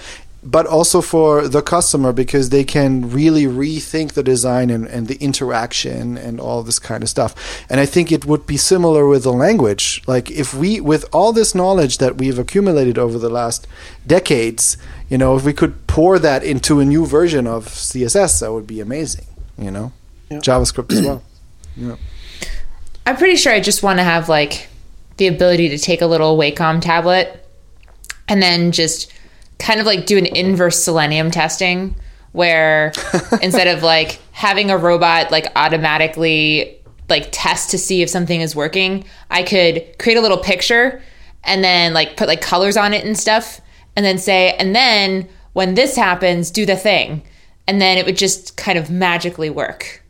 but 0.50 0.66
also 0.66 1.02
for 1.02 1.46
the 1.50 1.62
customer 1.62 2.14
because 2.14 2.50
they 2.50 2.64
can 2.64 3.10
really 3.12 3.44
rethink 3.44 4.14
the 4.14 4.24
design 4.24 4.70
and, 4.70 4.88
and 4.88 5.08
the 5.08 5.16
interaction 5.18 6.18
and 6.18 6.40
all 6.40 6.64
this 6.64 6.80
kind 6.80 7.04
of 7.04 7.10
stuff. 7.10 7.36
And 7.70 7.82
I 7.82 7.86
think 7.86 8.14
it 8.14 8.24
would 8.26 8.48
be 8.48 8.56
similar 8.56 9.06
with 9.08 9.24
the 9.24 9.34
language. 9.34 10.02
Like 10.08 10.32
if 10.32 10.54
we, 10.54 10.80
with 10.80 11.04
all 11.12 11.34
this 11.34 11.54
knowledge 11.54 11.98
that 11.98 12.16
we've 12.18 12.40
accumulated 12.40 12.98
over 12.98 13.18
the 13.20 13.30
last 13.30 13.68
decades, 14.06 14.78
you 15.10 15.18
know, 15.18 15.36
if 15.36 15.44
we 15.44 15.52
could 15.52 15.86
pour 15.86 16.18
that 16.18 16.44
into 16.44 16.80
a 16.80 16.86
new 16.86 17.06
version 17.06 17.46
of 17.46 17.66
CSS, 17.68 18.40
that 18.40 18.54
would 18.54 18.68
be 18.68 18.80
amazing. 18.80 19.26
You 19.58 19.72
know, 19.72 19.92
Yeah. 20.30 20.40
JavaScript 20.40 20.94
as 20.94 21.02
well. 21.02 21.24
Yeah. 21.76 21.96
I'm 23.06 23.18
pretty 23.18 23.36
sure 23.36 23.54
I 23.54 23.60
just 23.60 23.84
want 23.84 24.00
to 24.00 24.04
have 24.04 24.30
like 24.30 24.68
the 25.18 25.28
ability 25.28 25.70
to 25.70 25.78
take 25.78 26.02
a 26.02 26.08
little 26.08 26.36
Wacom 26.38 26.82
tablet 26.82 27.46
and 28.28 28.42
then 28.42 28.72
just 28.72 29.14
kind 29.60 29.80
of 29.80 29.86
like 29.86 30.06
do 30.06 30.18
an 30.18 30.26
inverse 30.26 30.84
selenium 30.84 31.32
testing 31.32 31.96
where 32.32 32.92
instead 33.42 33.68
of 33.68 33.84
like 33.84 34.20
having 34.32 34.70
a 34.70 34.78
robot 34.78 35.32
like 35.32 35.48
automatically 35.56 36.80
like 37.10 37.30
test 37.32 37.72
to 37.72 37.78
see 37.78 38.02
if 38.02 38.10
something 38.10 38.42
is 38.42 38.56
working, 38.56 39.06
I 39.32 39.44
could 39.44 39.98
create 39.98 40.18
a 40.18 40.22
little 40.22 40.38
picture 40.38 41.02
and 41.44 41.64
then 41.64 41.94
like 41.94 42.18
put 42.18 42.28
like 42.28 42.42
colors 42.42 42.78
on 42.78 42.94
it 42.94 43.06
and 43.06 43.18
stuff 43.18 43.62
and 43.96 44.06
then 44.06 44.18
say 44.18 44.54
and 44.54 44.76
then 44.76 45.28
when 45.58 45.74
this 45.74 45.96
happens, 45.96 46.52
do 46.52 46.68
the 46.68 46.76
thing. 46.76 47.24
And 47.66 47.82
then 47.82 47.98
it 47.98 48.06
would 48.06 48.16
just 48.16 48.58
kind 48.58 48.78
of 48.78 48.92
magically 48.92 49.50
work. 49.50 50.04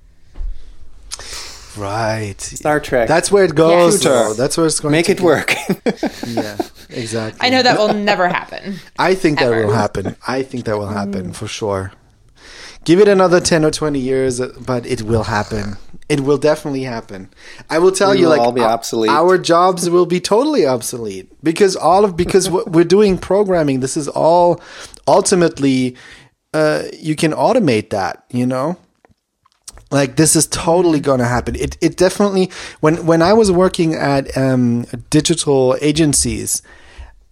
Right. 1.77 2.35
Star 2.41 2.81
Trek. 2.81 3.07
That's 3.07 3.31
where 3.31 3.45
it 3.45 3.55
goes. 3.55 3.93
Computer. 3.93 4.09
though. 4.13 4.33
That's 4.33 4.57
where 4.57 4.65
it's 4.65 4.81
going 4.81 4.91
Make 4.91 5.05
to 5.05 5.13
it 5.13 5.21
work. 5.21 5.55
Yeah, 6.27 6.57
exactly. 6.89 7.45
I 7.45 7.49
know 7.49 7.61
that 7.63 7.77
will 7.77 7.93
never 7.93 8.27
happen. 8.27 8.75
I 8.99 9.15
think 9.15 9.39
that 9.39 9.49
will 9.49 9.73
happen. 9.73 10.15
I 10.27 10.43
think 10.43 10.65
that 10.65 10.77
will 10.77 10.87
happen 10.87 11.33
for 11.33 11.47
sure. 11.47 11.91
Give 12.85 12.99
it 13.01 13.07
another 13.09 13.41
10 13.41 13.65
or 13.65 13.71
20 13.71 13.99
years, 13.99 14.39
uh, 14.39 14.53
but 14.65 14.85
it 14.85 15.01
will 15.01 15.23
happen. 15.23 15.75
It 16.07 16.21
will 16.21 16.37
definitely 16.37 16.83
happen. 16.83 17.29
I 17.69 17.79
will 17.79 17.91
tell 17.91 18.11
We 18.11 18.19
you 18.19 18.23
will 18.23 18.29
like 18.37 18.39
all 18.39 18.53
be 18.53 18.61
our- 18.61 18.69
obsolete. 18.69 19.09
Our 19.11 19.37
jobs 19.37 19.89
will 19.89 20.05
be 20.05 20.21
totally 20.21 20.65
obsolete 20.65 21.29
because 21.43 21.75
all 21.75 22.05
of 22.05 22.15
because 22.15 22.49
what 22.49 22.71
we're 22.71 22.85
doing 22.85 23.17
programming, 23.17 23.81
this 23.81 23.97
is 23.97 24.07
all 24.07 24.61
ultimately 25.05 25.97
uh, 26.53 26.83
you 26.97 27.15
can 27.15 27.33
automate 27.33 27.89
that, 27.89 28.23
you 28.31 28.45
know? 28.45 28.77
Like 29.91 30.15
this 30.15 30.35
is 30.35 30.47
totally 30.47 30.99
going 30.99 31.19
to 31.19 31.25
happen. 31.25 31.55
It 31.55 31.77
it 31.81 31.97
definitely 31.97 32.51
when 32.79 33.05
when 33.05 33.21
i 33.21 33.33
was 33.33 33.51
working 33.51 33.93
at 33.93 34.35
um, 34.37 34.85
digital 35.09 35.77
agencies 35.81 36.61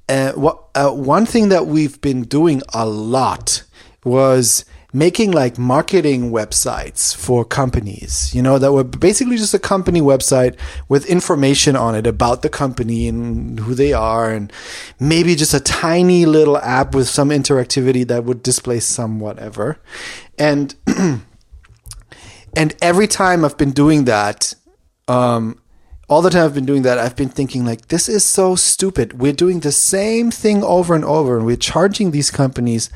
uh, 0.08 0.34
what 0.34 0.64
uh, 0.76 0.92
one 0.92 1.26
thing 1.26 1.50
that 1.50 1.66
we've 1.66 2.00
been 2.02 2.24
doing 2.24 2.62
a 2.74 2.86
lot 2.86 3.64
was 4.04 4.66
making 4.94 5.32
like 5.32 5.58
marketing 5.58 6.32
websites 6.32 7.14
for 7.14 7.44
companies 7.44 8.34
you 8.34 8.42
know 8.42 8.58
that 8.58 8.72
were 8.72 8.84
basically 8.84 9.36
just 9.36 9.54
a 9.54 9.60
company 9.60 10.00
website 10.00 10.58
with 10.88 11.06
information 11.08 11.76
on 11.76 11.96
it 11.96 12.08
about 12.08 12.44
the 12.44 12.50
company 12.50 13.08
and 13.08 13.60
who 13.62 13.74
they 13.74 13.92
are 13.92 14.32
and 14.32 14.54
maybe 15.00 15.36
just 15.36 15.54
a 15.54 15.60
tiny 15.60 16.26
little 16.26 16.58
app 16.60 16.96
with 16.96 17.10
some 17.10 17.30
interactivity 17.30 18.08
that 18.08 18.24
would 18.24 18.42
display 18.42 18.80
some 18.80 19.20
whatever. 19.20 19.78
And 20.38 20.76
and 22.56 22.76
every 22.82 23.08
time 23.08 23.44
I've 23.44 23.58
been 23.58 23.72
doing 23.72 24.06
that, 24.06 24.54
um, 25.08 25.60
all 26.08 26.22
the 26.22 26.30
time 26.30 26.46
I've 26.46 26.54
been 26.54 26.66
doing 26.66 26.84
that, 26.84 27.00
I've 27.00 27.16
been 27.16 27.30
thinking 27.30 27.66
like, 27.66 27.88
this 27.88 28.08
is 28.08 28.24
so 28.24 28.56
stupid. 28.56 29.20
We're 29.20 29.34
doing 29.34 29.62
the 29.62 29.72
same 29.72 30.32
thing 30.32 30.64
over 30.64 30.94
and 30.94 31.04
over, 31.04 31.38
and 31.38 31.46
we're 31.46 31.56
charging 31.56 32.12
these 32.12 32.30
companies 32.30 32.90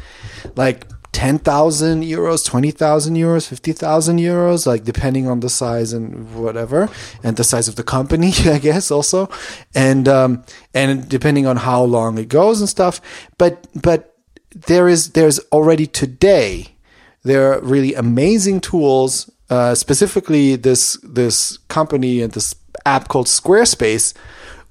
like 0.55 0.85
ten 1.11 1.39
thousand 1.39 2.03
euros, 2.03 2.45
twenty 2.45 2.71
thousand 2.71 3.15
euros, 3.15 3.47
fifty 3.47 3.73
thousand 3.73 4.19
euros, 4.19 4.67
like 4.67 4.83
depending 4.83 5.27
on 5.27 5.39
the 5.39 5.49
size 5.49 5.91
and 5.91 6.35
whatever, 6.35 6.87
and 7.23 7.35
the 7.35 7.43
size 7.43 7.67
of 7.67 7.75
the 7.75 7.83
company, 7.83 8.31
I 8.45 8.59
guess 8.59 8.91
also, 8.91 9.29
and 9.73 10.07
um, 10.07 10.43
and 10.73 11.09
depending 11.09 11.47
on 11.47 11.57
how 11.57 11.83
long 11.83 12.17
it 12.17 12.29
goes 12.29 12.59
and 12.59 12.69
stuff. 12.69 13.01
But 13.37 13.67
but 13.73 14.15
there 14.51 14.87
is 14.87 15.11
there's 15.11 15.39
already 15.51 15.87
today 15.87 16.75
there 17.23 17.53
are 17.53 17.61
really 17.61 17.93
amazing 17.95 18.61
tools 18.61 19.29
uh, 19.49 19.75
specifically 19.75 20.55
this 20.55 20.97
this 21.03 21.57
company 21.67 22.21
and 22.21 22.33
this 22.33 22.55
app 22.85 23.07
called 23.07 23.27
squarespace 23.27 24.13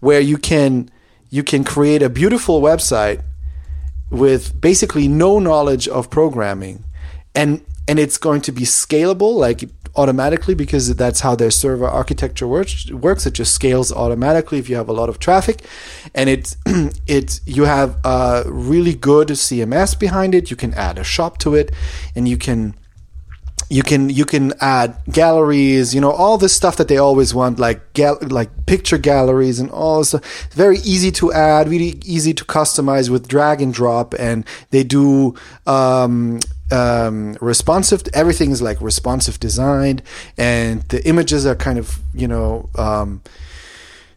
where 0.00 0.20
you 0.20 0.38
can 0.38 0.90
you 1.30 1.42
can 1.42 1.64
create 1.64 2.02
a 2.02 2.08
beautiful 2.08 2.60
website 2.60 3.22
with 4.10 4.58
basically 4.60 5.08
no 5.08 5.38
knowledge 5.38 5.88
of 5.88 6.10
programming. 6.10 6.84
And 7.34 7.64
and 7.86 7.98
it's 7.98 8.18
going 8.18 8.42
to 8.42 8.52
be 8.52 8.62
scalable 8.62 9.34
like 9.34 9.68
automatically 9.96 10.54
because 10.54 10.94
that's 10.94 11.20
how 11.20 11.34
their 11.34 11.50
server 11.50 11.86
architecture 11.86 12.46
works 12.46 12.90
works. 12.90 13.26
It 13.26 13.34
just 13.34 13.54
scales 13.54 13.92
automatically 13.92 14.58
if 14.58 14.68
you 14.68 14.76
have 14.76 14.88
a 14.88 14.92
lot 14.92 15.08
of 15.08 15.18
traffic. 15.18 15.64
And 16.14 16.28
it's 16.30 16.56
it's 17.06 17.40
you 17.46 17.64
have 17.64 17.98
a 18.04 18.44
really 18.46 18.94
good 18.94 19.28
CMS 19.28 19.98
behind 19.98 20.34
it. 20.34 20.50
You 20.50 20.56
can 20.56 20.74
add 20.74 20.98
a 20.98 21.04
shop 21.04 21.38
to 21.38 21.54
it 21.54 21.72
and 22.14 22.28
you 22.28 22.36
can 22.36 22.74
you 23.68 23.82
can 23.82 24.08
you 24.08 24.24
can 24.24 24.52
add 24.60 24.96
galleries 25.10 25.94
you 25.94 26.00
know 26.00 26.10
all 26.10 26.38
this 26.38 26.54
stuff 26.54 26.76
that 26.76 26.88
they 26.88 26.96
always 26.96 27.34
want 27.34 27.58
like 27.58 27.92
gal- 27.92 28.18
like 28.22 28.50
picture 28.66 28.98
galleries 28.98 29.60
and 29.60 29.70
all 29.70 30.02
stuff. 30.04 30.48
very 30.52 30.78
easy 30.78 31.10
to 31.10 31.32
add 31.32 31.68
really 31.68 32.00
easy 32.04 32.32
to 32.32 32.44
customize 32.44 33.10
with 33.10 33.28
drag 33.28 33.60
and 33.60 33.74
drop 33.74 34.14
and 34.18 34.44
they 34.70 34.82
do 34.82 35.34
um, 35.66 36.40
um, 36.70 37.36
responsive 37.40 38.02
everything 38.14 38.50
is 38.50 38.62
like 38.62 38.80
responsive 38.80 39.38
designed 39.38 40.02
and 40.36 40.82
the 40.88 41.06
images 41.06 41.44
are 41.46 41.54
kind 41.54 41.78
of 41.78 41.98
you 42.14 42.28
know 42.28 42.68
um, 42.76 43.20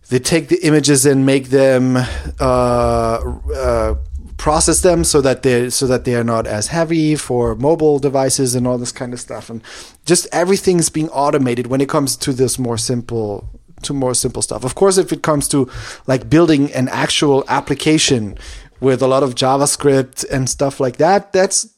they 0.09 0.19
take 0.19 0.49
the 0.49 0.65
images 0.65 1.05
and 1.05 1.25
make 1.25 1.49
them 1.49 1.97
uh, 1.97 3.37
uh, 3.55 3.95
process 4.41 4.81
them 4.81 5.03
so 5.03 5.21
that 5.21 5.43
they 5.43 5.69
so 5.69 5.85
that 5.85 6.03
they 6.03 6.15
are 6.15 6.23
not 6.23 6.47
as 6.47 6.65
heavy 6.65 7.15
for 7.15 7.53
mobile 7.53 7.99
devices 7.99 8.55
and 8.55 8.65
all 8.65 8.79
this 8.79 8.91
kind 8.91 9.13
of 9.13 9.19
stuff. 9.19 9.51
And 9.51 9.61
just 10.03 10.27
everything's 10.31 10.89
being 10.89 11.09
automated 11.09 11.67
when 11.67 11.79
it 11.79 11.87
comes 11.87 12.17
to 12.17 12.33
this 12.33 12.57
more 12.57 12.79
simple 12.79 13.47
to 13.83 13.93
more 13.93 14.15
simple 14.15 14.41
stuff. 14.41 14.63
Of 14.63 14.73
course 14.73 14.97
if 14.97 15.13
it 15.13 15.21
comes 15.21 15.47
to 15.49 15.69
like 16.07 16.27
building 16.27 16.73
an 16.73 16.89
actual 16.89 17.43
application 17.47 18.35
with 18.79 19.03
a 19.03 19.07
lot 19.07 19.21
of 19.21 19.35
javascript 19.35 20.27
and 20.31 20.49
stuff 20.49 20.79
like 20.79 20.97
that 20.97 21.31
that's 21.31 21.69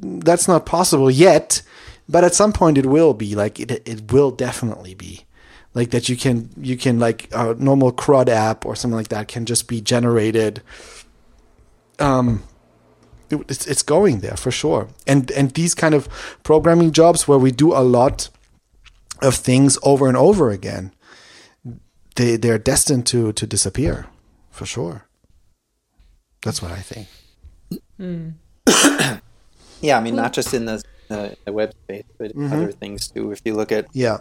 that's 0.00 0.48
not 0.48 0.66
possible 0.66 1.08
yet. 1.08 1.62
But 2.08 2.24
at 2.24 2.34
some 2.34 2.52
point 2.52 2.78
it 2.78 2.86
will 2.86 3.14
be 3.14 3.36
like 3.36 3.60
it, 3.60 3.70
it 3.70 4.10
will 4.10 4.32
definitely 4.32 4.94
be. 4.94 5.24
Like 5.72 5.90
that 5.92 6.08
you 6.08 6.16
can 6.16 6.50
you 6.56 6.76
can 6.76 6.98
like 6.98 7.28
a 7.30 7.54
normal 7.54 7.92
crud 7.92 8.28
app 8.28 8.66
or 8.66 8.74
something 8.74 8.96
like 8.96 9.14
that 9.14 9.28
can 9.28 9.46
just 9.46 9.68
be 9.68 9.80
generated 9.80 10.62
um 11.98 12.42
it's, 13.30 13.66
it's 13.66 13.82
going 13.82 14.20
there 14.20 14.36
for 14.36 14.50
sure. 14.50 14.88
And 15.06 15.30
and 15.30 15.52
these 15.52 15.74
kind 15.74 15.94
of 15.94 16.08
programming 16.42 16.92
jobs 16.92 17.26
where 17.26 17.38
we 17.38 17.50
do 17.50 17.72
a 17.72 17.80
lot 17.80 18.28
of 19.22 19.34
things 19.34 19.78
over 19.82 20.06
and 20.08 20.16
over 20.16 20.50
again 20.50 20.92
they 22.16 22.36
they're 22.36 22.58
destined 22.58 23.06
to 23.06 23.32
to 23.32 23.46
disappear 23.46 24.06
for 24.50 24.66
sure. 24.66 25.06
That's 26.42 26.60
what 26.60 26.72
i 26.72 26.80
think. 26.80 27.08
Yeah, 29.82 29.98
I 29.98 30.00
mean, 30.00 30.14
not 30.14 30.32
just 30.32 30.54
in 30.54 30.64
the, 30.66 30.82
the, 31.08 31.36
the 31.44 31.52
web 31.52 31.74
space, 31.82 32.04
but 32.16 32.30
other 32.36 32.70
things 32.70 33.08
too. 33.08 33.32
If 33.32 33.42
you 33.44 33.54
look 33.54 33.72
at, 33.72 33.86
yeah. 33.92 34.18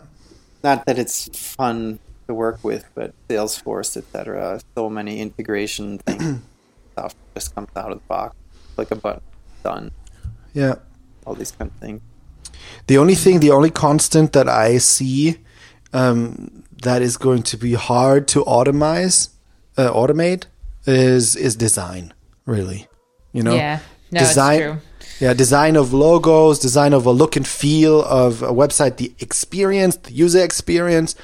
not 0.64 0.86
that 0.88 0.98
it's 0.98 1.30
fun 1.38 2.00
to 2.28 2.34
work 2.34 2.64
with, 2.64 2.84
but 2.96 3.14
Salesforce, 3.30 3.96
etc. 3.96 4.60
So 4.76 4.90
many 4.90 5.20
integration 5.20 6.00
things, 6.00 6.42
stuff 7.02 7.16
just 7.34 7.56
comes 7.56 7.70
out 7.76 7.92
of 7.92 8.00
the 8.00 8.06
box. 8.08 8.36
Click 8.76 8.92
a 8.92 8.96
button, 8.96 9.22
done. 9.64 9.92
yeah 10.54 10.76
All 11.26 11.36
these 11.36 11.52
kind 11.52 11.72
of 11.72 11.78
things. 11.78 12.02
The 12.88 12.98
only 12.98 13.16
thing, 13.16 13.40
the 13.40 13.52
only 13.52 13.72
constant 13.72 14.34
that 14.34 14.48
I 14.48 14.78
see 14.78 15.38
um, 15.94 16.64
that 16.84 17.02
is 17.02 17.18
going 17.18 17.44
to 17.44 17.58
be 17.58 17.74
hard 17.74 18.28
to 18.30 18.44
automize, 18.46 19.30
uh, 19.78 19.92
automate, 19.92 20.46
is 20.86 21.36
is 21.36 21.56
design. 21.56 22.14
Really, 22.46 22.88
you 23.34 23.44
know, 23.44 23.56
Yeah. 23.56 23.80
No, 24.12 24.20
design. 24.20 24.62
it's 24.62 24.72
true. 24.72 24.82
Yeah, 25.28 25.34
design 25.36 25.76
of 25.76 25.94
logos, 25.94 26.60
design 26.60 26.94
of 26.94 27.06
a 27.06 27.12
look 27.12 27.36
and 27.36 27.48
feel 27.48 28.04
of 28.04 28.42
a 28.42 28.52
website, 28.52 28.98
the 28.98 29.14
experience, 29.20 29.96
the 29.98 30.12
user 30.12 30.44
experience, 30.44 31.16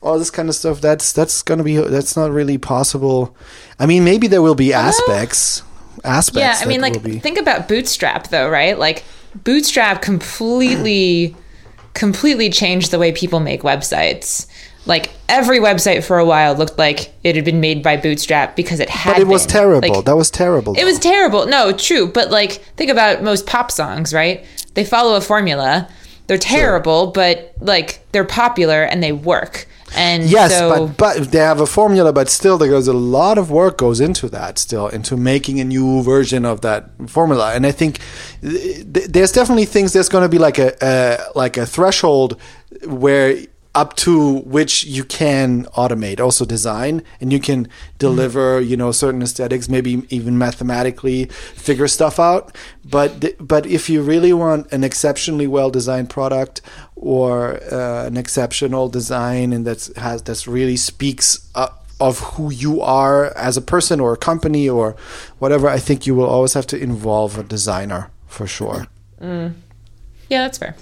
all 0.00 0.18
this 0.18 0.30
kind 0.30 0.48
of 0.48 0.54
stuff. 0.54 0.80
That's 0.80 1.12
that's 1.12 1.42
gonna 1.42 1.64
be 1.64 1.76
that's 1.76 2.16
not 2.16 2.30
really 2.30 2.58
possible. 2.58 3.36
I 3.78 3.86
mean, 3.86 4.04
maybe 4.04 4.26
there 4.26 4.42
will 4.42 4.54
be 4.54 4.74
oh. 4.74 4.78
aspects 4.78 5.62
aspects. 6.04 6.38
Yeah, 6.38 6.64
I 6.64 6.68
mean, 6.68 6.80
like 6.80 7.02
be- 7.02 7.18
think 7.18 7.38
about 7.38 7.68
Bootstrap 7.68 8.28
though, 8.28 8.48
right? 8.48 8.78
Like 8.78 9.04
Bootstrap 9.44 10.02
completely, 10.02 11.36
completely 11.94 12.50
changed 12.50 12.90
the 12.90 12.98
way 12.98 13.12
people 13.12 13.40
make 13.40 13.62
websites. 13.62 14.46
Like 14.86 15.10
every 15.28 15.58
website 15.58 16.02
for 16.02 16.18
a 16.18 16.24
while 16.24 16.54
looked 16.54 16.78
like 16.78 17.12
it 17.22 17.36
had 17.36 17.44
been 17.44 17.60
made 17.60 17.82
by 17.82 17.96
Bootstrap 17.96 18.56
because 18.56 18.80
it 18.80 18.88
had. 18.88 19.14
but 19.14 19.20
it 19.20 19.26
was 19.26 19.44
been. 19.44 19.52
terrible. 19.52 19.94
Like, 19.96 20.04
that 20.06 20.16
was 20.16 20.30
terrible. 20.30 20.74
it 20.78 20.84
was 20.84 20.98
terrible. 20.98 21.46
No, 21.46 21.72
true. 21.72 22.06
But 22.08 22.30
like, 22.30 22.52
think 22.76 22.90
about 22.90 23.22
most 23.22 23.46
pop 23.46 23.70
songs, 23.70 24.14
right? 24.14 24.46
They 24.74 24.84
follow 24.84 25.16
a 25.16 25.20
formula. 25.20 25.88
They're 26.26 26.38
terrible, 26.38 27.08
but 27.08 27.54
like 27.60 28.06
they're 28.12 28.24
popular 28.24 28.82
and 28.82 29.02
they 29.02 29.12
work. 29.12 29.66
And 29.94 30.24
Yes, 30.24 30.56
so, 30.56 30.88
but 30.88 30.96
but 30.96 31.32
they 31.32 31.38
have 31.38 31.60
a 31.60 31.66
formula, 31.66 32.12
but 32.12 32.28
still 32.28 32.58
there 32.58 32.68
goes 32.68 32.88
a 32.88 32.92
lot 32.92 33.38
of 33.38 33.50
work 33.50 33.78
goes 33.78 34.00
into 34.00 34.28
that 34.28 34.58
still 34.58 34.88
into 34.88 35.16
making 35.16 35.60
a 35.60 35.64
new 35.64 36.02
version 36.02 36.44
of 36.44 36.60
that 36.60 36.90
formula. 37.08 37.54
And 37.54 37.66
I 37.66 37.72
think 37.72 38.00
th- 38.42 38.92
th- 38.92 39.06
there's 39.08 39.32
definitely 39.32 39.66
things 39.66 39.92
there's 39.92 40.08
going 40.08 40.22
to 40.22 40.28
be 40.28 40.38
like 40.38 40.58
a, 40.58 40.74
a 40.82 41.18
like 41.34 41.56
a 41.56 41.66
threshold 41.66 42.36
where 42.84 43.38
up 43.78 43.94
to 43.94 44.40
which 44.40 44.82
you 44.82 45.04
can 45.04 45.64
automate 45.66 46.18
also 46.18 46.44
design 46.44 47.00
and 47.20 47.32
you 47.32 47.38
can 47.38 47.68
deliver 47.98 48.60
you 48.60 48.76
know 48.76 48.90
certain 48.90 49.22
aesthetics 49.22 49.68
maybe 49.68 50.02
even 50.10 50.36
mathematically 50.36 51.26
figure 51.26 51.86
stuff 51.86 52.18
out. 52.18 52.56
But 52.84 53.10
but 53.38 53.66
if 53.66 53.88
you 53.88 54.02
really 54.02 54.32
want 54.32 54.72
an 54.72 54.82
exceptionally 54.82 55.46
well 55.46 55.70
designed 55.70 56.10
product 56.10 56.60
or 56.96 57.62
uh, 57.72 58.06
an 58.06 58.16
exceptional 58.16 58.88
design 58.88 59.52
and 59.52 59.64
that's 59.64 59.96
has 59.96 60.24
that's 60.24 60.48
really 60.48 60.76
speaks 60.76 61.48
uh, 61.54 61.68
of 62.00 62.18
who 62.30 62.50
you 62.50 62.80
are 62.80 63.26
as 63.36 63.56
a 63.56 63.62
person 63.62 64.00
or 64.00 64.12
a 64.14 64.16
company 64.16 64.68
or 64.68 64.96
whatever 65.38 65.68
i 65.68 65.78
think 65.78 66.06
you 66.06 66.14
will 66.14 66.30
always 66.36 66.54
have 66.54 66.66
to 66.66 66.76
involve 66.76 67.38
a 67.38 67.42
designer 67.42 68.10
for 68.26 68.46
sure. 68.46 68.86
Yeah, 69.20 70.42
that's 70.44 70.58
fair. 70.58 70.74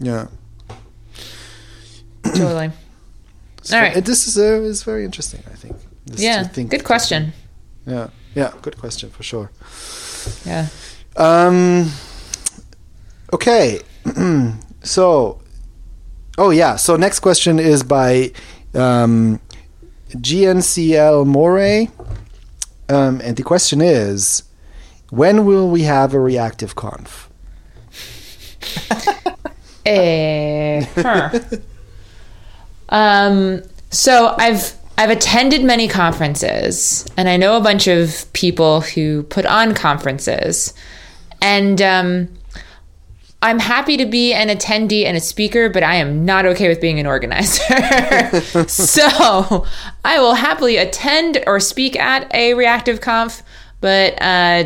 yeah 0.00 0.26
Totally. 2.34 2.70
So 3.62 3.76
All 3.76 3.82
right. 3.82 4.04
this 4.04 4.26
is 4.26 4.36
uh, 4.38 4.60
is 4.62 4.82
very 4.82 5.04
interesting 5.04 5.42
i 5.52 5.54
think 5.56 5.76
This 6.06 6.20
Yeah. 6.20 6.42
think- 6.48 6.70
Good 6.70 6.84
question. 6.84 7.32
yeah 7.86 8.08
yeah 8.34 8.50
good 8.62 8.76
question 8.78 9.10
for 9.10 9.22
sure 9.22 9.50
Yeah. 10.46 10.66
Um. 11.16 11.90
Okay. 13.32 13.80
so. 14.82 15.38
Oh 16.38 16.50
yeah. 16.50 16.76
So 16.76 16.96
next 16.96 17.20
question 17.20 17.58
is 17.58 17.82
by 17.82 18.32
um, 18.74 19.38
GNCL 20.16 21.26
Moray, 21.26 21.88
um, 22.88 23.20
and 23.22 23.36
the 23.36 23.42
question 23.42 23.80
is, 23.82 24.44
when 25.10 25.44
will 25.46 25.68
we 25.70 25.82
have 25.82 26.14
a 26.14 26.18
reactive 26.20 26.74
conf? 26.74 27.28
Eh, 29.86 30.82
huh. 30.96 31.28
um, 32.94 33.60
so 33.90 34.36
I've 34.38 34.72
I've 34.96 35.10
attended 35.10 35.64
many 35.64 35.88
conferences, 35.88 37.04
and 37.16 37.28
I 37.28 37.36
know 37.36 37.56
a 37.56 37.60
bunch 37.60 37.88
of 37.88 38.32
people 38.32 38.82
who 38.82 39.24
put 39.24 39.44
on 39.44 39.74
conferences, 39.74 40.72
and 41.42 41.82
um, 41.82 42.28
I'm 43.42 43.58
happy 43.58 43.96
to 43.96 44.06
be 44.06 44.32
an 44.32 44.48
attendee 44.48 45.04
and 45.04 45.16
a 45.16 45.20
speaker, 45.20 45.68
but 45.68 45.82
I 45.82 45.96
am 45.96 46.24
not 46.24 46.46
okay 46.46 46.68
with 46.68 46.80
being 46.80 47.00
an 47.00 47.06
organizer. 47.06 47.64
so 48.68 49.66
I 50.04 50.20
will 50.20 50.34
happily 50.34 50.76
attend 50.76 51.42
or 51.48 51.58
speak 51.58 51.98
at 51.98 52.32
a 52.32 52.54
reactive 52.54 53.00
conf, 53.00 53.42
but 53.80 54.12
uh, 54.22 54.64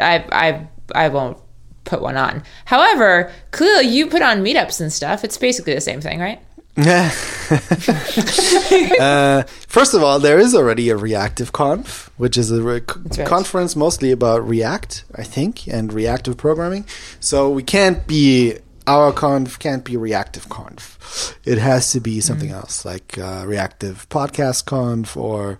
I 0.00 0.24
I 0.32 0.66
I 0.94 1.08
won't 1.10 1.36
put 1.84 2.00
one 2.00 2.16
on. 2.16 2.42
However, 2.64 3.30
clearly 3.50 3.88
you 3.88 4.06
put 4.06 4.22
on 4.22 4.42
meetups 4.42 4.80
and 4.80 4.90
stuff. 4.90 5.24
It's 5.24 5.36
basically 5.36 5.74
the 5.74 5.82
same 5.82 6.00
thing, 6.00 6.20
right? 6.20 6.40
uh, 9.00 9.42
first 9.66 9.94
of 9.94 10.02
all, 10.02 10.18
there 10.18 10.38
is 10.38 10.54
already 10.54 10.90
a 10.90 10.96
reactive 10.96 11.52
conf, 11.52 12.10
which 12.18 12.36
is 12.36 12.50
a 12.50 12.62
re- 12.62 12.82
right. 12.82 13.26
conference 13.26 13.74
mostly 13.74 14.12
about 14.12 14.46
React, 14.46 15.04
I 15.14 15.22
think, 15.22 15.66
and 15.68 15.92
reactive 15.92 16.36
programming. 16.36 16.84
So 17.18 17.50
we 17.50 17.62
can't 17.62 18.06
be 18.06 18.58
our 18.86 19.12
conf 19.12 19.58
can't 19.58 19.84
be 19.84 19.96
reactive 19.96 20.48
conf. 20.48 21.38
It 21.44 21.58
has 21.58 21.90
to 21.92 22.00
be 22.00 22.20
something 22.20 22.50
else, 22.50 22.84
like 22.84 23.18
uh, 23.18 23.44
reactive 23.46 24.06
podcast 24.10 24.66
conf 24.66 25.16
or 25.16 25.58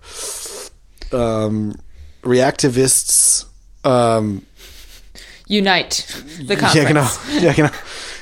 um, 1.11 1.75
reactivists. 2.21 3.45
Um, 3.83 4.45
Unite 5.47 6.05
the 6.39 6.55
yeah, 6.55 6.59
conference. 6.59 6.87
genau. 6.87 7.07
Ja, 7.41 7.53
genau. 7.53 7.69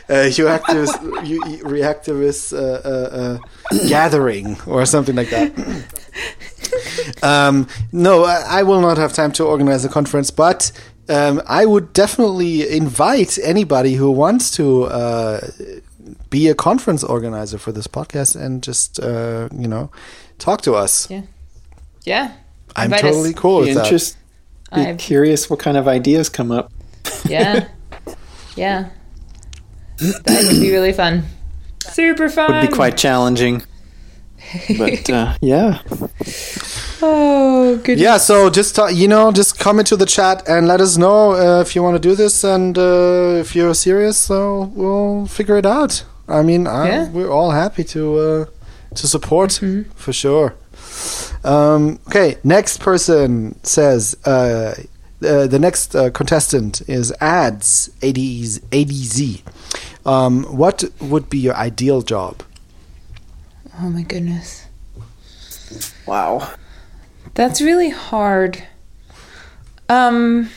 Uh, 0.10 0.24
you 0.38 0.46
activist, 0.46 1.02
you, 1.28 1.36
you 1.48 1.64
reactivist 1.64 2.54
uh, 2.54 2.58
uh, 2.88 3.40
uh, 3.74 3.88
gathering 3.90 4.58
or 4.68 4.86
something 4.86 5.16
like 5.16 5.30
that. 5.32 5.52
um, 7.24 7.68
no, 7.92 8.24
I, 8.24 8.60
I 8.60 8.64
will 8.64 8.82
not 8.82 8.98
have 8.98 9.14
time 9.14 9.32
to 9.34 9.44
organize 9.44 9.84
a 9.86 9.90
conference, 9.90 10.32
but 10.32 10.72
um, 11.10 11.42
I 11.48 11.66
would 11.66 11.94
definitely 11.94 12.70
invite 12.70 13.38
anybody 13.44 13.94
who 13.96 14.12
wants 14.12 14.52
to 14.52 14.84
uh, 14.86 15.42
be 16.30 16.48
a 16.50 16.56
conference 16.56 17.04
organizer 17.04 17.58
for 17.58 17.72
this 17.72 17.88
podcast 17.88 18.36
and 18.36 18.62
just 18.64 19.00
uh, 19.00 19.50
you 19.58 19.68
know 19.68 19.90
talk 20.38 20.62
to 20.62 20.74
us. 20.76 21.10
Yeah. 21.10 21.24
Yeah. 22.04 22.34
I'm 22.76 22.86
Invite 22.86 23.06
us. 23.06 23.12
totally 23.12 23.34
cool 23.34 23.62
Be 23.64 23.74
with 23.74 23.84
that. 23.84 24.16
be 24.76 24.82
I've- 24.82 24.98
curious 24.98 25.50
what 25.50 25.60
kind 25.60 25.78
of 25.78 25.88
ideas 25.88 26.30
come 26.30 26.52
up. 26.52 26.72
Yeah. 27.26 27.68
yeah. 28.56 28.90
That 29.98 30.50
would 30.52 30.60
be 30.62 30.72
really 30.72 30.94
fun. 30.94 31.24
Super 31.90 32.30
fun. 32.30 32.52
It 32.52 32.54
would 32.62 32.70
be 32.70 32.74
quite 32.76 32.98
challenging. 32.98 33.64
But 34.78 35.10
uh, 35.18 35.36
yeah, 35.42 35.82
Oh, 37.02 37.80
good. 37.84 38.00
Yeah, 38.00 38.18
so 38.18 38.50
just 38.50 38.76
ta- 38.76 38.88
you 38.88 39.08
know, 39.08 39.32
just 39.32 39.60
come 39.60 39.80
into 39.80 39.96
the 39.96 40.06
chat 40.06 40.48
and 40.48 40.68
let 40.68 40.82
us 40.82 40.98
know 40.98 41.34
uh, 41.34 41.62
if 41.62 41.76
you 41.76 41.84
want 41.84 41.96
to 41.96 42.00
do 42.10 42.16
this 42.16 42.44
and 42.44 42.78
uh, 42.78 43.38
if 43.40 43.56
you're 43.56 43.74
serious. 43.74 44.18
So 44.18 44.72
we'll 44.76 45.28
figure 45.28 45.58
it 45.58 45.66
out. 45.66 46.04
I 46.28 46.42
mean, 46.42 46.68
I, 46.68 46.88
Yeah. 46.88 47.10
we're 47.10 47.30
all 47.32 47.52
happy 47.52 47.84
to 47.86 48.18
uh, 48.20 48.46
to 48.96 49.08
support 49.08 49.60
for 49.96 50.14
sure. 50.14 50.56
Um, 51.44 52.00
okay, 52.08 52.38
next 52.44 52.80
person 52.80 53.60
says 53.64 54.16
uh, 54.26 54.74
uh, 55.24 55.48
the 55.48 55.60
next 55.60 55.96
uh, 55.96 56.10
contestant 56.12 56.82
is 56.88 57.14
ads 57.22 57.90
ADZ. 58.02 59.42
ADZ. 60.06 60.12
Um, 60.12 60.44
what 60.46 60.84
would 61.02 61.30
be 61.30 61.38
your 61.38 61.56
ideal 61.56 62.02
job? 62.02 62.44
Oh 63.80 63.90
my 63.90 64.04
goodness. 64.04 64.66
wow. 66.06 66.54
That's 67.34 67.62
really 67.62 67.90
hard. 67.90 68.64
Um 69.90 70.50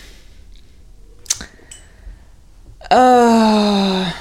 uh 2.91 4.13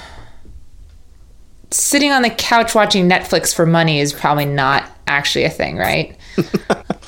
sitting 1.71 2.11
on 2.11 2.21
the 2.23 2.29
couch 2.29 2.75
watching 2.75 3.07
Netflix 3.07 3.53
for 3.55 3.65
money 3.65 3.99
is 3.99 4.11
probably 4.11 4.45
not 4.45 4.89
actually 5.05 5.45
a 5.45 5.49
thing, 5.49 5.77
right? 5.77 6.16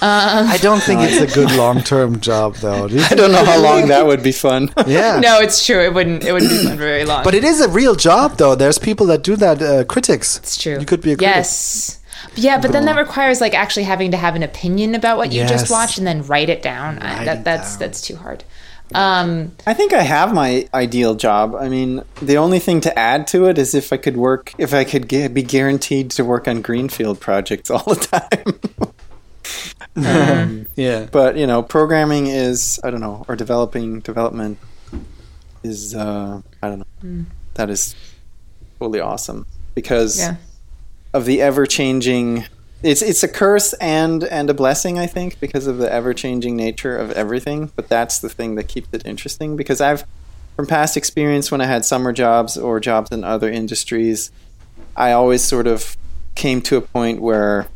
I 0.02 0.58
don't 0.62 0.82
think 0.82 1.02
it's 1.02 1.20
a 1.32 1.36
good 1.36 1.52
long 1.56 1.82
term 1.82 2.20
job, 2.20 2.56
though. 2.56 2.88
Do 2.88 3.00
I 3.12 3.16
don't 3.16 3.32
know 3.32 3.44
how 3.44 3.60
long 3.62 3.88
that 3.90 4.06
would 4.06 4.24
be 4.24 4.32
fun. 4.32 4.72
Yeah. 4.88 5.20
No, 5.20 5.40
it's 5.40 5.66
true. 5.66 5.80
It 5.82 5.94
wouldn't 5.94 6.24
it 6.24 6.32
wouldn't 6.32 6.52
be 6.52 6.64
fun 6.64 6.78
very 6.78 7.06
long. 7.06 7.24
But 7.24 7.36
it 7.36 7.44
is 7.44 7.62
a 7.62 7.70
real 7.70 7.96
job, 7.96 8.38
though. 8.38 8.56
There's 8.56 8.80
people 8.80 9.06
that 9.08 9.24
do 9.24 9.36
that. 9.36 9.62
Uh, 9.62 9.84
critics. 9.84 10.38
it's 10.38 10.58
true. 10.58 10.80
You 10.80 10.86
could 10.86 11.02
be 11.02 11.12
a 11.12 11.18
critic. 11.18 11.36
Yes. 11.36 12.00
Yeah, 12.36 12.60
but 12.60 12.72
then 12.72 12.86
that 12.86 12.98
requires 12.98 13.42
like 13.42 13.54
actually 13.54 13.84
having 13.84 14.12
to 14.12 14.18
have 14.18 14.36
an 14.36 14.44
opinion 14.44 14.94
about 14.96 15.18
what 15.18 15.32
you 15.32 15.40
Yes. 15.42 15.50
just 15.50 15.72
watched 15.72 15.98
and 15.98 16.06
then 16.08 16.24
write 16.26 16.50
it 16.50 16.62
down. 16.62 17.00
I, 17.00 17.18
Write 17.18 17.26
that 17.26 17.38
it 17.40 17.44
that's 17.46 17.72
down. 17.74 17.80
that's 17.80 18.02
too 18.02 18.16
hard. 18.18 18.44
Um 18.96 19.52
I 19.68 19.74
think 19.76 19.94
I 19.94 20.02
have 20.02 20.34
my 20.34 20.68
ideal 20.74 21.14
job. 21.16 21.56
I 21.56 21.70
mean, 21.70 22.02
the 22.22 22.38
only 22.38 22.60
thing 22.60 22.82
to 22.82 22.98
add 23.00 23.28
to 23.28 23.46
it 23.46 23.58
is 23.60 23.76
if 23.76 23.94
I 23.94 23.98
could 23.98 24.18
work, 24.18 24.54
if 24.58 24.74
I 24.74 24.84
could 24.84 25.08
ge- 25.10 25.32
be 25.34 25.44
guaranteed 25.44 26.10
to 26.12 26.26
work 26.26 26.48
on 26.48 26.62
greenfield 26.62 27.20
projects 27.20 27.70
all 27.70 27.84
the 27.84 27.96
time. 28.76 28.92
Um, 29.96 30.68
Yeah. 30.76 31.08
but 31.12 31.38
you 31.38 31.48
know, 31.48 31.62
programming 31.64 32.28
is 32.28 32.80
I 32.84 32.90
don't 32.92 33.02
know, 33.02 33.26
or 33.28 33.36
developing 33.36 34.00
development 34.02 34.58
is 35.64 35.96
uh, 35.96 36.42
I 36.62 36.68
don't 36.68 36.80
know. 36.80 37.26
That 37.56 37.70
is 37.70 37.96
totally 38.80 39.00
awesome 39.00 39.46
because 39.76 40.20
yeah. 40.20 40.36
of 41.14 41.26
the 41.26 41.42
ever 41.42 41.66
changing. 41.66 42.46
It's 42.82 43.02
it's 43.02 43.24
a 43.24 43.28
curse 43.28 43.74
and 43.74 44.24
and 44.24 44.50
a 44.50 44.54
blessing, 44.54 44.98
I 44.98 45.08
think, 45.08 45.40
because 45.40 45.68
of 45.68 45.78
the 45.80 45.92
ever 45.92 46.14
changing 46.14 46.56
nature 46.56 46.96
of 46.96 47.12
everything. 47.12 47.72
But 47.76 47.90
that's 47.90 48.20
the 48.20 48.30
thing 48.30 48.56
that 48.56 48.70
keeps 48.70 48.88
it 48.94 49.06
interesting. 49.06 49.58
Because 49.58 49.82
I've, 49.82 50.06
from 50.56 50.66
past 50.66 50.96
experience, 50.96 51.52
when 51.52 51.60
I 51.60 51.66
had 51.66 51.84
summer 51.84 52.14
jobs 52.14 52.58
or 52.58 52.80
jobs 52.80 53.12
in 53.12 53.26
other 53.26 53.52
industries, 53.52 54.32
I 54.96 55.12
always 55.12 55.44
sort 55.44 55.68
of 55.68 55.98
came 56.36 56.62
to 56.62 56.78
a 56.78 56.82
point 56.82 57.22
where 57.22 57.68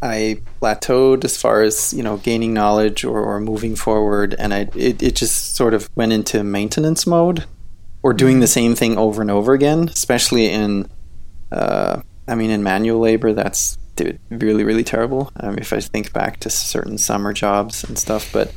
I 0.00 0.42
plateaued 0.62 1.24
as 1.24 1.36
far 1.36 1.62
as 1.62 1.92
you 1.92 2.02
know 2.02 2.18
gaining 2.18 2.54
knowledge 2.54 3.04
or, 3.04 3.20
or 3.20 3.40
moving 3.40 3.74
forward, 3.74 4.34
and 4.38 4.54
I 4.54 4.68
it, 4.74 5.02
it 5.02 5.16
just 5.16 5.56
sort 5.56 5.74
of 5.74 5.90
went 5.96 6.12
into 6.12 6.44
maintenance 6.44 7.06
mode 7.06 7.44
or 8.02 8.12
doing 8.12 8.40
the 8.40 8.46
same 8.46 8.74
thing 8.74 8.96
over 8.96 9.20
and 9.20 9.30
over 9.30 9.54
again, 9.54 9.88
especially 9.88 10.50
in 10.50 10.88
uh, 11.50 12.00
I 12.28 12.34
mean 12.34 12.50
in 12.50 12.62
manual 12.62 13.00
labor. 13.00 13.32
That's 13.32 13.76
dude, 13.96 14.20
really 14.30 14.64
really 14.64 14.84
terrible. 14.84 15.32
Um, 15.36 15.58
if 15.58 15.72
I 15.72 15.80
think 15.80 16.12
back 16.12 16.38
to 16.40 16.50
certain 16.50 16.98
summer 16.98 17.32
jobs 17.32 17.82
and 17.82 17.98
stuff, 17.98 18.32
but 18.32 18.54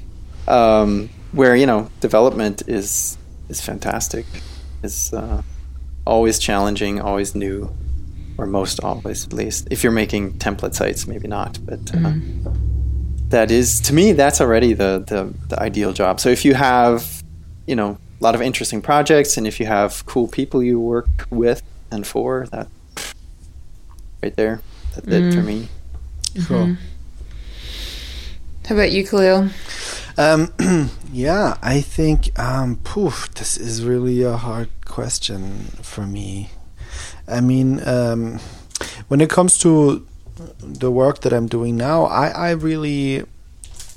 um, 0.48 1.10
where 1.32 1.56
you 1.56 1.66
know 1.66 1.90
development 2.02 2.64
is 2.68 3.18
is 3.50 3.60
fantastic, 3.62 4.26
is 4.84 5.12
uh, 5.12 5.42
always 6.06 6.38
challenging, 6.38 7.02
always 7.02 7.34
new 7.34 7.76
or 8.42 8.48
most 8.48 8.84
always 8.84 9.26
at 9.26 9.34
least. 9.34 9.68
If 9.70 9.84
you're 9.84 9.92
making 9.92 10.34
template 10.34 10.74
sites, 10.74 11.08
maybe 11.08 11.28
not, 11.28 11.60
but 11.64 11.80
uh, 11.94 11.98
mm-hmm. 11.98 13.30
that 13.30 13.52
is 13.52 13.80
to 13.82 13.94
me 13.94 14.14
that's 14.14 14.42
already 14.42 14.74
the, 14.74 15.04
the 15.08 15.34
the 15.50 15.62
ideal 15.62 15.94
job. 15.94 16.20
So 16.20 16.30
if 16.30 16.44
you 16.44 16.56
have, 16.56 17.24
you 17.68 17.76
know, 17.76 17.98
a 18.20 18.24
lot 18.24 18.34
of 18.36 18.42
interesting 18.42 18.82
projects, 18.82 19.38
and 19.38 19.46
if 19.46 19.60
you 19.60 19.68
have 19.68 20.06
cool 20.08 20.28
people 20.28 20.64
you 20.64 20.80
work 20.80 21.28
with 21.30 21.62
and 21.92 22.06
for, 22.06 22.48
that 22.52 22.68
right 24.24 24.36
there, 24.36 24.62
that's 24.96 25.08
mm. 25.08 25.28
it 25.28 25.34
for 25.34 25.44
me. 25.44 25.68
Cool. 26.48 26.66
Mm-hmm. 26.66 26.74
How 28.68 28.76
about 28.76 28.92
you, 28.92 29.04
Kahlil? 29.04 29.52
Um, 30.18 30.90
yeah, 31.12 31.58
I 31.62 31.82
think, 31.82 32.38
um, 32.40 32.78
poof, 32.84 33.34
this 33.34 33.58
is 33.58 33.84
really 33.84 34.22
a 34.22 34.38
hard 34.38 34.70
question 34.86 35.66
for 35.82 36.06
me. 36.06 36.52
I 37.32 37.42
mean, 37.42 37.86
um, 37.88 38.40
when 39.08 39.22
it 39.22 39.30
comes 39.30 39.58
to 39.60 40.06
the 40.60 40.92
work 40.92 41.22
that 41.22 41.34
I'm 41.34 41.48
doing 41.48 41.78
now, 41.78 42.06
I, 42.06 42.28
I 42.30 42.52
really, 42.52 43.24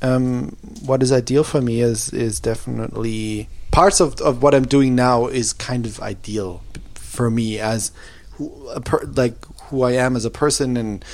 um, 0.02 0.56
what 0.84 1.02
is 1.02 1.12
ideal 1.12 1.44
for 1.44 1.60
me 1.60 1.80
is 1.80 2.12
is 2.12 2.40
definitely 2.40 3.48
parts 3.70 4.00
of, 4.00 4.20
of 4.20 4.42
what 4.42 4.54
I'm 4.54 4.66
doing 4.66 4.94
now 4.94 5.26
is 5.26 5.52
kind 5.52 5.84
of 5.86 6.00
ideal 6.00 6.62
for 6.94 7.30
me 7.30 7.58
as 7.58 7.90
who, 8.32 8.48
per, 8.84 9.00
like 9.16 9.44
who 9.64 9.82
I 9.82 9.92
am 9.92 10.16
as 10.16 10.24
a 10.24 10.30
person 10.30 10.76
and 10.76 11.04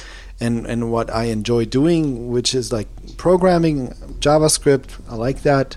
and 0.41 0.67
and 0.67 0.91
what 0.91 1.11
I 1.11 1.25
enjoy 1.25 1.67
doing, 1.67 2.31
which 2.31 2.55
is 2.55 2.73
like 2.73 2.89
programming 3.17 3.89
JavaScript. 4.21 5.01
I 5.09 5.15
like 5.15 5.43
that 5.43 5.77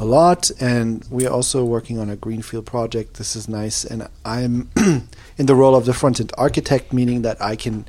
a 0.00 0.04
lot, 0.04 0.50
and 0.60 1.04
we're 1.10 1.30
also 1.30 1.64
working 1.64 1.98
on 1.98 2.08
a 2.08 2.16
greenfield 2.16 2.66
project. 2.66 3.14
This 3.14 3.36
is 3.36 3.48
nice, 3.48 3.84
and 3.84 4.08
I'm 4.24 4.70
in 5.38 5.46
the 5.46 5.54
role 5.54 5.74
of 5.74 5.86
the 5.86 5.94
front 5.94 6.20
end 6.20 6.32
architect, 6.36 6.92
meaning 6.92 7.22
that 7.22 7.40
I 7.40 7.56
can, 7.56 7.86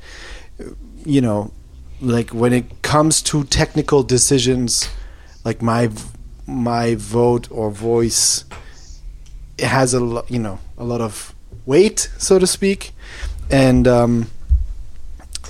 you 1.04 1.20
know, 1.20 1.52
like 2.00 2.30
when 2.30 2.52
it 2.52 2.82
comes 2.82 3.20
to 3.22 3.44
technical 3.44 4.02
decisions, 4.02 4.88
like 5.44 5.60
my 5.60 5.90
my 6.46 6.94
vote 6.96 7.48
or 7.50 7.70
voice 7.70 8.44
it 9.60 9.66
has 9.66 9.94
a 9.94 10.24
you 10.28 10.38
know, 10.38 10.58
a 10.78 10.84
lot 10.84 11.00
of 11.00 11.34
weight, 11.66 12.10
so 12.18 12.38
to 12.38 12.46
speak, 12.46 12.92
and 13.50 13.86
um, 13.86 14.30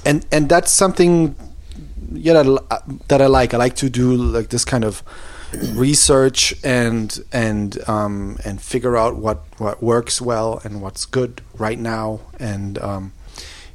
and 0.05 0.27
and 0.33 0.49
that's 0.49 0.73
something 0.73 1.37
yeah 2.13 2.43
that, 2.43 2.83
that 3.09 3.23
I 3.23 3.27
like. 3.27 3.55
I 3.55 3.57
like 3.57 3.77
to 3.77 3.89
do 3.89 4.17
like 4.17 4.49
this 4.49 4.65
kind 4.65 4.85
of 4.85 5.03
research 5.75 6.55
and 6.65 7.19
and 7.33 7.79
um, 7.89 8.39
and 8.45 8.61
figure 8.61 8.97
out 8.97 9.17
what 9.17 9.45
what 9.59 9.83
works 9.83 10.21
well 10.21 10.61
and 10.65 10.81
what's 10.81 11.05
good 11.07 11.43
right 11.59 11.79
now. 11.79 12.21
And 12.39 12.79
um, 12.79 13.13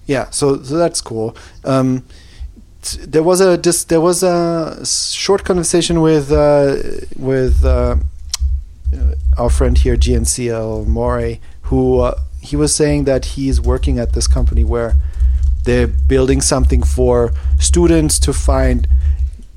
yeah 0.05 0.29
so 0.29 0.61
so 0.61 0.77
that's 0.77 1.01
cool. 1.01 1.35
Um, 1.63 2.05
there 2.99 3.23
was 3.23 3.41
a 3.41 3.57
just 3.57 3.89
there 3.89 4.01
was 4.01 4.23
a 4.23 4.85
short 4.85 5.43
conversation 5.43 6.01
with 6.01 6.31
uh, 6.31 6.77
with 7.15 7.65
uh, 7.65 7.97
our 9.37 9.49
friend 9.49 9.77
here 9.77 9.95
GNCL 9.95 10.85
More 10.85 11.37
who 11.63 11.99
uh, 11.99 12.19
he 12.41 12.55
was 12.55 12.75
saying 12.75 13.05
that 13.05 13.25
he's 13.25 13.59
working 13.59 13.97
at 13.97 14.13
this 14.13 14.27
company 14.27 14.63
where 14.63 14.95
they're 15.63 15.87
building 15.87 16.41
something 16.41 16.83
for 16.83 17.33
students 17.59 18.19
to 18.19 18.31
find 18.31 18.87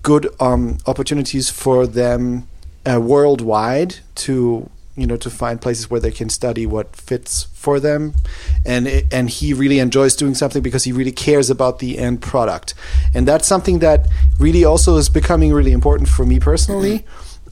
good 0.09 0.26
um, 0.40 0.78
opportunities 0.86 1.50
for 1.50 1.86
them 1.86 2.48
uh, 2.90 2.98
worldwide 2.98 3.96
to 4.14 4.70
you 4.96 5.06
know 5.06 5.18
to 5.18 5.28
find 5.28 5.61
places 5.61 5.90
where 5.90 6.00
they 6.00 6.11
can 6.11 6.30
study 6.30 6.64
what 6.64 6.96
fits 6.96 7.42
for 7.52 7.78
them. 7.78 8.14
And 8.64 8.88
it, 8.88 9.04
and 9.12 9.28
he 9.28 9.52
really 9.52 9.78
enjoys 9.78 10.16
doing 10.16 10.34
something 10.34 10.62
because 10.62 10.84
he 10.84 10.92
really 10.92 11.12
cares 11.12 11.50
about 11.50 11.78
the 11.78 11.98
end 11.98 12.22
product. 12.22 12.72
And 13.14 13.28
that's 13.28 13.46
something 13.46 13.80
that 13.80 14.09
really 14.40 14.64
also 14.64 14.96
is 14.96 15.11
becoming 15.11 15.52
really 15.52 15.72
important 15.72 16.09
for 16.09 16.24
me 16.24 16.40
personally. 16.40 17.04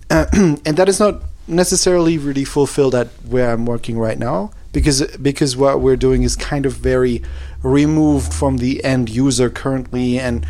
Uh, 0.09 0.25
and 0.67 0.77
that 0.79 0.89
is 0.89 0.99
not 0.99 1.15
necessarily 1.47 2.17
really 2.17 2.45
fulfilled 2.45 2.95
at 2.95 3.09
where 3.29 3.51
I'm 3.53 3.67
working 3.67 3.99
right 3.99 4.19
now 4.19 4.51
because 4.73 4.99
because 5.19 5.59
what 5.59 5.81
we're 5.81 6.03
doing 6.09 6.23
is 6.23 6.35
kind 6.37 6.65
of 6.65 6.73
very 6.73 7.23
removed 7.63 8.33
from 8.33 8.57
the 8.57 8.83
end 8.83 9.11
user 9.11 9.51
currently. 9.51 10.19
And 10.19 10.47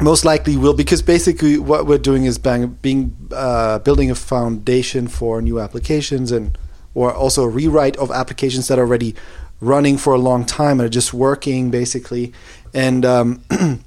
most 0.00 0.24
likely 0.24 0.56
will 0.56 0.74
because 0.74 1.02
basically 1.02 1.58
what 1.58 1.86
we're 1.86 1.98
doing 1.98 2.24
is 2.24 2.38
bang, 2.38 2.78
being 2.82 3.16
uh, 3.32 3.78
building 3.80 4.10
a 4.10 4.14
foundation 4.14 5.08
for 5.08 5.42
new 5.42 5.60
applications 5.60 6.32
and 6.32 6.56
or 6.94 7.12
also 7.12 7.44
a 7.44 7.48
rewrite 7.48 7.96
of 7.96 8.10
applications 8.10 8.68
that 8.68 8.78
are 8.78 8.82
already 8.82 9.14
running 9.60 9.96
for 9.98 10.14
a 10.14 10.18
long 10.18 10.44
time 10.44 10.80
and 10.80 10.86
are 10.86 10.90
just 10.90 11.12
working 11.12 11.70
basically. 11.70 12.32
And 12.74 13.04
um, 13.04 13.42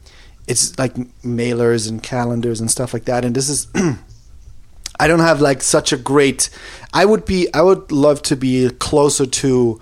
it's 0.48 0.78
like 0.78 0.94
mailers 1.24 1.90
and 1.90 2.02
calendars 2.02 2.62
and 2.62 2.70
stuff 2.70 2.94
like 2.94 3.06
that. 3.06 3.26
And 3.26 3.36
this 3.36 3.50
is 3.50 3.68
I 5.00 5.08
don't 5.08 5.20
have 5.20 5.42
like 5.42 5.62
such 5.62 5.92
a 5.92 5.98
great 5.98 6.50
I 6.94 7.06
would 7.06 7.26
be 7.26 7.52
I 7.54 7.62
would 7.62 7.92
love 7.92 8.22
to 8.24 8.36
be 8.36 8.70
closer 8.70 9.26
to 9.26 9.82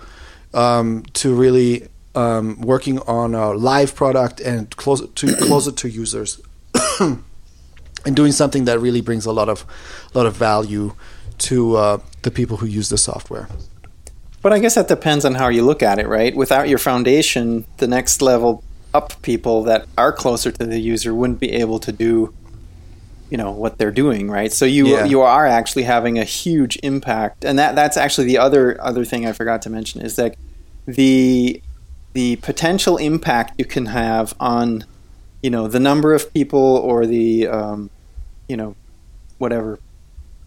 um, 0.54 1.04
to 1.14 1.34
really 1.34 1.88
um, 2.14 2.60
working 2.60 2.98
on 3.00 3.34
a 3.34 3.52
live 3.52 3.94
product 3.94 4.40
and 4.40 4.74
closer 4.76 5.06
to 5.06 5.36
closer 5.46 5.72
to 5.72 5.88
users, 5.88 6.40
and 7.00 7.22
doing 8.14 8.32
something 8.32 8.64
that 8.64 8.78
really 8.80 9.00
brings 9.00 9.26
a 9.26 9.32
lot 9.32 9.48
of 9.48 9.64
lot 10.14 10.26
of 10.26 10.34
value 10.34 10.94
to 11.38 11.76
uh, 11.76 11.98
the 12.22 12.30
people 12.30 12.58
who 12.58 12.66
use 12.66 12.88
the 12.88 12.98
software. 12.98 13.48
But 14.42 14.52
I 14.52 14.58
guess 14.58 14.74
that 14.74 14.88
depends 14.88 15.24
on 15.24 15.34
how 15.34 15.48
you 15.48 15.64
look 15.64 15.82
at 15.82 15.98
it, 15.98 16.08
right? 16.08 16.34
Without 16.34 16.68
your 16.68 16.78
foundation, 16.78 17.64
the 17.76 17.86
next 17.86 18.20
level 18.20 18.64
up 18.94 19.20
people 19.22 19.62
that 19.64 19.86
are 19.96 20.12
closer 20.12 20.50
to 20.50 20.66
the 20.66 20.78
user 20.78 21.14
wouldn't 21.14 21.40
be 21.40 21.52
able 21.52 21.78
to 21.78 21.92
do 21.92 22.34
you 23.30 23.38
know 23.38 23.50
what 23.50 23.78
they're 23.78 23.90
doing 23.90 24.30
right 24.30 24.52
so 24.52 24.66
you 24.66 24.88
yeah. 24.88 25.04
you 25.04 25.22
are 25.22 25.46
actually 25.46 25.84
having 25.84 26.18
a 26.18 26.24
huge 26.24 26.78
impact 26.82 27.44
and 27.44 27.58
that 27.58 27.74
that's 27.74 27.96
actually 27.96 28.26
the 28.26 28.36
other 28.36 28.78
other 28.82 29.04
thing 29.06 29.26
i 29.26 29.32
forgot 29.32 29.62
to 29.62 29.70
mention 29.70 30.02
is 30.02 30.16
that 30.16 30.36
the 30.84 31.62
the 32.12 32.36
potential 32.36 32.96
impact 32.96 33.54
you 33.58 33.64
can 33.64 33.86
have 33.86 34.34
on 34.38 34.84
you 35.42 35.50
know 35.50 35.66
the 35.68 35.80
number 35.80 36.14
of 36.14 36.32
people 36.32 36.76
or 36.76 37.06
the 37.06 37.48
um, 37.48 37.90
you 38.48 38.56
know 38.56 38.76
whatever 39.38 39.78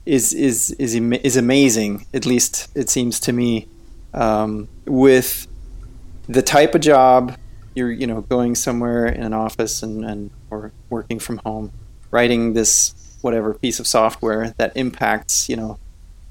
is 0.06 0.34
is 0.34 0.72
is 0.72 0.96
is 0.96 1.36
amazing 1.36 2.06
at 2.14 2.26
least 2.26 2.70
it 2.76 2.90
seems 2.90 3.20
to 3.20 3.34
me 3.34 3.68
um, 4.14 4.68
with 4.86 5.48
the 6.28 6.42
type 6.42 6.76
of 6.76 6.82
job 6.82 7.38
you're 7.74 7.92
you 7.92 8.08
know 8.08 8.22
going 8.22 8.56
somewhere 8.56 9.06
in 9.06 9.24
an 9.24 9.34
office 9.34 9.84
and, 9.84 10.06
and 10.06 10.32
or 10.50 10.72
working 10.90 11.20
from 11.20 11.38
home 11.40 11.72
writing 12.12 12.54
this 12.54 12.94
whatever 13.22 13.54
piece 13.54 13.80
of 13.80 13.88
software 13.88 14.52
that 14.58 14.76
impacts 14.78 15.50
you 15.50 15.56
know 15.56 15.78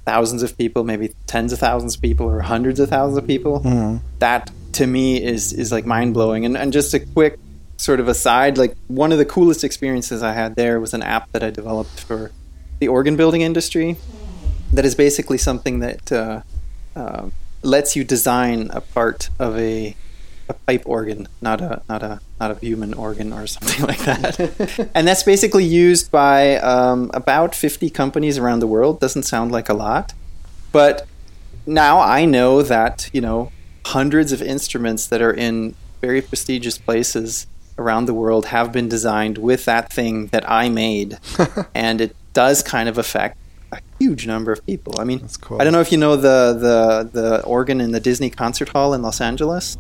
thousands 0.07 0.43
of 0.43 0.57
people 0.57 0.85
maybe 0.85 1.13
tens 1.27 1.53
of 1.53 1.59
thousands 1.59 1.97
of 1.97 2.03
people 2.03 2.27
or 2.27 2.41
hundreds 2.41 2.79
of 2.79 2.89
thousands 2.89 3.19
of 3.19 3.27
people 3.27 3.61
mm-hmm. 3.61 3.97
that 4.19 4.51
to 4.75 4.87
me 4.87 5.23
is 5.23 5.53
is 5.53 5.73
like 5.73 5.87
mind 5.87 6.15
blowing. 6.15 6.45
And 6.45 6.57
and 6.57 6.73
just 6.73 6.95
a 6.95 7.01
quick 7.01 7.39
sort 7.77 8.01
of 8.01 8.09
aside, 8.09 8.59
like 8.59 8.77
one 8.89 9.13
of 9.13 9.19
the 9.19 9.25
coolest 9.25 9.65
experiences 9.65 10.23
I 10.23 10.33
had 10.33 10.57
there 10.57 10.81
was 10.81 10.95
an 10.95 11.03
app 11.03 11.31
that 11.33 11.43
I 11.43 11.51
developed 11.51 12.01
for 12.01 12.31
the 12.79 12.89
organ 12.89 13.17
building 13.17 13.43
industry. 13.43 13.97
That 14.73 14.85
is 14.85 14.95
basically 14.95 15.39
something 15.39 15.81
that 15.81 16.13
uh, 16.13 16.43
uh, 16.97 17.31
lets 17.63 17.97
you 17.97 18.05
design 18.05 18.71
a 18.73 18.81
part 18.81 19.31
of 19.39 19.57
a 19.59 19.97
a 20.49 20.53
pipe 20.53 20.83
organ, 20.85 21.27
not 21.41 21.61
a 21.61 21.83
not 21.89 22.03
a 22.03 22.21
not 22.39 22.51
a 22.51 22.55
human 22.57 22.95
organ 22.95 23.33
or 23.33 23.47
something 23.57 23.87
like 23.87 24.01
that. 24.01 24.91
and 24.95 25.07
that's 25.07 25.23
basically 25.23 25.65
used 25.65 26.11
by 26.11 26.57
um, 26.59 27.11
about 27.15 27.55
50 27.55 27.89
companies 27.91 28.39
around 28.39 28.61
the 28.61 28.67
world. 28.67 29.01
Doesn't 29.01 29.23
sound 29.23 29.53
like 29.53 29.69
a 29.69 29.75
lot, 29.75 30.13
but 30.73 31.07
now 31.67 32.01
I 32.01 32.25
know 32.25 32.63
that 32.63 33.09
you 33.13 33.21
know 33.21 33.51
hundreds 33.87 34.33
of 34.33 34.41
instruments 34.43 35.07
that 35.09 35.21
are 35.23 35.33
in 35.33 35.75
very 36.01 36.21
prestigious 36.23 36.79
places 36.79 37.47
around 37.79 38.07
the 38.07 38.15
world 38.15 38.47
have 38.47 38.73
been 38.73 38.89
designed 38.89 39.39
with 39.39 39.65
that 39.65 39.93
thing 39.93 40.27
that 40.29 40.49
I 40.51 40.69
made, 40.69 41.19
and 41.75 42.01
it 42.01 42.15
does 42.33 42.63
kind 42.63 42.89
of 42.89 42.99
affect 42.99 43.37
a 43.73 43.81
huge 43.99 44.27
number 44.27 44.53
of 44.53 44.65
people. 44.67 45.01
I 45.01 45.05
mean, 45.05 45.27
cool. 45.41 45.61
I 45.61 45.65
don't 45.65 45.73
know 45.73 45.81
if 45.81 45.91
you 45.91 45.99
know 45.99 46.17
the 46.17 46.53
the 47.13 47.21
the 47.21 47.43
organ 47.45 47.81
in 47.81 47.91
the 47.93 48.01
Disney 48.01 48.31
Concert 48.31 48.69
Hall 48.69 48.95
in 48.95 49.03
Los 49.03 49.21
Angeles. 49.21 49.77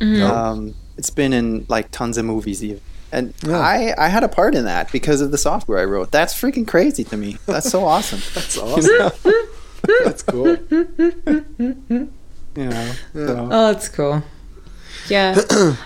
Mm-hmm. 0.00 0.22
Um, 0.22 0.74
it's 0.96 1.10
been 1.10 1.32
in 1.32 1.66
like 1.68 1.90
tons 1.90 2.18
of 2.18 2.24
movies 2.24 2.62
even. 2.62 2.80
And 3.10 3.32
Yeah. 3.42 3.58
I, 3.58 3.94
I 3.96 4.08
had 4.08 4.22
a 4.22 4.28
part 4.28 4.54
in 4.54 4.64
that 4.66 4.92
because 4.92 5.20
of 5.22 5.30
the 5.30 5.38
software 5.38 5.78
I 5.78 5.84
wrote. 5.84 6.10
That's 6.10 6.34
freaking 6.34 6.68
crazy 6.68 7.04
to 7.04 7.16
me. 7.16 7.38
That's 7.46 7.70
so 7.70 7.84
awesome. 7.84 8.20
That's 8.34 8.58
awesome. 8.58 9.12
That's 10.04 10.22
cool. 10.22 10.56
You 12.58 12.64
know, 12.70 12.92
so- 13.14 13.48
Oh, 13.52 13.72
that's 13.72 13.88
cool. 13.88 14.22
Yeah. 15.08 15.40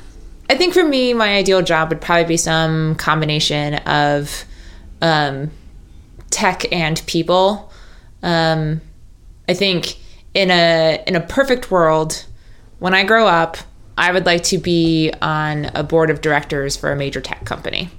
I 0.50 0.56
think 0.56 0.72
for 0.74 0.82
me, 0.84 1.12
my 1.12 1.34
ideal 1.36 1.60
job 1.62 1.90
would 1.90 2.00
probably 2.00 2.24
be 2.24 2.36
some 2.36 2.94
combination 2.96 3.74
of 3.74 4.44
um, 5.02 5.50
tech 6.30 6.64
and 6.72 7.02
people. 7.06 7.70
Um, 8.22 8.80
I 9.48 9.54
think 9.54 9.96
in 10.34 10.50
a 10.50 11.02
in 11.06 11.14
a 11.14 11.20
perfect 11.20 11.70
world, 11.70 12.24
when 12.78 12.94
I 12.94 13.04
grow 13.04 13.26
up, 13.26 13.56
I 13.98 14.12
would 14.12 14.24
like 14.26 14.42
to 14.44 14.58
be 14.58 15.12
on 15.20 15.66
a 15.74 15.82
board 15.82 16.08
of 16.10 16.20
directors 16.22 16.76
for 16.76 16.90
a 16.90 16.96
major 16.96 17.20
tech 17.20 17.44
company. 17.44 17.90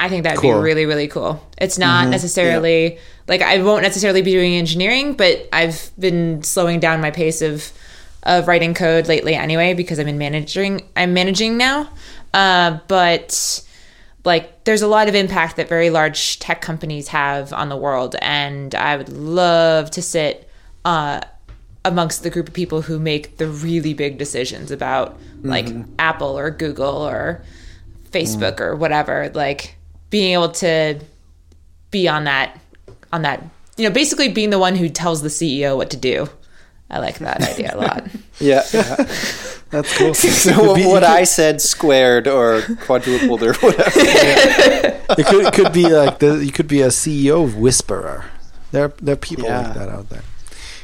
I 0.00 0.08
think 0.08 0.24
that'd 0.24 0.40
Cool. 0.40 0.54
be 0.54 0.60
really 0.64 0.86
really 0.86 1.08
cool. 1.08 1.46
It's 1.58 1.78
not 1.78 2.08
necessarily 2.08 2.98
like 3.28 3.42
I 3.42 3.62
won't 3.62 3.82
necessarily 3.82 4.22
be 4.22 4.32
doing 4.32 4.54
engineering, 4.54 5.12
but 5.14 5.48
I've 5.52 5.90
been 5.98 6.42
slowing 6.42 6.80
down 6.80 7.00
my 7.00 7.10
pace 7.10 7.42
of 7.42 7.70
of 8.24 8.48
writing 8.48 8.74
code 8.74 9.06
lately 9.08 9.34
anyway 9.34 9.74
because 9.74 9.98
I'm 9.98 10.08
in 10.08 10.18
managing 10.18 10.82
I'm 10.96 11.12
managing 11.14 11.56
now. 11.56 11.90
Uh, 12.32 12.78
but 12.88 13.62
like 14.24 14.64
there's 14.64 14.82
a 14.82 14.88
lot 14.88 15.08
of 15.08 15.14
impact 15.14 15.56
that 15.56 15.68
very 15.68 15.90
large 15.90 16.38
tech 16.38 16.60
companies 16.60 17.08
have 17.08 17.52
on 17.52 17.68
the 17.68 17.76
world 17.76 18.16
and 18.20 18.74
I 18.74 18.96
would 18.96 19.08
love 19.08 19.90
to 19.92 20.02
sit 20.02 20.48
uh, 20.84 21.20
amongst 21.84 22.22
the 22.22 22.30
group 22.30 22.48
of 22.48 22.54
people 22.54 22.82
who 22.82 22.98
make 22.98 23.36
the 23.38 23.46
really 23.48 23.94
big 23.94 24.18
decisions 24.18 24.70
about 24.70 25.18
like 25.42 25.68
Apple 25.98 26.38
or 26.38 26.50
Google 26.50 26.96
or 27.08 27.42
Facebook 28.10 28.60
or 28.60 28.76
whatever 28.76 29.30
like 29.34 29.76
being 30.10 30.32
able 30.34 30.50
to 30.50 31.00
be 31.90 32.08
on 32.08 32.24
that 32.24 32.58
on 33.12 33.22
that 33.22 33.42
you 33.76 33.88
know 33.88 33.92
basically 33.94 34.28
being 34.28 34.50
the 34.50 34.58
one 34.58 34.76
who 34.76 34.88
tells 34.88 35.22
the 35.22 35.28
CEO 35.28 35.76
what 35.76 35.90
to 35.90 35.96
do. 35.96 36.28
I 36.92 36.98
like 36.98 37.18
that 37.20 37.40
idea 37.40 37.72
a 37.74 37.78
lot. 37.78 38.08
yeah. 38.40 38.64
yeah. 38.72 38.96
That's 39.70 39.96
cool. 39.96 40.12
So 40.14 40.64
what, 40.66 40.74
be- 40.74 40.86
what 40.86 41.04
I 41.04 41.22
said 41.22 41.60
squared 41.60 42.26
or 42.26 42.62
quadrupled 42.80 43.44
or 43.44 43.54
whatever. 43.54 43.90
could, 43.90 45.18
it 45.20 45.26
could, 45.26 45.46
it 45.46 45.52
could 45.54 45.72
be 45.72 45.86
like 45.86 46.18
the 46.18 46.44
you 46.44 46.50
could 46.50 46.66
be 46.66 46.82
a 46.82 46.88
CEO 46.88 47.54
whisperer. 47.54 48.24
There 48.72 48.92
there 49.00 49.12
are 49.12 49.16
people 49.16 49.44
Yeah. 49.44 49.60
like 49.60 49.74
that 49.74 49.88
out 49.88 50.08
there. 50.08 50.22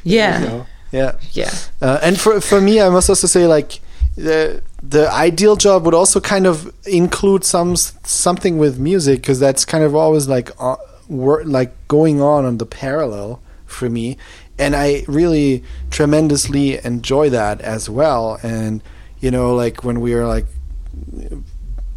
Yeah. 0.05 0.64
Yeah. 0.93 1.16
Yeah. 1.33 1.51
Uh, 1.83 1.99
and 2.03 2.18
for 2.20 2.41
for 2.41 2.61
me, 2.61 2.81
I 2.81 2.89
must 2.89 3.11
also 3.11 3.27
say 3.27 3.49
like 3.49 3.81
the 4.16 4.62
the 4.89 5.11
ideal 5.12 5.57
job 5.57 5.84
would 5.84 5.95
also 5.95 6.20
kind 6.20 6.47
of 6.47 6.72
include 6.87 7.45
some 7.45 7.76
something 7.76 8.59
with 8.59 8.78
music 8.78 9.20
because 9.20 9.41
that's 9.41 9.64
kind 9.64 9.82
of 9.82 9.95
always 9.95 10.28
like 10.28 10.51
uh, 10.61 10.76
wor- 11.09 11.45
like 11.45 11.72
going 11.89 12.20
on 12.20 12.45
on 12.45 12.59
the 12.59 12.66
parallel 12.66 13.43
for 13.64 13.89
me, 13.91 14.16
and 14.59 14.76
I 14.76 15.05
really 15.09 15.64
tremendously 15.91 16.84
enjoy 16.84 17.30
that 17.30 17.61
as 17.61 17.91
well. 17.91 18.39
And 18.43 18.82
you 19.18 19.30
know, 19.30 19.55
like 19.55 19.82
when 19.82 20.01
we 20.01 20.14
are 20.14 20.26
like 20.26 20.47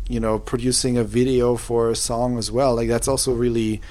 you 0.07 0.19
know 0.19 0.39
producing 0.39 0.97
a 0.97 1.03
video 1.03 1.55
for 1.57 1.89
a 1.89 1.95
song 1.95 2.37
as 2.37 2.51
well, 2.51 2.75
like 2.75 2.87
that's 2.87 3.07
also 3.07 3.33
really 3.33 3.81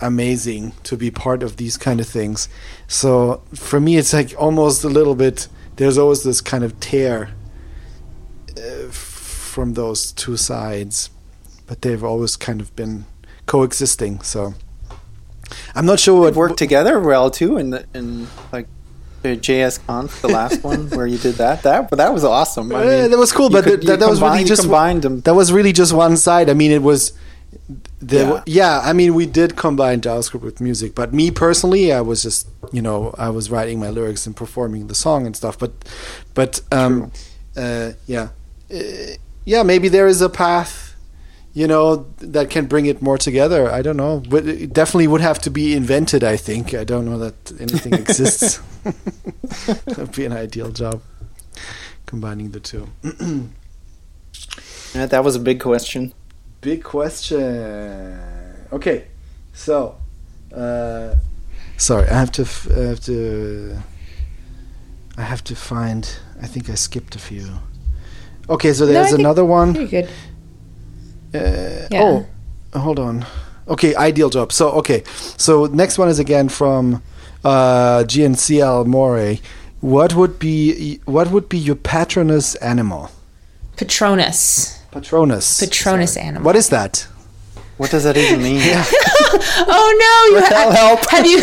amazing 0.00 0.72
to 0.82 0.96
be 0.96 1.10
part 1.10 1.42
of 1.42 1.56
these 1.56 1.78
kind 1.78 2.00
of 2.00 2.08
things. 2.08 2.48
So 2.86 3.42
for 3.54 3.80
me, 3.80 3.96
it's 3.96 4.12
like 4.12 4.34
almost 4.36 4.84
a 4.84 4.88
little 4.88 5.14
bit. 5.14 5.48
There's 5.76 5.96
always 5.96 6.22
this 6.22 6.40
kind 6.40 6.64
of 6.64 6.78
tear 6.80 7.30
uh, 8.58 8.90
from 8.90 9.74
those 9.74 10.12
two 10.12 10.36
sides, 10.36 11.10
but 11.66 11.82
they've 11.82 12.02
always 12.04 12.36
kind 12.36 12.60
of 12.60 12.74
been 12.76 13.04
coexisting. 13.46 14.20
So 14.22 14.54
I'm 15.74 15.86
not 15.86 16.00
sure 16.00 16.20
what 16.20 16.34
worked 16.34 16.58
together 16.58 16.98
well 17.00 17.30
too 17.30 17.56
in 17.58 17.70
the, 17.70 17.86
in 17.94 18.26
like 18.52 18.66
the 19.22 19.36
JS 19.36 19.86
Conf, 19.86 20.20
the 20.22 20.28
last 20.28 20.62
one 20.64 20.90
where 20.96 21.06
you 21.06 21.18
did 21.18 21.36
that. 21.36 21.62
That 21.62 21.90
that 21.92 22.12
was 22.12 22.24
awesome. 22.24 22.74
I 22.74 22.84
Yeah, 22.84 23.08
that 23.08 23.18
was 23.18 23.32
cool, 23.32 23.48
but 23.50 23.64
could- 23.64 23.82
that, 23.82 24.00
that 24.00 24.08
was 24.08 24.20
really 24.20 24.44
just 24.44 24.62
combined 24.62 25.02
them. 25.02 25.20
That 25.22 25.34
was 25.34 25.52
really 25.52 25.72
just 25.72 25.92
one 25.92 26.16
side. 26.16 26.50
I 26.50 26.54
mean, 26.54 26.70
it 26.72 26.82
was. 26.82 27.12
There, 28.00 28.28
Yeah. 28.28 28.42
yeah. 28.46 28.80
I 28.84 28.92
mean, 28.92 29.14
we 29.14 29.26
did 29.26 29.54
combine 29.56 30.00
JavaScript 30.00 30.42
with 30.42 30.60
music, 30.60 30.94
but 30.94 31.14
me 31.14 31.30
personally, 31.30 31.92
I 31.92 32.00
was 32.00 32.22
just, 32.22 32.48
you 32.72 32.82
know, 32.82 33.14
I 33.16 33.30
was 33.30 33.48
writing 33.50 33.78
my 33.80 33.88
lyrics 33.90 34.26
and 34.26 34.36
performing 34.36 34.88
the 34.88 34.94
song 34.94 35.24
and 35.24 35.34
stuff. 35.36 35.56
But, 35.58 35.70
but, 36.34 36.60
um, 36.72 37.12
uh, 37.56 37.92
yeah, 38.06 38.30
yeah, 39.44 39.62
maybe 39.62 39.88
there 39.88 40.06
is 40.06 40.20
a 40.22 40.28
path, 40.28 40.94
you 41.52 41.66
know, 41.66 42.06
that 42.18 42.50
can 42.50 42.66
bring 42.66 42.86
it 42.86 43.00
more 43.02 43.18
together. 43.18 43.70
I 43.70 43.82
don't 43.82 43.96
know, 43.96 44.22
but 44.28 44.46
it 44.46 44.72
definitely 44.72 45.06
would 45.06 45.20
have 45.20 45.38
to 45.40 45.50
be 45.50 45.74
invented. 45.74 46.24
I 46.24 46.36
think. 46.36 46.74
I 46.74 46.84
don't 46.84 47.04
know 47.04 47.18
that 47.18 47.52
anything 47.60 47.94
exists. 47.94 48.60
that 48.84 49.94
would 49.98 50.12
be 50.12 50.24
an 50.24 50.32
ideal 50.32 50.70
job, 50.70 51.02
combining 52.06 52.50
the 52.50 52.60
two. 52.60 52.88
Yeah, 54.94 55.06
that 55.06 55.24
was 55.24 55.36
a 55.36 55.40
big 55.40 55.60
question. 55.60 56.12
Big 56.60 56.82
question. 56.84 58.16
Okay, 58.72 59.06
so, 59.52 59.96
uh, 60.54 61.14
sorry, 61.76 62.08
I 62.08 62.14
have 62.14 62.32
to, 62.32 62.42
f- 62.42 62.68
I 62.70 62.80
have 62.80 63.00
to, 63.00 63.78
I 65.18 65.22
have 65.22 65.44
to 65.44 65.54
find. 65.56 66.08
I 66.40 66.46
think 66.46 66.68
I 66.70 66.74
skipped 66.74 67.14
a 67.16 67.18
few. 67.18 67.46
Okay, 68.48 68.72
so 68.72 68.86
there's 68.86 69.08
think- 69.08 69.20
another 69.20 69.44
one. 69.44 69.74
Pretty 69.74 69.90
good. 69.90 70.08
Uh, 71.34 71.86
Yeah. 71.90 72.02
Oh, 72.74 72.78
hold 72.78 72.98
on. 72.98 73.24
Okay, 73.68 73.94
ideal 73.94 74.28
job. 74.30 74.52
So 74.52 74.70
okay, 74.72 75.02
so 75.36 75.66
next 75.66 75.96
one 75.98 76.08
is 76.08 76.18
again 76.18 76.48
from 76.48 77.02
uh, 77.44 78.04
GNCL 78.06 78.86
More. 78.86 79.36
What 79.80 80.14
would 80.14 80.38
be 80.38 81.00
what 81.06 81.30
would 81.30 81.48
be 81.48 81.58
your 81.58 81.76
patronus 81.76 82.54
animal? 82.56 83.10
Patronus. 83.76 84.78
Patronus. 84.92 85.60
Patronus 85.60 86.14
Sorry. 86.14 86.26
animal. 86.26 86.44
What 86.46 86.56
is 86.56 86.68
that? 86.68 87.06
What 87.78 87.90
does 87.90 88.04
that 88.04 88.16
even 88.16 88.42
mean? 88.42 88.60
Oh 89.66 89.88
no! 90.04 90.36
You 90.38 90.48
That'll 90.48 90.72
help. 90.72 91.10
have 91.10 91.26
you 91.26 91.40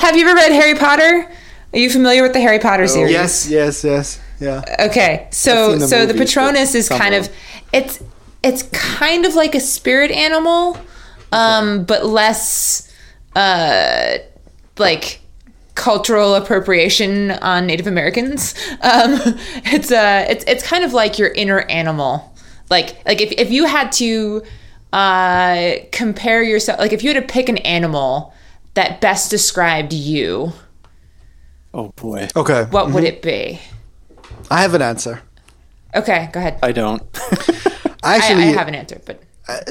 have 0.00 0.16
you 0.16 0.26
ever 0.26 0.34
read 0.34 0.52
Harry 0.52 0.74
Potter? 0.74 1.30
Are 1.72 1.78
you 1.78 1.90
familiar 1.90 2.22
with 2.22 2.32
the 2.32 2.40
Harry 2.40 2.58
Potter 2.58 2.86
series? 2.86 3.12
Yes, 3.12 3.48
yes, 3.48 3.84
yes. 3.84 4.20
Yeah. 4.44 4.62
Okay, 4.80 5.26
so 5.30 5.76
the 5.78 5.88
so 5.88 6.06
the 6.06 6.14
Patronus 6.14 6.74
is 6.74 6.88
kind 6.88 7.14
of 7.14 7.26
of 7.28 7.34
it's 7.72 8.02
it's 8.42 8.62
kind 8.64 9.24
of 9.24 9.34
like 9.34 9.54
a 9.54 9.60
spirit 9.60 10.10
animal, 10.10 10.78
um, 11.32 11.84
but 11.84 12.04
less 12.04 12.92
uh, 13.34 14.18
like 14.78 15.20
cultural 15.74 16.34
appropriation 16.34 17.30
on 17.32 17.66
Native 17.66 17.86
Americans. 17.86 18.54
Um, 18.84 19.18
it's 19.64 19.90
uh 19.90 20.26
it's 20.28 20.44
it's 20.46 20.62
kind 20.62 20.84
of 20.84 20.92
like 20.92 21.18
your 21.18 21.30
inner 21.30 21.60
animal. 21.62 22.34
Like 22.68 23.02
like 23.06 23.20
if 23.22 23.32
if 23.32 23.50
you 23.50 23.64
had 23.64 23.90
to 23.92 24.42
uh, 24.92 25.72
compare 25.90 26.42
yourself, 26.42 26.78
like 26.78 26.92
if 26.92 27.02
you 27.02 27.14
had 27.14 27.20
to 27.26 27.32
pick 27.32 27.48
an 27.48 27.58
animal 27.58 28.34
that 28.74 29.00
best 29.00 29.30
described 29.30 29.92
you, 29.94 30.52
Oh 31.72 31.88
boy, 31.96 32.28
Okay. 32.36 32.64
what 32.70 32.90
would 32.92 33.04
it 33.04 33.22
be? 33.22 33.58
I 34.50 34.62
have 34.62 34.74
an 34.74 34.82
answer. 34.82 35.20
Okay, 35.94 36.28
go 36.32 36.40
ahead. 36.40 36.58
I 36.62 36.72
don't. 36.72 37.02
I, 38.02 38.16
Actually, 38.16 38.42
I 38.44 38.52
have 38.58 38.68
an 38.68 38.74
answer, 38.74 39.00
but 39.06 39.22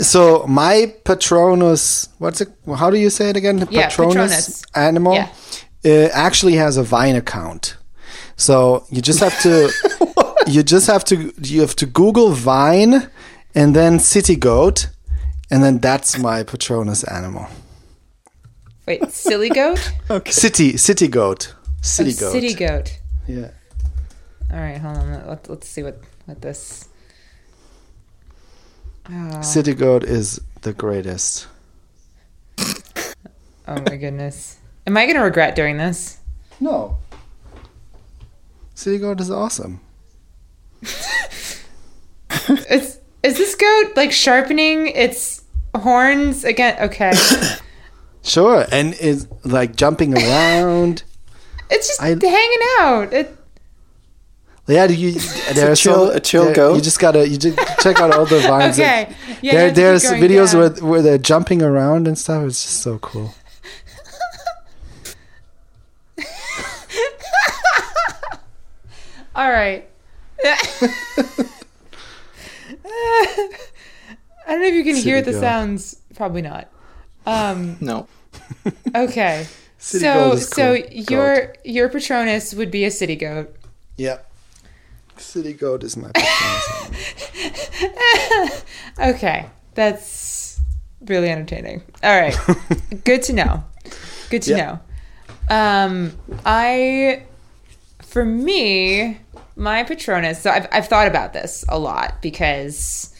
so 0.01 0.45
my 0.47 0.93
Patronus, 1.03 2.09
what's 2.19 2.41
it? 2.41 2.49
How 2.77 2.89
do 2.89 2.97
you 2.97 3.09
say 3.09 3.29
it 3.29 3.37
again? 3.37 3.67
Yeah, 3.69 3.89
Patronus. 3.89 4.63
animal 4.75 5.13
Yeah. 5.13 5.29
uh, 5.85 6.09
actually 6.13 6.53
has 6.55 6.77
a 6.77 6.83
Vine 6.83 7.15
account. 7.15 7.77
So 8.35 8.85
you 8.89 9.01
just 9.01 9.19
have 9.19 9.39
to, 9.41 9.69
you 10.47 10.63
just 10.63 10.87
have 10.87 11.03
to, 11.05 11.33
you 11.41 11.61
have 11.61 11.75
to 11.77 11.85
Google 11.85 12.29
Vine, 12.31 13.09
and 13.53 13.75
then 13.75 13.99
City 13.99 14.35
Goat, 14.35 14.89
and 15.51 15.61
then 15.63 15.77
that's 15.79 16.17
my 16.17 16.43
Patronus 16.43 17.03
animal. 17.03 17.47
wait, 18.87 19.11
silly 19.11 19.49
goat? 19.49 19.91
Okay. 20.09 20.31
city, 20.43 20.77
City 20.77 21.07
Goat, 21.07 21.53
City 21.81 22.13
Oh, 22.17 22.19
Goat. 22.19 22.31
City 22.31 22.53
goat. 22.53 22.99
Yeah. 23.27 23.51
All 24.53 24.59
right, 24.59 24.77
hold 24.77 24.97
on. 24.97 25.27
Let's, 25.27 25.49
let's 25.49 25.67
see 25.67 25.81
what 25.81 25.99
what 26.25 26.41
this. 26.41 26.87
Oh, 29.09 29.41
City 29.41 29.73
Goat 29.73 30.03
is 30.03 30.39
the 30.61 30.73
greatest. 30.73 31.47
oh 32.59 32.73
my 33.67 33.97
goodness. 33.97 34.57
Am 34.85 34.95
I 34.95 35.05
going 35.05 35.15
to 35.17 35.23
regret 35.23 35.55
doing 35.55 35.77
this? 35.77 36.19
No. 36.59 36.97
City 38.75 38.99
Goat 38.99 39.19
is 39.19 39.31
awesome. 39.31 39.81
Is 42.69 42.99
is 43.21 43.37
this 43.37 43.55
goat 43.55 43.95
like 43.95 44.11
sharpening 44.11 44.87
its 44.89 45.43
horns 45.75 46.43
again? 46.43 46.75
Okay, 46.81 47.13
Sure, 48.21 48.65
and 48.69 48.95
it's 48.99 49.27
like 49.45 49.75
jumping 49.77 50.17
around. 50.17 51.03
it's 51.69 51.87
just 51.87 52.01
I- 52.01 52.07
hanging 52.19 52.59
out. 52.79 53.13
It 53.13 53.37
Yeah, 54.67 54.85
you, 54.85 55.11
there's 55.53 55.79
chill- 55.81 56.07
so, 56.07 56.11
a 56.11 56.19
chill 56.19 56.45
there- 56.45 56.55
goat. 56.55 56.75
You 56.75 56.81
just 56.81 56.99
gotta 56.99 57.27
you 57.27 57.37
just 57.37 57.57
check 57.81 57.99
out 57.99 58.13
all 58.13 58.25
the 58.25 58.39
vines. 58.47 58.79
Okay. 58.79 59.13
Yeah, 59.41 59.51
there, 59.51 59.61
have 59.61 59.69
to 59.69 59.69
keep 59.69 59.75
there's 59.75 60.03
going 60.09 60.21
videos 60.21 60.51
down. 60.53 60.61
where 60.83 60.91
where 60.91 61.01
they're 61.01 61.17
jumping 61.17 61.61
around 61.61 62.07
and 62.07 62.17
stuff. 62.17 62.43
It's 62.45 62.61
just 62.63 62.81
so 62.81 62.97
cool. 62.99 63.33
All 69.35 69.49
right. 69.51 69.89
I 70.45 70.57
don't 74.47 74.61
know 74.61 74.67
if 74.67 74.73
you 74.73 74.83
can 74.83 74.95
hear 74.95 75.19
City 75.19 75.21
the 75.21 75.31
girl. 75.31 75.41
sounds. 75.41 75.95
Probably 76.15 76.41
not. 76.41 76.67
Um, 77.25 77.77
No. 77.79 78.07
okay. 78.95 79.47
City 79.77 80.03
so 80.03 80.13
goat 80.29 80.33
is 80.35 80.47
so 80.49 80.77
cool. 80.81 80.91
your 80.91 81.55
your 81.65 81.89
Patronus 81.89 82.53
would 82.53 82.71
be 82.71 82.85
a 82.85 82.91
city 82.91 83.15
goat. 83.15 83.55
Yeah. 83.97 84.19
City 85.17 85.53
goat 85.53 85.83
is 85.83 85.97
my. 85.97 86.11
Okay, 88.99 89.47
that's 89.73 90.61
really 91.01 91.29
entertaining. 91.29 91.81
All 92.03 92.19
right, 92.19 92.37
good 93.03 93.23
to 93.23 93.33
know. 93.33 93.63
Good 94.29 94.43
to 94.43 94.55
know. 94.55 94.79
Um, 95.49 96.13
I, 96.45 97.23
for 98.01 98.23
me, 98.23 99.19
my 99.55 99.83
Patronus. 99.83 100.41
So 100.41 100.51
I've 100.51 100.67
I've 100.71 100.87
thought 100.87 101.07
about 101.07 101.33
this 101.33 101.65
a 101.69 101.79
lot 101.79 102.21
because, 102.21 103.13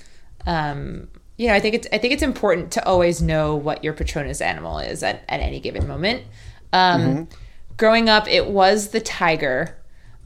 um, 0.45 1.07
you 1.37 1.47
know, 1.47 1.53
I 1.53 1.59
think 1.59 1.75
it's 1.75 1.87
I 1.91 1.97
think 1.97 2.13
it's 2.13 2.23
important 2.23 2.71
to 2.73 2.85
always 2.85 3.21
know 3.21 3.55
what 3.55 3.83
your 3.83 3.93
Patronus 3.93 4.41
animal 4.41 4.79
is 4.79 5.03
at, 5.03 5.23
at 5.27 5.41
any 5.41 5.59
given 5.59 5.87
moment. 5.87 6.23
Um, 6.71 7.27
Growing 7.77 8.07
up, 8.07 8.27
it 8.27 8.47
was 8.47 8.89
the 8.89 9.01
tiger, 9.01 9.75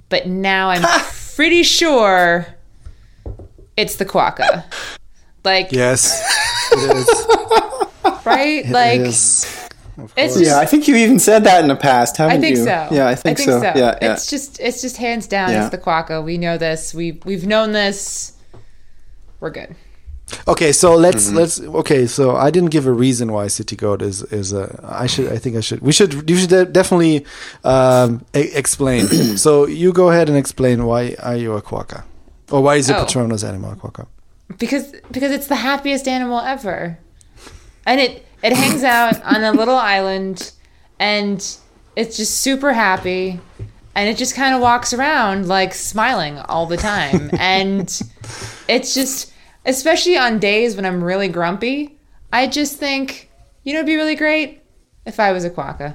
but 0.10 0.28
now 0.28 0.70
I'm 0.70 0.82
pretty 1.38 1.62
sure 1.62 2.48
it's 3.78 3.98
the 3.98 4.06
quokka. 4.06 4.66
Like, 5.44 5.72
yes, 5.72 6.20
it 6.72 6.98
is. 6.98 8.26
right? 8.26 8.66
It 8.66 8.72
like, 8.72 9.02
is. 9.02 9.70
It's 10.18 10.34
just 10.34 10.46
Yeah, 10.46 10.60
I 10.60 10.66
think 10.66 10.88
you 10.88 10.96
even 10.96 11.20
said 11.20 11.44
that 11.44 11.62
in 11.62 11.68
the 11.68 11.76
past, 11.76 12.18
haven't 12.18 12.38
I 12.38 12.42
think 12.42 12.58
you? 12.58 12.64
so. 12.64 12.88
Yeah, 12.92 13.08
I 13.08 13.14
think, 13.14 13.38
so. 13.38 13.62
Yeah, 13.62 13.76
yeah. 13.76 14.14
It's 14.14 14.32
just 14.32 14.60
it's 14.60 14.82
just 14.82 14.98
hands 14.98 15.28
down. 15.28 15.52
Yeah. 15.52 15.62
It's 15.62 15.70
the 15.70 15.78
quokka. 15.78 16.24
We 16.24 16.40
know 16.40 16.58
this. 16.58 16.94
We 16.94 17.20
we've 17.24 17.46
known 17.46 17.72
this. 17.72 18.34
We're 19.40 19.52
good. 19.52 19.76
Okay, 20.48 20.72
so 20.74 20.96
let's 20.96 21.28
Mm-hmm. 21.28 21.38
let's 21.38 21.62
okay. 21.62 22.06
So 22.08 22.36
I 22.36 22.52
didn't 22.52 22.70
give 22.72 22.86
a 22.86 22.92
reason 22.92 23.32
why 23.32 23.48
city 23.48 23.76
goat 23.76 24.02
is 24.02 24.24
is 24.24 24.52
a. 24.54 24.80
I 24.84 25.08
should. 25.08 25.32
I 25.32 25.38
think 25.38 25.56
I 25.56 25.62
should. 25.62 25.82
We 25.82 25.92
should. 25.94 26.30
You 26.30 26.36
should 26.38 26.50
de- 26.50 26.66
definitely 26.66 27.26
um, 27.64 28.26
e- 28.36 28.52
explain. 28.54 29.08
so 29.38 29.66
you 29.68 29.94
go 29.94 30.10
ahead 30.10 30.28
and 30.30 30.38
explain 30.38 30.86
why 30.86 31.16
are 31.24 31.36
you 31.38 31.54
a 31.54 31.62
quokka, 31.62 32.04
or 32.52 32.62
why 32.62 32.76
is 32.76 32.90
your 32.90 32.98
Oh. 32.98 33.06
Patronus 33.06 33.44
animal 33.44 33.72
a 33.72 33.76
quokka? 33.76 34.08
because 34.58 34.94
because 35.12 35.32
it's 35.32 35.48
the 35.48 35.56
happiest 35.58 36.08
animal 36.08 36.40
ever 36.40 36.98
and 37.86 38.00
it 38.00 38.26
it 38.42 38.54
hangs 38.54 38.82
out 38.82 39.22
on 39.24 39.44
a 39.44 39.52
little 39.52 39.76
island 39.98 40.54
and 41.00 41.58
it's 41.98 42.16
just 42.16 42.40
super 42.40 42.72
happy 42.72 43.42
and 43.94 44.08
it 44.10 44.16
just 44.16 44.36
kind 44.36 44.56
of 44.56 44.62
walks 44.62 44.94
around 44.94 45.46
like 45.50 45.74
smiling 45.74 46.38
all 46.48 46.66
the 46.66 46.78
time 46.78 47.30
and 47.40 48.02
it's 48.70 48.94
just 48.94 49.34
especially 49.68 50.18
on 50.18 50.40
days 50.40 50.76
when 50.76 50.86
i'm 50.86 51.04
really 51.04 51.28
grumpy 51.28 51.98
i 52.34 52.48
just 52.48 52.78
think 52.78 53.30
you 53.64 53.74
know 53.74 53.80
it'd 53.80 53.86
be 53.86 53.96
really 53.96 54.16
great 54.16 54.64
if 55.06 55.20
i 55.20 55.32
was 55.32 55.46
a 55.46 55.50
quokka 55.50 55.94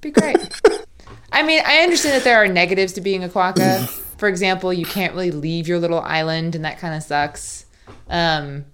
be 0.00 0.10
great 0.10 0.38
I 1.32 1.42
mean, 1.42 1.62
I 1.64 1.78
understand 1.78 2.14
that 2.14 2.24
there 2.24 2.36
are 2.36 2.46
negatives 2.46 2.92
to 2.92 3.00
being 3.00 3.24
a 3.24 3.28
quokka. 3.28 3.88
For 4.18 4.28
example, 4.28 4.70
you 4.70 4.84
can't 4.84 5.14
really 5.14 5.30
leave 5.30 5.66
your 5.66 5.78
little 5.78 5.98
island, 6.00 6.54
and 6.54 6.64
that 6.66 6.78
kind 6.78 6.94
of 6.94 7.02
sucks. 7.02 7.64
Um, 8.08 8.66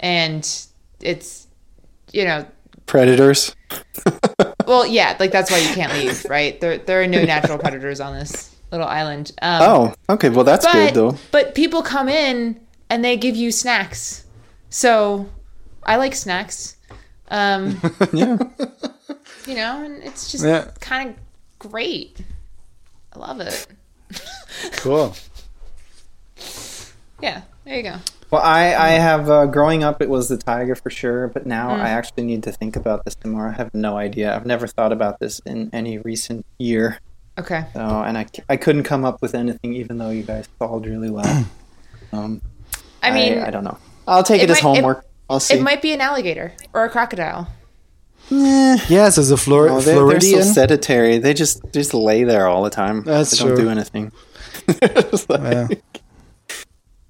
and 0.00 0.42
it's, 1.00 1.46
you 2.12 2.24
know, 2.24 2.46
Predators. 2.86 3.54
well, 4.66 4.86
yeah, 4.86 5.16
like 5.20 5.30
that's 5.30 5.50
why 5.50 5.58
you 5.58 5.68
can't 5.74 5.92
leave, 5.92 6.24
right? 6.24 6.58
There, 6.60 6.78
there 6.78 7.02
are 7.02 7.06
no 7.06 7.22
natural 7.22 7.58
predators 7.58 8.00
on 8.00 8.14
this 8.14 8.54
little 8.72 8.86
island. 8.86 9.32
Um, 9.42 9.62
Oh, 9.62 9.94
okay. 10.14 10.30
Well, 10.30 10.44
that's 10.44 10.64
but 10.64 10.72
good 10.72 10.94
though. 10.94 11.16
but 11.32 11.54
people 11.54 11.82
come 11.82 12.08
in 12.08 12.58
and 12.90 13.04
they 13.04 13.16
give 13.16 13.36
you 13.36 13.50
snacks, 13.52 14.24
so 14.70 15.28
I 15.82 15.96
like 15.96 16.14
snacks. 16.14 16.76
Um, 17.28 17.80
Yeah. 18.12 18.38
you 19.46 19.54
know, 19.56 19.84
and 19.84 20.02
it's 20.04 20.30
just 20.30 20.44
Yeah. 20.44 20.70
kind 20.80 21.10
of 21.10 21.16
great. 21.70 22.20
I 23.14 23.18
love 23.18 23.40
it. 23.40 23.66
Cool. 24.76 25.14
Yeah, 27.22 27.42
there 27.64 27.76
you 27.76 27.82
go. 27.82 27.96
Well, 28.30 28.42
I, 28.42 28.74
I 28.74 28.88
have 28.90 29.30
uh, 29.30 29.46
growing 29.46 29.84
up, 29.84 30.02
it 30.02 30.08
was 30.08 30.28
the 30.28 30.36
tiger 30.36 30.74
for 30.74 30.90
sure, 30.90 31.28
but 31.28 31.46
now 31.46 31.70
Mm. 31.70 31.80
I 31.80 31.88
actually 31.90 32.24
need 32.24 32.42
to 32.44 32.52
think 32.52 32.76
about 32.76 33.04
this 33.04 33.16
some 33.22 33.32
more. 33.32 33.48
I 33.48 33.52
have 33.52 33.72
no 33.74 33.96
idea. 33.96 34.34
I've 34.34 34.46
never 34.46 34.66
thought 34.66 34.92
about 34.92 35.18
this 35.20 35.40
in 35.40 35.70
any 35.72 35.98
recent 35.98 36.44
year. 36.58 36.98
Okay. 37.38 37.64
So, 37.74 37.80
and 37.80 38.16
I, 38.18 38.26
I 38.48 38.56
couldn't 38.56 38.84
come 38.84 39.04
up 39.04 39.20
with 39.22 39.34
anything, 39.34 39.74
even 39.74 39.98
though 39.98 40.10
you 40.10 40.22
guys 40.22 40.48
solved 40.58 40.86
really 40.86 41.10
well. 41.10 41.46
Um, 42.12 42.40
I 43.02 43.10
mean, 43.10 43.38
I, 43.38 43.50
don't 43.50 43.64
know. 43.64 43.78
I'll 44.08 44.22
take 44.22 44.42
it, 44.42 44.50
it 44.50 44.50
as 44.50 44.62
might- 44.62 44.70
it- 44.70 44.76
homework. 44.76 45.04
I'll 45.28 45.40
see. 45.40 45.54
it 45.54 45.62
might 45.62 45.82
be 45.82 45.92
an 45.92 46.00
alligator 46.00 46.52
or 46.72 46.84
a 46.84 46.88
crocodile. 46.90 47.48
Eh, 48.30 48.78
Yes, 48.88 49.18
as 49.18 49.30
a 49.30 49.36
Flor- 49.36 49.66
no, 49.68 49.80
they're, 49.80 50.06
they're 50.06 50.20
so 50.20 50.40
sedentary. 50.42 51.18
They 51.18 51.34
just 51.34 51.62
they 51.64 51.70
just 51.80 51.94
lay 51.94 52.22
there 52.24 52.46
all 52.46 52.62
the 52.62 52.70
time. 52.70 53.02
That's 53.02 53.30
they 53.32 53.44
don't 53.44 53.56
do 53.56 53.68
anything. 53.68 54.12
Like- 54.68 55.28
Yeah. 55.28 55.68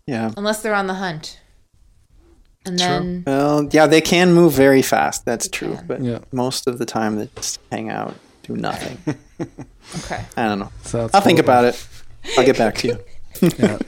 yeah. 0.07 0.31
Unless 0.37 0.63
they're 0.63 0.75
on 0.75 0.87
the 0.87 0.95
hunt. 0.95 1.41
And 2.65 2.79
True. 2.79 2.87
then 2.89 3.23
Well, 3.27 3.69
yeah, 3.71 3.87
they 3.87 4.01
can 4.01 4.33
move 4.35 4.53
very 4.53 4.83
fast. 4.83 5.25
That's 5.25 5.49
true. 5.49 5.77
can. 5.77 5.87
But 5.87 6.03
Yeah. 6.03 6.19
most 6.33 6.67
of 6.67 6.79
the 6.79 6.87
time, 6.87 7.17
they 7.17 7.29
just 7.37 7.61
hang 7.71 7.91
out, 7.91 8.15
do 8.43 8.57
nothing. 8.57 8.99
okay. 9.99 10.25
I 10.37 10.49
don't 10.49 10.59
know. 10.59 10.73
So 10.85 11.09
I'll 11.15 11.21
think 11.21 11.39
about 11.39 11.65
it. 11.65 11.87
I'll 12.37 12.45
get 12.45 12.57
back 12.59 12.77
to 12.77 12.89
you. 12.89 12.99
Yeah. 13.59 13.79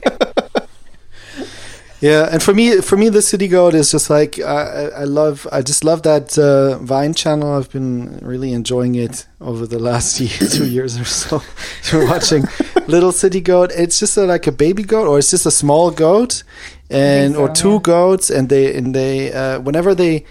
Yeah, 2.01 2.29
and 2.31 2.41
for 2.41 2.53
me, 2.53 2.79
for 2.81 2.95
me, 2.95 3.09
the 3.09 3.21
city 3.21 3.47
goat 3.47 3.73
is 3.73 3.91
just 3.91 4.09
like 4.09 4.39
I, 4.39 4.89
I 4.89 5.03
love. 5.03 5.47
I 5.51 5.61
just 5.61 5.83
love 5.83 6.03
that 6.03 6.37
uh, 6.37 6.77
Vine 6.79 7.13
channel. 7.13 7.53
I've 7.53 7.69
been 7.71 8.19
really 8.21 8.53
enjoying 8.53 8.95
it 8.95 9.27
over 9.41 9.67
the 9.67 9.79
last 9.79 10.19
year, 10.21 10.49
two 10.49 10.65
years 10.67 10.97
or 10.97 11.05
so. 11.05 11.41
We're 11.93 12.07
watching 12.07 12.45
Little 12.87 13.11
City 13.11 13.41
Goat. 13.41 13.71
It's 13.75 13.99
just 13.99 14.15
a, 14.15 14.25
like 14.25 14.47
a 14.47 14.51
baby 14.51 14.83
goat, 14.83 15.07
or 15.07 15.19
it's 15.19 15.29
just 15.29 15.45
a 15.45 15.51
small 15.51 15.91
goat, 15.91 16.43
and 16.89 17.33
so, 17.33 17.41
or 17.41 17.49
two 17.49 17.73
yeah. 17.73 17.79
goats, 17.81 18.29
and 18.29 18.47
they 18.47 18.75
and 18.75 18.95
they 18.95 19.33
uh, 19.33 19.59
whenever 19.59 19.93
they 19.93 20.25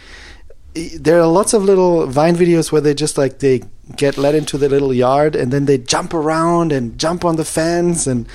there 0.75 1.21
are 1.21 1.27
lots 1.27 1.53
of 1.53 1.64
little 1.64 2.07
vine 2.07 2.37
videos 2.37 2.71
where 2.71 2.81
they 2.81 2.95
just 2.95 3.19
like 3.19 3.41
they 3.41 3.62
get 3.97 4.16
let 4.19 4.35
into 4.35 4.59
the 4.59 4.69
little 4.69 4.93
yard 4.93 5.35
and 5.35 5.53
then 5.53 5.64
they 5.64 5.79
jump 5.79 6.12
around 6.12 6.73
and 6.73 6.99
jump 6.99 7.25
on 7.25 7.37
the 7.37 7.45
fence 7.45 8.07
and 8.07 8.29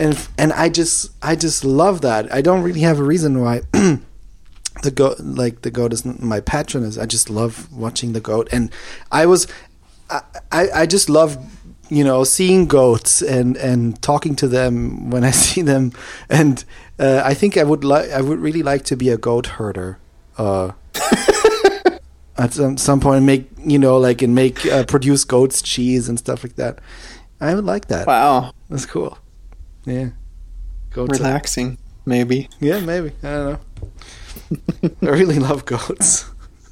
and 0.00 0.28
and 0.38 0.52
I 0.54 0.68
just 0.70 1.12
I 1.22 1.36
just 1.36 1.64
love 1.64 2.00
that. 2.00 2.32
I 2.32 2.40
don't 2.40 2.62
really 2.62 2.80
have 2.80 2.98
a 2.98 3.02
reason 3.02 3.40
why 3.40 3.60
the 4.82 4.90
goat 4.92 5.20
like 5.20 5.62
the 5.62 5.70
goat 5.70 5.92
is 5.92 6.04
my 6.04 6.40
Patronus. 6.40 6.96
I 6.98 7.06
just 7.06 7.28
love 7.28 7.70
watching 7.72 8.14
the 8.14 8.20
goat 8.20 8.48
and 8.50 8.70
I 9.12 9.26
was 9.26 9.46
I 10.08 10.22
I, 10.50 10.70
I 10.74 10.86
just 10.86 11.10
love 11.10 11.36
you 11.90 12.02
know 12.02 12.24
seeing 12.24 12.66
goats 12.66 13.20
and 13.20 13.56
and 13.58 14.00
talking 14.00 14.34
to 14.36 14.48
them 14.48 15.10
when 15.10 15.22
I 15.22 15.30
see 15.44 15.60
them 15.60 15.92
and 16.30 16.64
uh, 16.98 17.20
I 17.22 17.34
think 17.34 17.56
I 17.58 17.62
would 17.62 17.84
like 17.84 18.10
I 18.10 18.22
would 18.22 18.40
really 18.40 18.62
like 18.62 18.84
to 18.86 18.96
be 18.96 19.10
a 19.10 19.18
goat 19.18 19.46
herder. 19.46 19.98
Uh, 20.38 20.72
at 22.38 22.54
some, 22.54 22.78
some 22.78 23.00
point 23.00 23.22
make 23.24 23.50
you 23.58 23.78
know 23.78 23.98
like 23.98 24.22
and 24.22 24.34
make 24.34 24.64
uh, 24.64 24.84
produce 24.84 25.24
goat's 25.24 25.60
cheese 25.60 26.08
and 26.08 26.18
stuff 26.18 26.42
like 26.42 26.56
that 26.56 26.78
i 27.38 27.54
would 27.54 27.66
like 27.66 27.88
that 27.88 28.06
Wow, 28.06 28.54
that's 28.70 28.86
cool 28.86 29.18
yeah 29.90 30.08
goats 30.90 31.18
are- 31.18 31.22
relaxing, 31.22 31.78
maybe. 32.06 32.48
yeah 32.60 32.80
maybe 32.80 33.12
i 33.22 33.30
don't 33.30 33.46
know 34.82 34.90
i 35.02 35.10
really 35.10 35.38
love 35.38 35.64
goats 35.64 36.24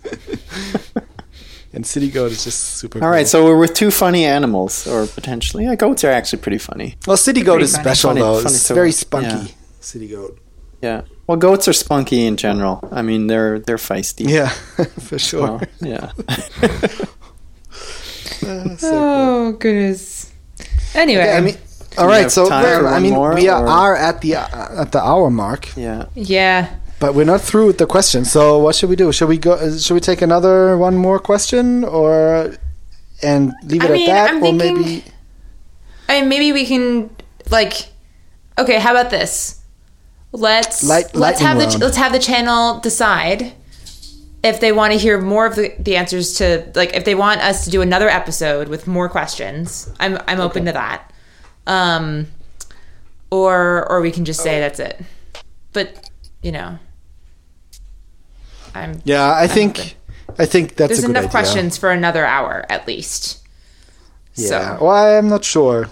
and 1.73 1.87
city 1.87 2.11
goat 2.11 2.33
is 2.33 2.45
just 2.45 2.61
super 2.79 3.03
All 3.05 3.11
right, 3.11 3.21
cool. 3.25 3.27
so 3.27 3.45
we're 3.45 3.59
with 3.59 3.75
two 3.75 3.91
funny 3.91 4.25
animals, 4.25 4.87
or 4.87 5.07
potentially. 5.07 5.65
Yeah, 5.65 5.75
goats 5.77 6.03
are 6.05 6.11
actually 6.11 6.41
pretty 6.43 6.59
funny. 6.59 6.97
well 7.07 7.17
city 7.19 7.43
goat 7.43 7.61
is 7.63 7.73
funny. 7.73 7.85
special 7.85 8.11
Funny- 8.11 8.21
though 8.23 8.41
funny 8.43 8.55
it's 8.55 8.69
very 8.71 8.89
watch, 8.89 8.95
spunky 8.95 9.29
yeah. 9.29 9.55
city 9.81 10.09
goat 10.09 10.39
Yeah. 10.81 11.03
Well, 11.27 11.37
goats 11.37 11.69
are 11.69 11.75
spunky 11.75 12.25
in 12.25 12.37
general. 12.39 12.81
I 12.91 13.03
mean, 13.03 13.27
they're 13.27 13.59
they're 13.59 13.77
feisty. 13.77 14.31
yeah 14.31 14.49
for 15.09 15.19
sure 15.19 15.43
Well, 15.43 15.61
yeah. 15.83 16.13
Uh, 18.41 18.77
so 18.77 18.91
cool. 18.91 18.91
Oh 18.93 19.53
goodness. 19.59 20.33
Anyway, 20.95 21.23
Okay, 21.23 21.37
I 21.37 21.41
mean 21.41 21.57
all 21.99 22.09
we 22.09 22.29
so 22.29 22.49
time 22.49 22.63
we're- 22.65 22.81
for 22.81 22.89
i 22.89 22.99
mean 23.01 23.13
more, 23.15 23.35
we 23.35 23.49
are, 23.49 23.65
or- 23.65 23.69
are 23.69 23.97
at 23.97 24.21
the 24.23 24.37
uh, 24.37 24.83
at 24.83 24.93
the 24.93 25.01
hour 25.03 25.31
mark 25.31 25.63
yeah. 25.77 26.07
yeah. 26.15 26.69
But 27.01 27.15
we're 27.15 27.25
not 27.35 27.41
through 27.41 27.67
with 27.69 27.79
the 27.79 27.87
question. 27.87 28.25
So 28.25 28.59
what 28.59 28.75
should 28.75 28.91
we 28.91 28.97
do? 28.97 29.13
Should 29.13 29.29
we 29.29 29.39
go? 29.39 29.53
uh, 29.53 29.79
Should 29.79 29.95
we 29.95 30.01
take 30.01 30.21
another 30.21 30.77
one 30.77 30.97
more 30.97 31.21
question, 31.21 31.85
or 31.85 32.57
and 33.23 33.53
leave 33.71 33.85
it 33.85 33.91
I 33.91 33.93
mean, 33.93 34.11
at 34.11 34.13
that, 34.15 34.31
I'm 34.31 34.39
or 34.39 34.41
thinking- 34.43 34.77
maybe? 34.83 35.05
I 36.09 36.13
mean, 36.21 36.29
maybe 36.29 36.53
we 36.53 36.67
can 36.67 37.09
like 37.51 37.75
okay, 38.59 38.81
how 38.81 38.91
about 38.91 39.11
this? 39.11 39.61
Let's 40.33 40.83
Light- 40.83 41.15
let's 41.15 41.41
have 41.41 41.59
the 41.63 41.69
let's 41.79 41.97
have 41.97 42.11
the 42.13 42.19
channel 42.19 42.81
decide 42.81 43.53
if 44.43 44.59
they 44.59 44.73
want 44.73 44.93
to 44.93 44.99
hear 44.99 45.21
more 45.21 45.47
of 45.47 45.55
the, 45.55 45.73
the 45.79 45.95
answers 45.95 46.35
to 46.39 46.67
like 46.75 46.97
if 46.97 47.05
they 47.05 47.15
want 47.15 47.41
us 47.43 47.63
to 47.65 47.71
do 47.71 47.81
another 47.81 48.09
episode 48.09 48.67
with 48.67 48.89
more 48.89 49.09
questions. 49.09 49.89
I'm 50.01 50.19
I'm 50.27 50.41
open 50.41 50.65
to 50.65 50.73
that. 50.73 51.13
Um 51.69 52.27
or 53.31 53.87
or 53.91 54.01
we 54.01 54.11
can 54.11 54.25
just 54.25 54.41
say 54.43 54.59
that's 54.59 54.81
it. 54.81 55.01
But, 55.73 56.11
you 56.43 56.51
know, 56.51 56.79
I'm 58.75 59.01
Yeah, 59.05 59.33
I 59.33 59.47
think 59.47 59.97
I 60.39 60.47
think 60.47 60.75
that's 60.77 60.89
there's 60.91 60.99
a 61.05 61.07
good 61.07 61.11
enough 61.11 61.25
idea. 61.25 61.31
questions 61.31 61.77
for 61.79 61.91
another 61.91 62.25
hour 62.25 62.65
at 62.69 62.87
least. 62.87 63.47
Yeah. 64.35 64.79
So, 64.79 64.85
Well, 64.85 65.19
I'm 65.19 65.29
not 65.29 65.45
sure. 65.45 65.89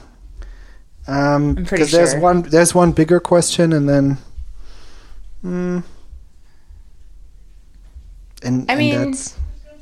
Um, 1.08 1.16
I'm 1.16 1.54
pretty 1.66 1.84
because 1.84 1.92
there's 1.92 2.14
one 2.16 2.42
there's 2.42 2.74
one 2.74 2.92
bigger 2.92 3.20
question 3.20 3.72
and 3.72 3.88
then. 3.88 4.18
Hmm. 5.42 5.80
and 8.42 8.66
I 8.68 8.72
and 8.72 8.78
mean- 8.78 9.10
that's, 9.12 9.36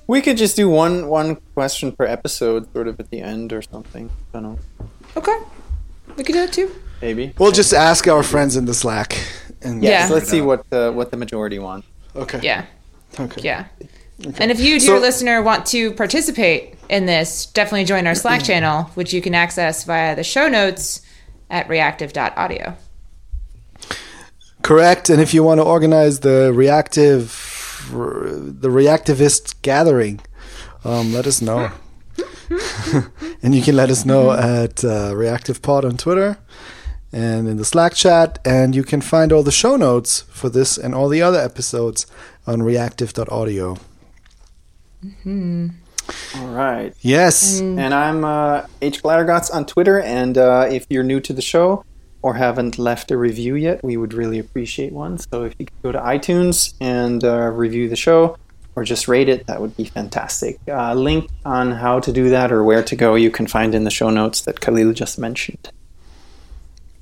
We 0.07 0.20
could 0.20 0.36
just 0.36 0.55
do 0.57 0.68
one 0.68 1.09
one 1.09 1.36
question 1.55 1.92
per 1.92 2.05
episode, 2.05 2.70
sort 2.74 2.88
of 2.88 3.01
at 3.01 3.09
the 3.11 3.20
end 3.22 3.53
or 3.53 3.62
something. 3.62 4.11
I 4.34 4.40
don't 4.40 4.42
know. 4.42 4.59
okay. 5.16 5.38
We 6.17 6.25
could 6.25 6.35
do 6.35 6.43
it 6.43 6.53
too. 6.53 6.71
Maybe. 7.03 7.35
we'll 7.39 7.53
just 7.53 7.75
ask 7.75 8.09
our 8.09 8.23
friends 8.23 8.57
in 8.57 8.65
the 8.65 8.73
Slack. 8.75 9.19
And 9.62 9.83
Yeah. 9.83 9.91
Yes, 9.91 10.11
let's 10.11 10.31
see 10.31 10.41
what 10.41 10.69
the 10.71 10.91
what 10.93 11.11
the 11.11 11.17
majority 11.17 11.59
want. 11.59 11.85
Okay. 12.17 12.41
Yeah. 12.43 12.65
Okay. 13.19 13.41
Yeah. 13.43 13.65
And 14.39 14.51
if 14.51 14.61
you, 14.61 14.79
So- 14.81 14.93
dear 14.93 15.01
listener, 15.01 15.43
want 15.43 15.67
to 15.67 15.91
participate 15.93 16.75
in 16.89 17.07
this, 17.07 17.47
definitely 17.47 17.85
join 17.85 18.07
our 18.07 18.15
Slack 18.15 18.43
channel, 18.43 18.85
which 18.95 19.12
you 19.12 19.21
can 19.21 19.35
access 19.35 19.85
via 19.85 20.15
the 20.15 20.23
show 20.25 20.49
notes 20.49 21.01
at 21.51 21.69
reactive.audio. 21.69 22.75
Correct. 24.62 25.11
And 25.11 25.21
if 25.21 25.35
you 25.35 25.43
want 25.43 25.59
to 25.59 25.65
organize 25.65 26.21
the 26.21 26.53
reactive, 26.55 27.87
the 27.91 28.69
reactivist 28.69 29.57
gathering, 29.62 30.21
um, 30.85 31.12
let 31.12 31.27
us 31.27 31.43
know. 31.43 31.71
And 33.42 33.55
you 33.55 33.62
can 33.62 33.76
let 33.76 33.90
us 33.90 34.05
know 34.05 34.32
at 34.32 34.84
uh, 34.84 35.14
Reactive 35.14 35.61
Pod 35.61 35.84
on 35.84 35.96
Twitter 35.96 36.38
and 37.12 37.46
in 37.46 37.59
the 37.59 37.64
Slack 37.64 37.94
chat. 37.94 38.38
And 38.44 38.74
you 38.74 38.82
can 38.82 39.00
find 39.00 39.32
all 39.32 39.42
the 39.42 39.52
show 39.52 39.76
notes 39.76 40.22
for 40.22 40.48
this 40.48 40.78
and 40.78 40.94
all 40.94 41.09
the 41.09 41.22
other 41.22 41.38
episodes 41.38 42.07
on 42.46 42.62
reactive.audio. 42.62 43.76
All 46.36 46.48
right. 46.48 46.94
Yes. 47.00 47.61
And 47.61 47.94
I'm 47.94 48.24
uh, 48.24 48.66
H. 48.82 49.02
Glattergotz 49.02 49.52
on 49.55 49.66
Twitter. 49.66 50.00
And 50.00 50.38
uh, 50.38 50.68
if 50.70 50.86
you're 50.88 51.05
new 51.05 51.20
to 51.20 51.32
the 51.32 51.42
show 51.42 51.84
or 52.22 52.34
haven't 52.34 52.78
left 52.78 53.11
a 53.11 53.16
review 53.18 53.55
yet, 53.55 53.84
we 53.84 53.96
would 53.96 54.14
really 54.14 54.38
appreciate 54.38 54.92
one. 54.92 55.18
So 55.18 55.44
if 55.44 55.55
you 55.59 55.66
could 55.66 55.82
go 55.82 55.92
to 55.92 55.98
iTunes 55.98 56.74
and 56.80 57.22
uh, 57.22 57.50
review 57.50 57.88
the 57.88 57.96
show 57.96 58.36
or 58.77 58.85
just 58.85 59.07
rate 59.09 59.29
it, 59.29 59.47
that 59.47 59.61
would 59.61 59.77
be 59.77 59.85
fantastic. 59.85 60.59
Uh, 60.68 60.95
link 60.95 61.31
on 61.45 61.72
how 61.72 62.01
to 62.01 62.12
do 62.12 62.31
that 62.31 62.51
or 62.53 62.64
where 62.64 62.83
to 62.83 62.97
go 62.97 63.14
you 63.14 63.31
can 63.31 63.47
find 63.47 63.75
in 63.75 63.85
the 63.85 63.91
show 63.91 64.11
notes 64.11 64.41
that 64.43 64.61
Kahlil 64.61 64.93
just 64.95 65.18
mentioned. 65.18 65.70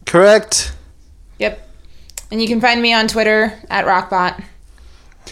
Correct. 0.07 0.73
Yep. 1.39 1.69
And 2.31 2.41
you 2.43 2.49
can 2.49 2.61
find 2.61 2.81
me 2.83 2.93
on 2.93 3.09
Twitter 3.09 3.59
at 3.71 3.85
Rockbot. 3.87 4.43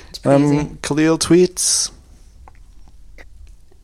It's 0.09 0.19
pretty 0.19 0.45
easy. 0.45 0.59
Um, 0.59 0.79
Kahlil 0.83 1.19
tweets. 1.19 1.91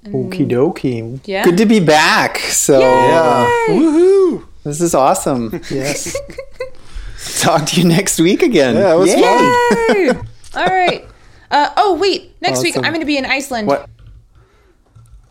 Okie 0.04 0.48
dokie. 0.48 1.20
Yeah. 1.24 1.44
Good 1.44 1.58
to 1.58 1.66
be 1.66 1.80
back. 1.80 2.38
So 2.38 2.78
Yeah. 2.80 3.46
Woohoo. 3.70 4.46
this 4.62 4.80
is 4.80 4.94
awesome. 4.94 5.60
Yes. 5.70 6.16
Talk 7.40 7.66
to 7.66 7.80
you 7.80 7.88
next 7.88 8.20
week 8.20 8.42
again. 8.42 8.76
Yeah, 8.76 8.94
it 8.94 8.98
was 8.98 9.12
Yay! 9.12 9.20
fun. 9.20 9.96
Yay! 9.96 10.08
All 10.54 10.66
right. 10.66 11.08
Uh, 11.50 11.70
oh, 11.76 11.94
wait. 11.94 12.34
Next 12.40 12.62
week, 12.62 12.76
I'm 12.76 12.82
going 12.82 13.00
to 13.00 13.06
be 13.06 13.16
in 13.18 13.24
Iceland. 13.24 13.68
What? 13.68 13.88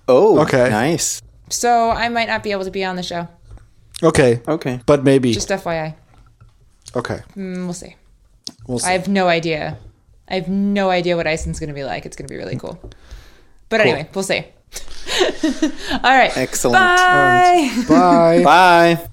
Oh, 0.07 0.39
Okay. 0.41 0.69
Nice. 0.69 1.21
So 1.49 1.89
I 1.91 2.09
might 2.09 2.27
not 2.27 2.41
be 2.43 2.51
able 2.51 2.63
to 2.65 2.71
be 2.71 2.83
on 2.83 2.95
the 2.95 3.03
show. 3.03 3.27
Okay. 4.01 4.41
Okay. 4.47 4.79
But 4.85 5.03
maybe. 5.03 5.31
Just 5.33 5.49
FYI. 5.49 5.95
okay. 6.95 7.19
Mm, 7.35 7.65
we'll 7.65 7.73
see. 7.73 7.95
We'll 8.67 8.79
see. 8.79 8.87
I 8.89 8.93
have 8.93 9.07
no 9.07 9.27
idea. 9.27 9.77
I 10.27 10.35
have 10.35 10.47
no 10.49 10.89
idea 10.89 11.15
what 11.15 11.27
Iceland's 11.27 11.59
going 11.59 11.69
to 11.69 11.75
be 11.75 11.83
like. 11.83 12.05
It's 12.05 12.15
going 12.17 12.27
to 12.27 12.33
be 12.33 12.37
really 12.37 12.57
cool. 12.57 12.79
But 13.69 13.81
anyway, 13.81 14.09
we'll 14.13 14.23
see. 14.23 14.43
All 15.93 15.99
right. 16.03 16.35
Excellent. 16.35 16.73
Bye. 16.75 17.83
Bye. 17.87 18.43
Bye. 18.43 19.09